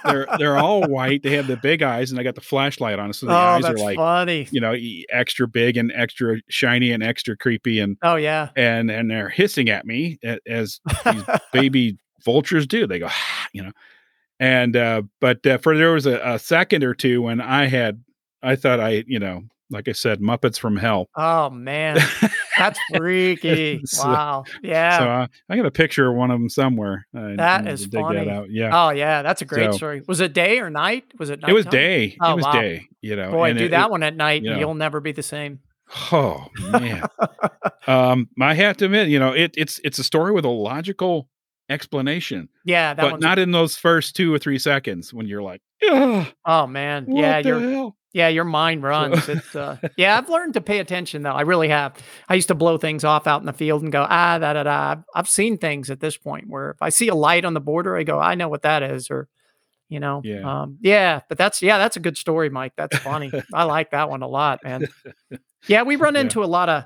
[0.04, 1.22] They're they're all white.
[1.22, 3.64] They have the big eyes, and I got the flashlight on, so the oh, eyes
[3.64, 4.48] are like funny.
[4.50, 4.74] you know
[5.10, 8.48] extra big and extra shiny and extra creepy, and Oh yeah.
[8.56, 11.22] and and they're hissing at me as these
[11.52, 12.86] baby vultures do.
[12.88, 13.08] They go,
[13.52, 13.72] you know,
[14.40, 18.02] and uh, but uh, for there was a, a second or two when I had
[18.42, 21.08] I thought I you know like I said Muppets from hell.
[21.14, 21.98] Oh man,
[22.58, 23.80] that's freaky.
[23.86, 24.44] So- wow.
[24.62, 24.98] Yeah.
[24.98, 27.06] So uh, I got a picture of one of them somewhere.
[27.14, 28.24] I That is to dig funny.
[28.24, 28.50] that out.
[28.50, 28.70] Yeah.
[28.72, 30.02] oh yeah, that's a great So- story.
[30.06, 31.04] Was it day or night?
[31.18, 31.50] Was it night?
[31.50, 32.16] it was day.
[32.20, 32.52] Oh, it was wow.
[32.52, 32.86] day.
[33.00, 34.58] You know, Boy, do it- that it- one at night, you know.
[34.58, 35.60] you'll never be the same.
[36.12, 37.02] Oh man.
[37.86, 41.28] um, I have to admit, you know, it, it's it's a story with a logical
[41.70, 45.62] explanation, Yeah, that but not in those first two or three seconds when you're like,
[45.88, 47.96] "Ugh, Oh man, yeah, the your hell?
[48.12, 49.28] yeah, your mind runs.
[49.28, 51.32] It's uh, yeah, I've learned to pay attention though.
[51.32, 51.94] I really have.
[52.28, 54.62] I used to blow things off out in the field and go ah da da
[54.64, 54.90] da.
[54.92, 57.60] I've- I've seen things at this point where if I see a light on the
[57.60, 59.28] border, I go I know what that is, or
[59.88, 60.62] you know, Yeah.
[60.62, 61.20] um, yeah.
[61.28, 62.72] But that's yeah, that's a good story, Mike.
[62.76, 63.32] That's funny.
[63.52, 64.86] I like that one a lot, man.
[65.66, 66.22] Yeah, we run Yeah.
[66.22, 66.84] into a lot of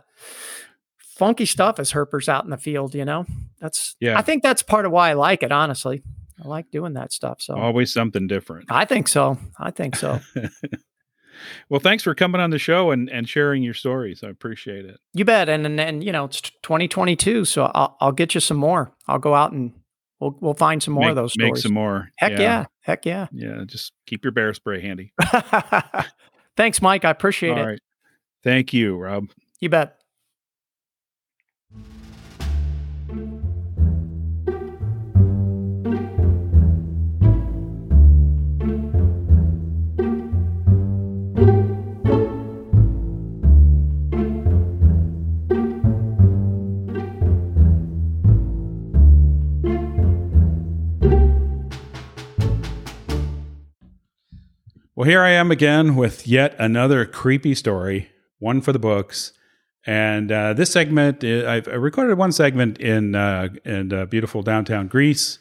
[1.17, 2.95] funky stuff as herpers out in the field.
[2.95, 3.27] You know,
[3.61, 4.19] that's Yeah.
[4.19, 5.53] I think that's part of why I like it.
[5.53, 6.03] Honestly,
[6.43, 7.39] I like doing that stuff.
[7.41, 8.67] So Always something different.
[8.71, 9.39] I think so.
[9.59, 10.21] I think so.
[11.69, 14.23] Well, thanks for coming on the show and, and sharing your stories.
[14.23, 14.99] I appreciate it.
[15.13, 15.49] You bet.
[15.49, 18.93] And and, and you know, it's 2022, so I'll I'll get you some more.
[19.09, 19.73] I'll go out and
[20.21, 21.53] we'll we'll find some more make, of those stories.
[21.55, 22.09] Make some more.
[22.19, 22.67] Heck yeah.
[22.81, 23.27] Heck yeah.
[23.33, 23.65] Yeah.
[23.67, 25.13] Just keep your bear spray handy.
[26.57, 27.05] Thanks, Mike.
[27.05, 27.67] I appreciate All it.
[27.67, 27.81] right.
[28.43, 29.27] Thank you, Rob.
[29.61, 29.97] You bet.
[55.05, 58.09] Well, here I am again with yet another creepy story,
[58.39, 59.35] one for the books.
[59.85, 64.89] And uh, this segment, uh, I've recorded one segment in uh, in uh, beautiful downtown
[64.89, 65.39] Greece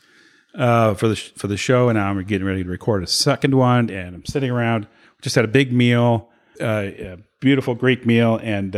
[0.53, 3.07] uh, for the sh- for the show, and now I'm getting ready to record a
[3.07, 3.89] second one.
[3.89, 4.85] And I'm sitting around,
[5.21, 6.29] just had a big meal,
[6.59, 6.65] uh,
[6.99, 8.75] a beautiful Greek meal, and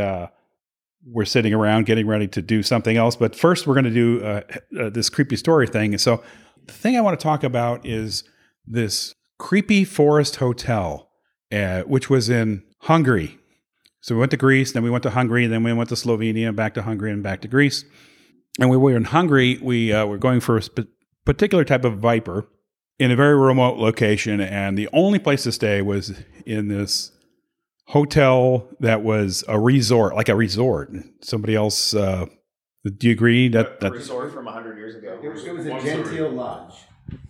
[1.04, 3.16] we're sitting around getting ready to do something else.
[3.16, 5.96] But first, we're going to do this creepy story thing.
[5.96, 6.24] And so,
[6.68, 8.24] the thing I want to talk about is
[8.68, 11.10] this creepy forest hotel,
[11.52, 13.38] uh, which was in Hungary.
[14.02, 16.56] So we went to Greece, then we went to Hungary, then we went to Slovenia,
[16.56, 17.86] back to Hungary, and back to Greece.
[18.60, 19.58] And we were in Hungary.
[19.62, 20.94] We uh, were going for a sp-
[21.26, 22.48] particular type of viper
[23.00, 26.14] in a very remote location, and the only place to stay was
[26.46, 27.12] in this
[27.88, 30.92] hotel that was a resort, like a resort.
[31.22, 32.26] Somebody else, uh,
[32.84, 35.20] do you agree that that Resort from 100 years ago.
[35.22, 36.76] It was, it was a genteel lodge.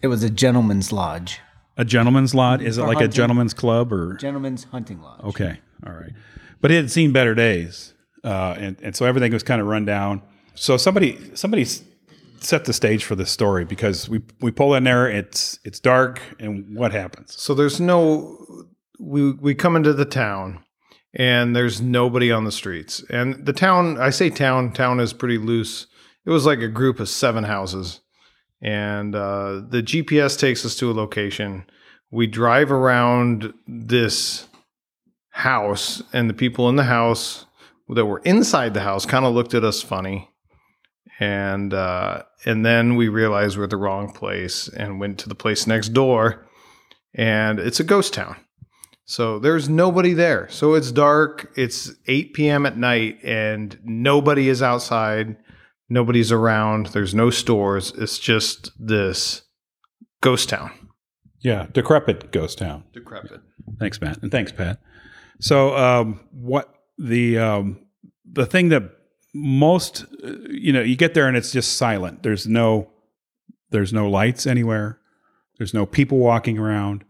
[0.01, 1.39] It was a gentleman's lodge,
[1.77, 2.61] a gentleman's lot?
[2.61, 5.23] Is it For like a gentleman's club or gentleman's hunting lodge.
[5.23, 5.59] Okay.
[5.85, 6.13] All right.
[6.61, 7.93] But it had seen better days.
[8.23, 10.21] Uh, and, and so everything was kind of run down.
[10.55, 11.65] So somebody somebody
[12.39, 16.21] set the stage for this story because we we pull in there, it's it's dark,
[16.39, 17.39] and what happens?
[17.39, 18.37] So there's no
[18.99, 20.63] we we come into the town
[21.15, 23.03] and there's nobody on the streets.
[23.09, 25.87] And the town, I say town, town is pretty loose.
[26.25, 28.01] It was like a group of seven houses.
[28.65, 31.65] And uh, the GPS takes us to a location.
[32.09, 34.47] We drive around this
[35.29, 37.45] house, and the people in the house
[37.89, 40.29] that were inside the house kind of looked at us funny.
[41.19, 45.35] And uh, and then we realized we're at the wrong place and went to the
[45.35, 46.45] place next door
[47.15, 48.35] and it's a ghost town.
[49.05, 50.49] So there's nobody there.
[50.49, 51.51] So it's dark.
[51.55, 52.65] It's 8 p.m.
[52.65, 55.37] at night, and nobody is outside.
[55.89, 56.87] Nobody's around.
[56.87, 57.93] There's no stores.
[57.97, 59.43] It's just this
[60.21, 60.71] ghost town.
[61.41, 62.85] Yeah, decrepit ghost town.
[62.91, 63.41] Decrepit.
[63.79, 64.79] Thanks, Matt, and thanks, Pat.
[65.39, 67.85] So, um, what the um,
[68.31, 68.83] the thing that
[69.35, 72.23] most uh, you know, you get there and it's just silent.
[72.23, 72.89] There's no
[73.69, 74.99] there's no lights anywhere.
[75.57, 77.03] There's no people walking around.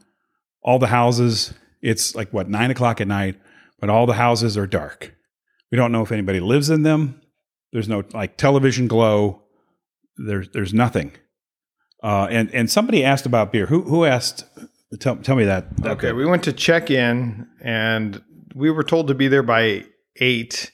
[0.61, 1.53] All the houses.
[1.81, 3.39] It's like what nine o'clock at night,
[3.79, 5.15] but all the houses are dark.
[5.71, 7.21] We don't know if anybody lives in them.
[7.71, 9.43] There's no like television glow.
[10.17, 11.13] There's there's nothing.
[12.03, 13.65] Uh, and and somebody asked about beer.
[13.65, 14.45] Who who asked?
[14.99, 15.75] Tell tell me that.
[15.77, 16.15] that Okay, bit.
[16.15, 18.21] we went to check in, and
[18.53, 19.83] we were told to be there by
[20.17, 20.71] eight,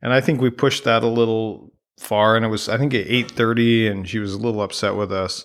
[0.00, 3.06] and I think we pushed that a little far, and it was I think at
[3.06, 5.44] eight thirty, and she was a little upset with us.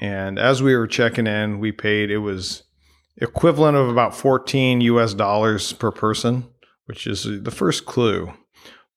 [0.00, 2.62] And as we were checking in, we paid it was
[3.16, 5.12] equivalent of about fourteen U.S.
[5.12, 6.46] dollars per person,
[6.86, 8.32] which is the first clue.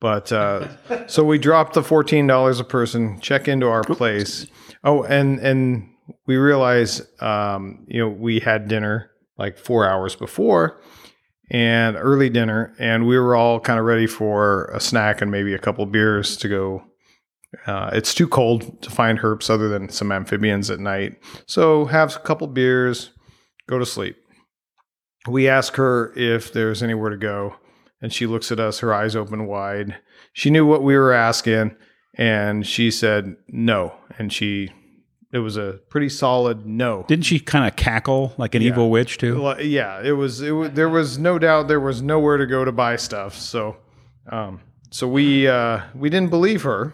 [0.03, 0.67] But uh,
[1.07, 4.45] so we dropped the fourteen dollars a person, check into our place.
[4.83, 5.89] Oh, and and
[6.27, 10.81] we realize, um, you know, we had dinner like four hours before,
[11.49, 15.53] and early dinner, and we were all kind of ready for a snack and maybe
[15.53, 16.83] a couple beers to go.
[17.65, 21.13] Uh, it's too cold to find herps other than some amphibians at night,
[21.45, 23.11] so have a couple beers,
[23.69, 24.17] go to sleep.
[25.29, 27.55] We ask her if there's anywhere to go,
[28.03, 29.95] and she looks at us, her eyes open wide.
[30.33, 31.75] She knew what we were asking,
[32.15, 34.69] and she said no, and she
[35.31, 37.05] it was a pretty solid no.
[37.07, 38.67] Didn't she kind of cackle like an Yeah.
[38.67, 39.41] evil witch too?
[39.41, 40.41] Well, yeah, it was.
[40.41, 43.35] It was, there was no doubt there was nowhere to go to buy stuff.
[43.35, 43.77] So,
[44.31, 44.59] um,
[44.91, 46.93] so we uh, we didn't believe her,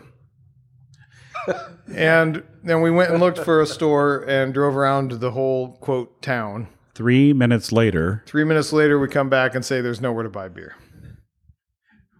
[1.95, 6.21] and then we went and looked for a store and drove around the whole quote
[6.21, 6.67] town.
[6.95, 10.49] Three minutes later, Three minutes later, we come back and say there's nowhere to buy
[10.49, 10.75] beer.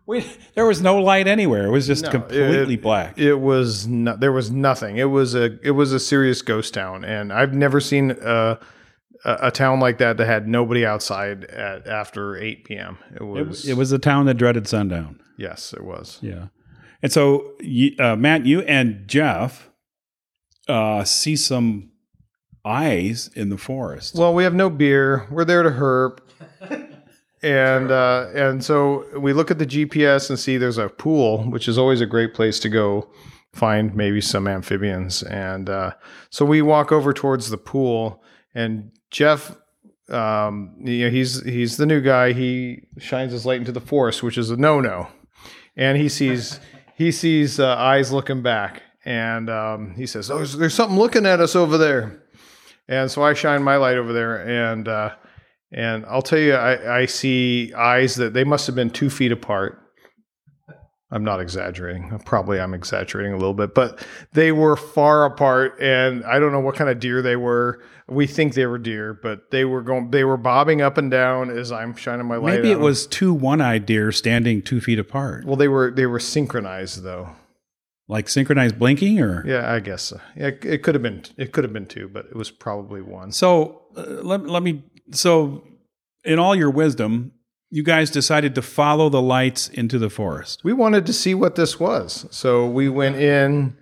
[0.10, 0.26] We,
[0.56, 1.66] there was no light anywhere.
[1.68, 3.18] It was just No, completely it- black.
[3.18, 4.98] It was no, there was nothing.
[4.98, 8.60] It was a it was a serious ghost town, and I've never seen a
[9.26, 12.98] a, a town like that that had nobody outside at after eight p.m.
[13.16, 15.22] It was it, it was a town that dreaded sundown.
[15.38, 16.18] yes, it was.
[16.22, 16.48] Yeah.
[17.02, 17.54] And so,
[18.00, 19.70] uh, Matt, you and Jeff
[20.68, 21.92] uh, see some
[22.66, 24.16] eyes in the forest.
[24.16, 25.26] Well, we have no beer.
[25.32, 26.20] We're there to herp.
[27.42, 31.68] and uh, and so we look at the GPS and see there's a pool, which
[31.68, 33.10] is always a great place to go
[33.54, 35.24] find maybe some amphibians.
[35.24, 35.94] And uh,
[36.30, 39.56] so we walk over towards the pool, and Jeff,
[40.10, 42.34] um, you know, he's he's the new guy.
[42.34, 45.08] He shines his light into the forest, which is a no no,
[45.78, 46.60] and he sees
[46.96, 51.26] he sees uh, eyes looking back, and um, he says, "Oh, there's, there's something looking
[51.26, 52.24] at us over there."
[52.90, 55.12] And so I shine my light over there, and uh,
[55.72, 59.32] and I'll tell you, I, I see eyes that they must have been two feet
[59.32, 59.82] apart.
[61.12, 62.20] I'm not exaggerating.
[62.24, 66.60] Probably I'm exaggerating a little bit, but they were far apart, and I don't know
[66.60, 67.82] what kind of deer they were.
[68.08, 70.12] We think they were deer, but they were going.
[70.12, 72.58] They were bobbing up and down as I'm shining my light.
[72.58, 76.20] Maybe it was two one-eyed deer standing two feet apart, Well, they were they were
[76.20, 77.30] synchronized though.
[78.08, 80.22] like synchronized blinking, or Yeah, I guess so.
[80.38, 83.02] Yeah, it, it could have been it could have been two, but it was probably
[83.02, 83.32] one.
[83.32, 84.84] So uh, let, let me.
[85.12, 85.64] So,
[86.24, 87.32] in all your wisdom,
[87.70, 90.62] you guys decided to follow the lights into the forest.
[90.64, 92.26] we wanted to see what this was.
[92.32, 93.78] So we went in,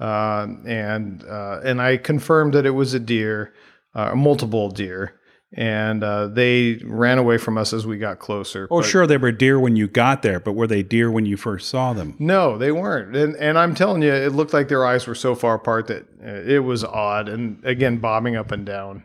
[0.00, 3.52] uh, and uh, and I confirmed that it was a deer,
[3.94, 5.20] uh, multiple deer,
[5.54, 8.68] and uh, they ran away from us as we got closer.
[8.70, 11.26] Oh, But sure, they were deer when you got there, but were they deer when
[11.26, 12.14] you first saw them?
[12.20, 13.16] No, they weren't.
[13.16, 16.04] And and I'm telling you, it looked like their eyes were so far apart that
[16.24, 17.28] uh, it was odd.
[17.28, 19.02] And again, bobbing up and down.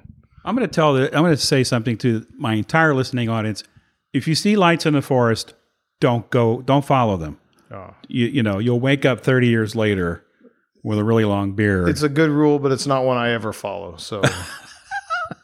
[0.48, 0.94] I'm going to tell.
[0.94, 3.66] The, I'm going to say something to my entire listening audience.
[4.14, 5.54] If you see lights in the forest,
[6.00, 6.62] don't go.
[6.62, 7.38] Don't follow them.
[7.70, 7.94] Oh.
[8.08, 10.24] You, you know, you'll wake up 30 years later
[10.84, 11.90] with a really long beard.
[11.90, 13.98] It's a good rule, but it's not one I ever follow.
[13.98, 14.22] So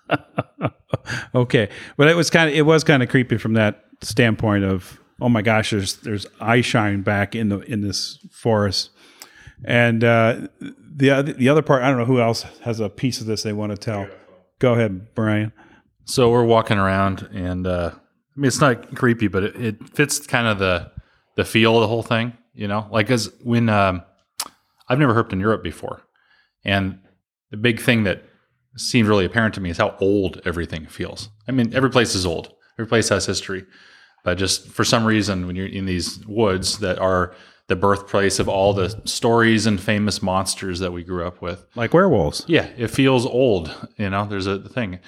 [1.35, 1.67] okay,
[1.97, 5.27] but it was kind of it was kind of creepy from that standpoint of oh
[5.27, 8.91] my gosh, there's there's eye shine back in the in this forest,
[9.65, 13.19] and uh, the other the other part I don't know who else has a piece
[13.19, 14.07] of this they want to tell.
[14.63, 15.51] Go ahead, Brian.
[16.05, 20.25] So we're walking around, and uh, I mean, it's not creepy, but it, it fits
[20.25, 20.89] kind of the
[21.35, 22.31] the feel of the whole thing.
[22.53, 24.03] You know, like as when um,
[24.87, 26.03] I've never herped in Europe before,
[26.63, 26.97] and
[27.51, 28.23] the big thing that
[28.77, 31.27] seemed really apparent to me is how old everything feels.
[31.45, 32.53] I mean, every place is old.
[32.79, 33.65] Every place has history,
[34.23, 37.35] but just for some reason, when you're in these woods that are
[37.67, 41.93] the birthplace of all the stories and famous monsters that we grew up with, Like
[41.93, 42.43] werewolves.
[42.47, 43.73] yeah, it feels old.
[43.97, 44.99] You know, there's a thing.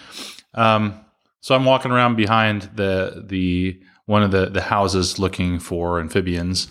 [0.53, 0.99] Um,
[1.41, 6.67] so I'm walking around behind the the one of the the houses looking for amphibians,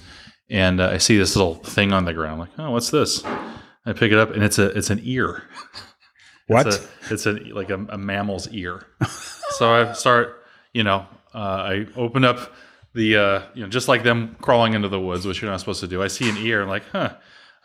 [0.49, 2.41] and uh, I see this little thing on the ground.
[2.41, 3.23] like, oh, what's this?
[3.87, 5.43] I pick it up, and it's a it's an ear.
[6.47, 6.67] What?
[6.67, 8.85] It's a, it's a like a, a mammal's ear.
[9.57, 10.43] so I start,
[10.75, 12.53] you know, uh, I open up
[12.95, 15.81] the, uh, you know, just like them crawling into the woods, which you're not supposed
[15.81, 16.03] to do.
[16.03, 17.15] I see an ear, I'm like, huh.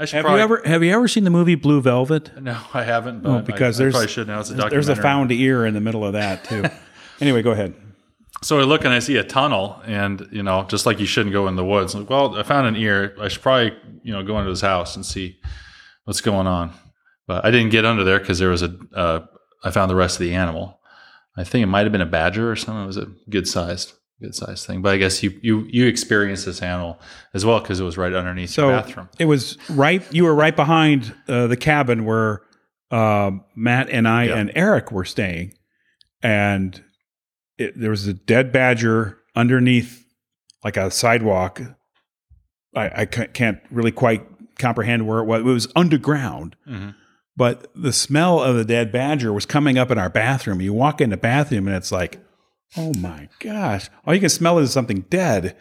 [0.02, 2.42] I should have probably, you ever have you ever seen the movie Blue Velvet?
[2.42, 3.22] No, I haven't.
[3.22, 4.40] But Oh, because I, there's I probably should now.
[4.40, 4.86] It's a documentary.
[4.86, 6.64] there's a found ear in the middle of that too.
[7.20, 7.74] anyway, go ahead.
[8.42, 11.34] So I look and I see a tunnel, and you know, just like you shouldn't
[11.34, 11.96] go in the woods.
[11.96, 13.14] Like, well, I found an ear.
[13.20, 15.38] I should probably, you know, go into his house and see
[16.06, 16.72] what's going on.
[17.28, 18.78] But I didn't get under there because there was a.
[18.96, 19.26] Uh,
[19.66, 20.80] I found the rest of the animal.
[21.36, 22.84] I think it might have been a badger or something.
[22.84, 24.82] It was a good sized, good size thing.
[24.82, 27.00] But I guess you you you experienced this animal
[27.34, 29.10] as well because it was right underneath So your bathroom.
[29.20, 30.04] it was right.
[30.14, 32.42] You were right behind uh, the cabin where
[32.92, 34.38] uh, Matt and I Yeah.
[34.38, 35.54] and Eric were staying,
[36.22, 36.84] and
[37.58, 40.06] it, there was a dead badger underneath,
[40.64, 41.62] like a sidewalk,
[42.76, 44.26] I, I can't really quite
[44.58, 45.42] comprehend where it was.
[45.42, 46.96] It was underground, Mhm.
[47.38, 50.60] but the smell of the dead badger was coming up in our bathroom.
[50.62, 52.20] You walk in the bathroom and it's like,
[52.78, 55.56] oh my gosh, all you can smell is something dead.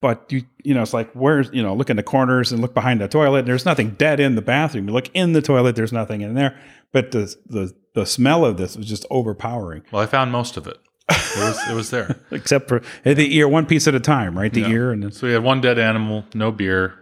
[0.00, 2.72] But you, you know, it's like where's you know, look in the corners and look
[2.72, 3.40] behind the toilet.
[3.40, 4.86] And there's nothing dead in the bathroom.
[4.86, 6.56] You look in the toilet, there's nothing in there.
[6.92, 9.82] But the the the smell of this was just overpowering.
[9.90, 10.78] Well, I found most of it.
[11.10, 12.16] It was it was there.
[12.30, 14.52] Except for the ear, one piece at a time, right?
[14.52, 14.68] The Yeah.
[14.68, 16.94] ear and the, So we had one dead animal, no beer,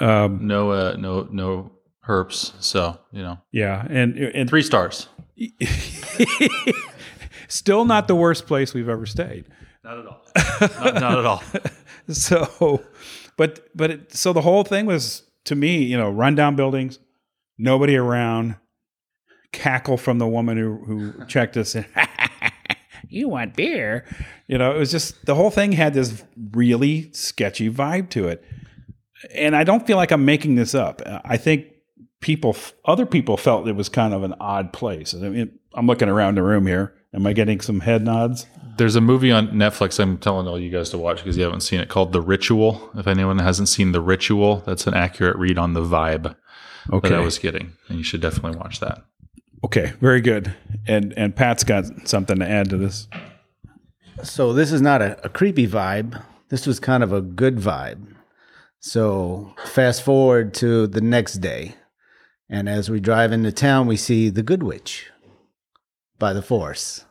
[0.00, 1.72] um, no uh, no no
[2.06, 2.54] herps.
[2.60, 5.08] So you know, yeah, and and three stars.
[7.48, 9.46] still not the worst place we've ever stayed.
[9.84, 10.22] Not at all.
[10.60, 11.42] not, not at all.
[12.10, 12.82] So,
[13.36, 16.98] but but it, so the whole thing was to me, you know, rundown buildings,
[17.58, 18.56] nobody around,
[19.52, 21.84] cackle from the woman who who checked us in.
[23.10, 24.06] you want beer?
[24.46, 28.42] You know, it was just the whole thing had this really sketchy vibe to it,
[29.34, 31.02] and I don't feel like I'm making this up.
[31.26, 31.66] I think
[32.20, 35.14] people, other people felt it was kind of an odd place.
[35.14, 36.94] I mean, I'm looking around the room here.
[37.18, 38.46] Am I getting some head nods?
[38.76, 41.62] There's a movie on Netflix I'm telling all you guys to watch because you haven't
[41.62, 42.90] seen it called The Ritual.
[42.94, 46.36] If anyone hasn't seen The Ritual, that's an accurate read on the vibe
[46.92, 47.08] Okay.
[47.08, 47.72] that I was getting.
[47.88, 49.02] And you should definitely watch that.
[49.64, 50.54] Okay, very good.
[50.86, 53.08] And and Pat's got something to add to this.
[54.22, 56.22] So this is not a, a creepy vibe.
[56.50, 58.14] This was kind of a good vibe.
[58.78, 61.74] So fast forward to the next day,
[62.48, 65.10] and as we drive into town, we see the Good Witch
[66.20, 67.04] by the Force.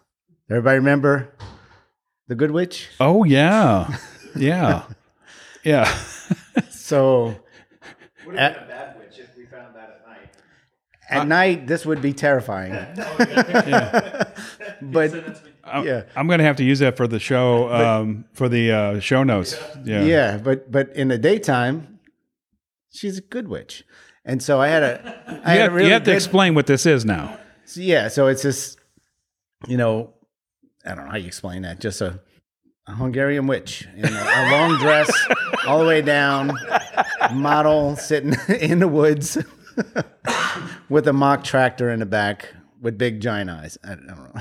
[0.49, 1.33] Everybody remember
[2.27, 2.87] the Good Witch?
[2.99, 3.97] Oh yeah,
[4.35, 4.83] yeah,
[5.63, 5.97] yeah.
[6.71, 7.35] So
[8.35, 8.69] at,
[11.09, 12.71] at night, this would be terrifying.
[14.81, 15.13] but
[15.83, 16.03] yeah.
[16.15, 19.23] I'm going to have to use that for the show, um, for the uh, show
[19.23, 19.55] notes.
[19.83, 20.03] Yeah.
[20.03, 21.99] Yeah, but but in the daytime,
[22.89, 23.83] she's a good witch,
[24.25, 26.55] and so I had a I You had have, a really you have to explain
[26.55, 27.37] what this is now.
[27.65, 28.77] so yeah, so it's this,
[29.67, 30.13] you know,
[30.87, 31.79] I don't know how you explain that.
[31.79, 32.19] Just a,
[32.87, 35.11] a Hungarian witch in a, a long dress,
[35.67, 36.57] all the way down,
[37.33, 39.37] model sitting in the woods
[40.89, 43.77] with a mock tractor in the back with big giant eyes.
[43.83, 44.31] I don't know.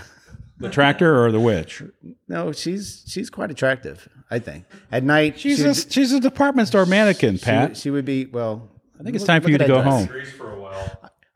[0.59, 1.83] The tractor or the witch?
[2.29, 4.09] No, she's she's quite attractive.
[4.31, 7.69] I think at night She's she a, would- she's a department store mannequin, she Pat.
[7.71, 8.71] would- She would be well.
[8.99, 10.09] I think it's time for you to go home.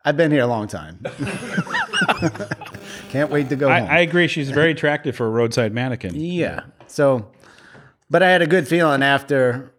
[0.03, 0.99] I've been here a long time.
[3.09, 3.89] Can't wait to go I, home.
[3.89, 4.27] I agree.
[4.27, 6.15] She's very attractive for a roadside mannequin.
[6.15, 6.61] yeah.
[6.87, 7.31] So,
[8.09, 9.73] but I had a good feeling after,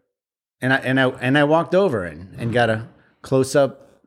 [0.61, 2.89] and I and I and I walked over and, and got a
[3.23, 4.01] close up.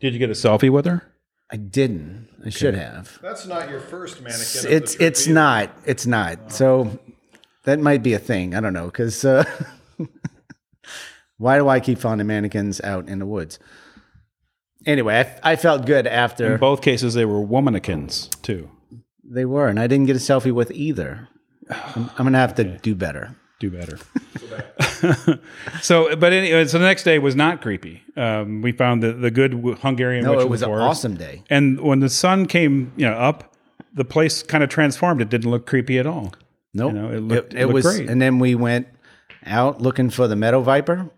[0.00, 1.02] Did you get a selfie with her?
[1.50, 2.28] I didn't.
[2.44, 3.18] I should have.
[3.22, 4.40] That's not your first mannequin.
[4.58, 5.34] of the It's trip it's either.
[5.34, 5.70] not.
[5.84, 6.52] It's not.
[6.52, 6.98] So
[7.64, 8.54] that might be a thing.
[8.54, 9.44] I don't know because uh,
[11.38, 13.58] why do I keep finding mannequins out in the woods?
[14.86, 18.70] Anyway, I, I felt good after In both cases, they were womannikins too.
[19.24, 21.28] they were, and I didn't get a selfie with either.
[21.70, 23.36] I'm, I'm gonna have to do better.
[23.60, 23.98] Do better.
[25.82, 28.02] so, but anyway, so the next day was not creepy.
[28.16, 29.52] Um, we found the, the good
[29.82, 30.82] Hungarian No, it was an forest.
[30.82, 31.42] awesome day.
[31.50, 33.54] And when the sun came, you know, up,
[33.92, 35.20] the place kind of transformed.
[35.20, 36.32] It didn't look creepy at all.
[36.72, 36.92] Nope.
[36.94, 38.08] You know, it looked- it, it looked was, great.
[38.08, 38.88] and then we went
[39.44, 41.10] out looking for the meadow viper,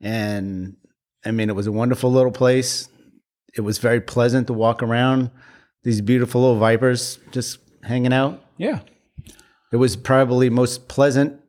[0.00, 0.76] and
[1.24, 2.88] I mean, it was a wonderful little place.
[3.56, 5.30] It was very pleasant to walk around.
[5.84, 8.42] These beautiful little vipers just hanging out.
[8.56, 8.80] Yeah.
[9.72, 11.40] It was probably most pleasant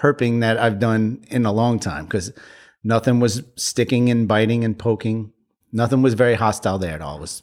[0.00, 2.32] herping that I've done in a long time because
[2.82, 5.32] nothing was sticking and biting and poking.
[5.72, 7.18] Nothing was very hostile there at all.
[7.18, 7.42] It was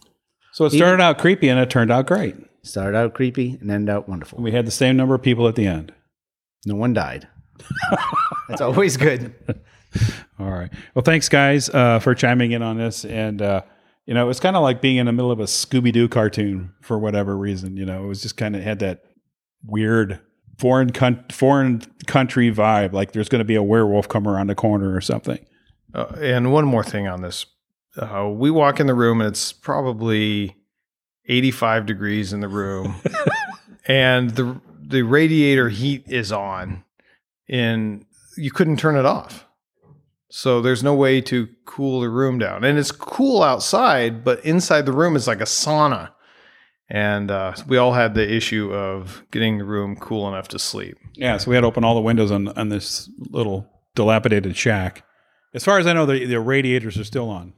[0.52, 2.36] So it started out creepy and it turned out great.
[2.64, 4.42] started out creepy and ended out wonderful.
[4.42, 5.94] We had the same number of people at the end.
[6.66, 7.28] No one died.
[8.50, 9.34] That's always good.
[10.40, 10.72] All right.
[10.94, 13.06] Well, thanks, guys, uh, for chiming in on this.
[13.06, 13.62] And, uh,
[14.06, 16.08] you know, it was kind of like being in the middle of a Scooby Doo
[16.08, 17.78] cartoon for whatever reason.
[17.78, 19.04] You know, it was just kind of had that
[19.66, 20.20] weird
[20.58, 22.94] foreign con- foreign country vibe.
[22.94, 25.46] Like there's going to be a werewolf come around the corner or something.
[25.94, 27.46] Uh, and one more thing on this.
[27.98, 30.56] Uh, we walk in the room and it's probably
[31.26, 32.96] 85 degrees in the room.
[33.88, 36.86] and the the radiator heat is on
[37.50, 38.06] and
[38.38, 39.47] you couldn't turn it off.
[40.30, 42.64] So there's no way to cool the room down.
[42.64, 46.12] And it's cool outside, but inside the room is like a sauna.
[46.90, 50.98] And uh, we all had the issue of getting the room cool enough to sleep.
[51.14, 51.38] Yeah.
[51.38, 55.04] So we had to open all the windows on, on this little dilapidated shack.
[55.54, 57.54] As far as I know, the, the radiators are still on.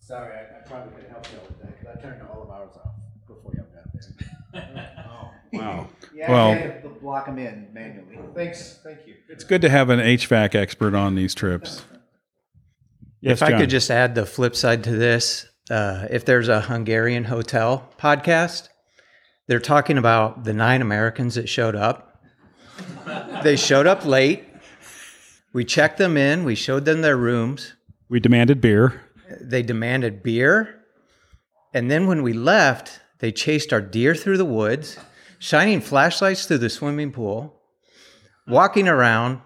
[0.00, 2.70] Sorry, I, I probably couldn't help you with that because I turned all of ours
[2.76, 2.94] off
[3.26, 4.96] before y'all got there.
[5.52, 5.88] Oh, wow.
[6.14, 8.18] Yeah, Well- I had the lock them in manually.
[8.34, 8.78] Thanks.
[8.84, 9.14] Thank you.
[9.32, 11.84] It's good to have an HVAC expert on these trips.
[13.20, 13.60] Yes, if I John.
[13.60, 18.68] could just add the flip side to this, uh, if there's a Hungarian hotel podcast,
[19.46, 22.20] they're talking about the nine Americans that showed up.
[23.44, 24.44] they showed up late.
[25.52, 26.44] We checked them in.
[26.44, 27.74] We showed them their rooms.
[28.08, 29.00] we demanded beer.
[29.40, 30.80] They demanded beer.
[31.72, 34.98] And then when we left, they chased our deer through the woods,
[35.38, 37.59] shining flashlights through the swimming pool,
[38.46, 39.40] walking around.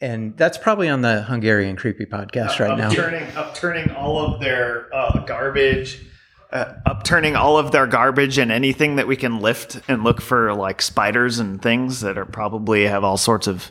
[0.00, 2.88] And that's probably on the Hungarian Creepy podcast right now.
[2.88, 6.04] upturning, upturning all of their uh, garbage,
[6.50, 10.54] uh, upturning all of their garbage and anything that we can lift and look for
[10.54, 13.70] like spiders and things that are probably have all sorts of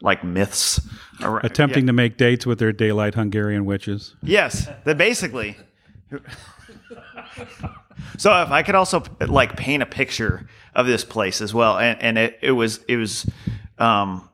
[0.00, 0.80] like myths.
[1.22, 1.44] Around.
[1.44, 4.16] Attempting to make dates with their daylight Hungarian witches.
[4.22, 5.56] Yes, that basically.
[8.18, 12.00] so if I could also like paint a picture of this place as well, and,
[12.02, 13.28] and it, it was it was
[13.78, 14.28] um,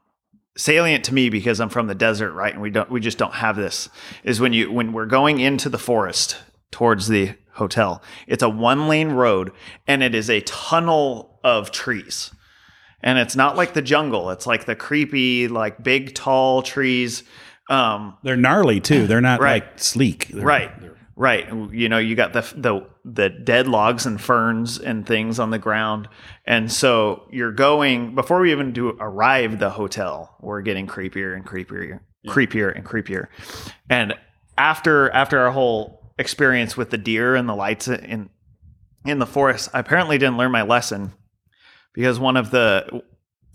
[0.56, 2.52] salient to me because I'm from the desert, right?
[2.52, 3.88] And we don't we just don't have this.
[4.24, 6.36] Is when you when we're going into the forest
[6.70, 9.52] towards the hotel, it's a one lane road
[9.86, 12.30] and it is a tunnel of trees.
[13.04, 14.30] And it's not like the jungle.
[14.30, 17.24] It's like the creepy, like big, tall trees.
[17.68, 19.06] Um, They're gnarly too.
[19.08, 19.64] They're not Right.
[19.64, 20.28] like sleek.
[20.28, 20.70] They're- right
[21.16, 21.48] right.
[21.72, 25.58] You know you got the the the dead logs and ferns and things on the
[25.58, 26.08] ground.
[26.46, 31.46] And so you're going before we even do arrive the hotel we're getting creepier and
[31.46, 33.26] creepier creepier and creepier.
[33.90, 34.14] And
[34.56, 38.28] after after our whole experience with the deer and the lights in
[39.04, 41.12] in the forest i apparently didn't learn my lesson
[41.94, 43.02] because one of the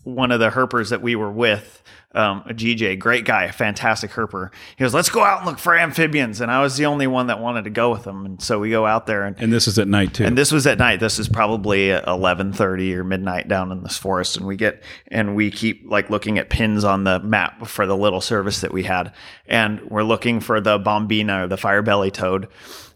[0.07, 1.83] one of the herpers that we were with,
[2.15, 4.51] um, a GJ, great guy, fantastic herper.
[4.77, 7.27] He goes, "Let's go out and look for amphibians," and I was the only one
[7.27, 9.67] that wanted to go with him, and so we go out there, and And this
[9.67, 10.23] is at night too.
[10.23, 11.01] and this was at night.
[11.01, 15.35] This is probably eleven thirty or midnight down in this forest, and we get and
[15.35, 18.83] we keep like looking at pins on the map for the little service that we
[18.83, 19.11] had,
[19.45, 22.47] and we're looking for the bombina or the fire belly toad,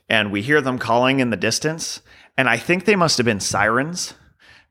[0.10, 2.02] and we hear them calling in the distance,
[2.38, 4.14] and I think they must have been sirens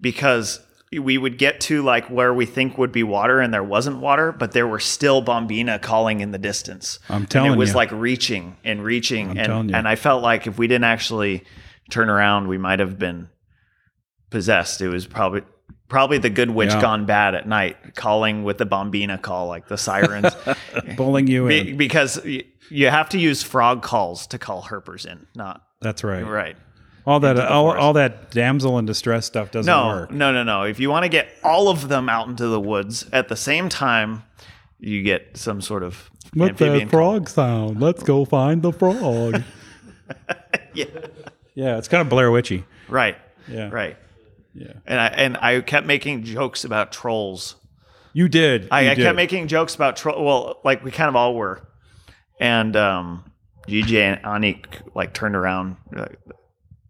[0.00, 0.60] because
[0.98, 4.32] we would get to like where we think would be water and there wasn't water,
[4.32, 6.98] but there were still bombina calling in the distance.
[7.08, 7.76] I'm telling it was you.
[7.76, 9.76] like reaching and reaching, telling and you.
[9.76, 11.44] and I felt like if we didn't actually
[11.90, 13.28] turn around, we might have been
[14.30, 14.80] possessed.
[14.80, 15.42] It was probably
[15.88, 16.80] probably the good witch Yeah.
[16.80, 20.34] gone bad at night, calling with the bombina call, like the sirens,
[20.96, 21.76] Bowling you Be- in.
[21.76, 22.24] because
[22.68, 26.24] you have to use frog calls to call herpers in, not That's right.
[26.26, 26.56] right.
[27.10, 30.10] All that all, all that damsel in distress stuff doesn't No, work.
[30.10, 30.62] no, no, no.
[30.62, 33.68] If you want to get all of them out into the woods at the same
[33.68, 34.22] time,
[34.78, 37.00] you get some sort of amphibian call.
[37.18, 37.80] frog sound?
[37.80, 39.42] Let's go find the frog.
[40.72, 40.84] Yeah.
[41.54, 42.64] yeah, it's kind of Blair Witchy.
[42.88, 43.16] Right.
[43.48, 43.70] Yeah.
[43.70, 43.96] Right.
[44.54, 44.72] Yeah.
[44.86, 47.56] And I and I kept making jokes about trolls.
[48.12, 48.68] You did.
[48.70, 49.02] I, You I did.
[49.04, 50.24] kept making jokes about troll.
[50.24, 51.66] Well, like we kind of all were.
[52.40, 53.24] And um,
[53.68, 56.06] GJ and Anik like turned around uh,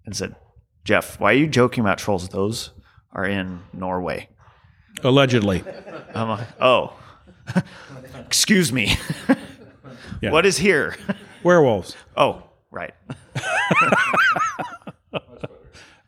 [0.05, 0.37] and said,
[0.85, 2.29] "Jeff, why are you joking about trolls?
[2.29, 2.71] Those
[3.13, 4.29] are in Norway."
[5.03, 5.65] allegedly.
[6.15, 6.93] I'm like, "Oh,
[8.15, 8.97] excuse me.
[10.23, 10.33] Yeah.
[10.33, 10.97] What is here?"
[11.43, 11.97] Werewolves.
[12.15, 12.93] Oh, right.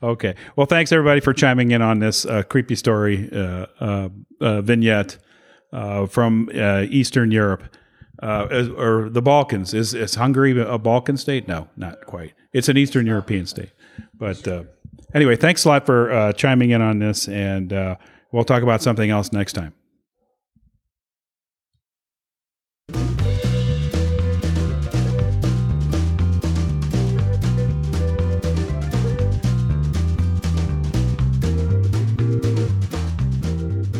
[0.02, 0.34] Okay.
[0.56, 4.08] Well, thanks everybody for chiming in on this uh, creepy story uh, uh,
[4.40, 5.16] uh, vignette
[5.72, 7.62] uh, from uh, Eastern Europe
[8.22, 9.72] uh, or the Balkans.
[9.72, 11.46] Is is Hungary a Balkan state?
[11.46, 12.34] No, not quite.
[12.52, 13.70] It's an Eastern European state.
[14.14, 14.64] But uh,
[15.14, 17.96] anyway, thanks a lot for uh, chiming in on this, and uh,
[18.30, 19.74] we'll talk about something else next time.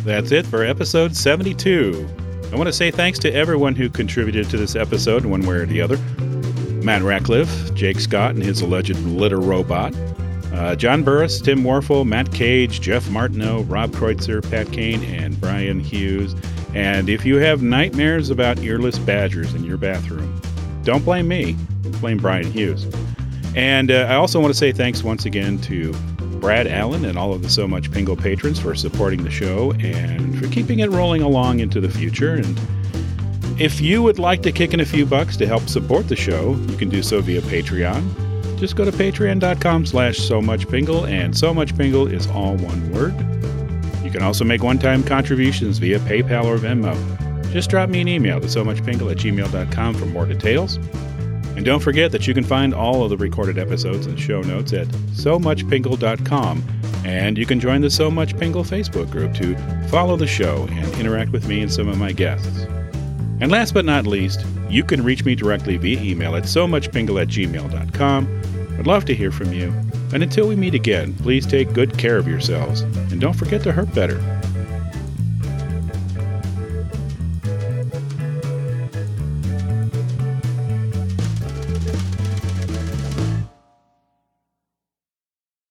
[0.05, 2.09] That's it for episode 72.
[2.52, 5.66] I want to say thanks to everyone who contributed to this episode, one way or
[5.66, 5.97] the other.
[6.82, 9.94] Matt Ratcliffe, Jake Scott and his alleged litter robot,
[10.52, 15.80] uh, John Burris, Tim Warfel, Matt Cage, Jeff Martineau, Rob Kreutzer, Pat Kane, and Brian
[15.80, 16.34] Hughes.
[16.74, 20.40] And if you have nightmares about earless badgers in your bathroom,
[20.82, 21.56] don't blame me,
[22.00, 22.86] blame Brian Hughes.
[23.54, 25.92] And uh, I also want to say thanks once again to
[26.40, 30.38] Brad Allen and all of the So Much Pingo patrons for supporting the show and
[30.38, 32.34] for keeping it rolling along into the future.
[32.34, 32.59] And
[33.58, 36.54] if you would like to kick in a few bucks to help support the show,
[36.68, 38.58] you can do so via Patreon.
[38.58, 42.92] Just go to patreon.com slash so much pingo, and so much pingo is all one
[42.92, 43.14] word.
[44.04, 46.94] You can also make one-time contributions via PayPal or Venmo.
[47.52, 50.76] Just drop me an email to so much at gmail.com for more details.
[51.56, 54.72] And don't forget that you can find all of the recorded episodes and show notes
[54.72, 56.64] at so muchpingo.com
[57.04, 59.56] And you can join the So Much Pingo Facebook group to
[59.88, 62.66] follow the show and interact with me and some of my guests.
[63.43, 67.20] And last but not least, you can reach me directly via email at so muchpingo
[67.20, 68.43] at gmail.com.
[68.78, 69.74] I'd love to hear from you.
[70.14, 73.73] And until we meet again, please take good care of yourselves and don't forget to
[73.73, 74.20] hurt better.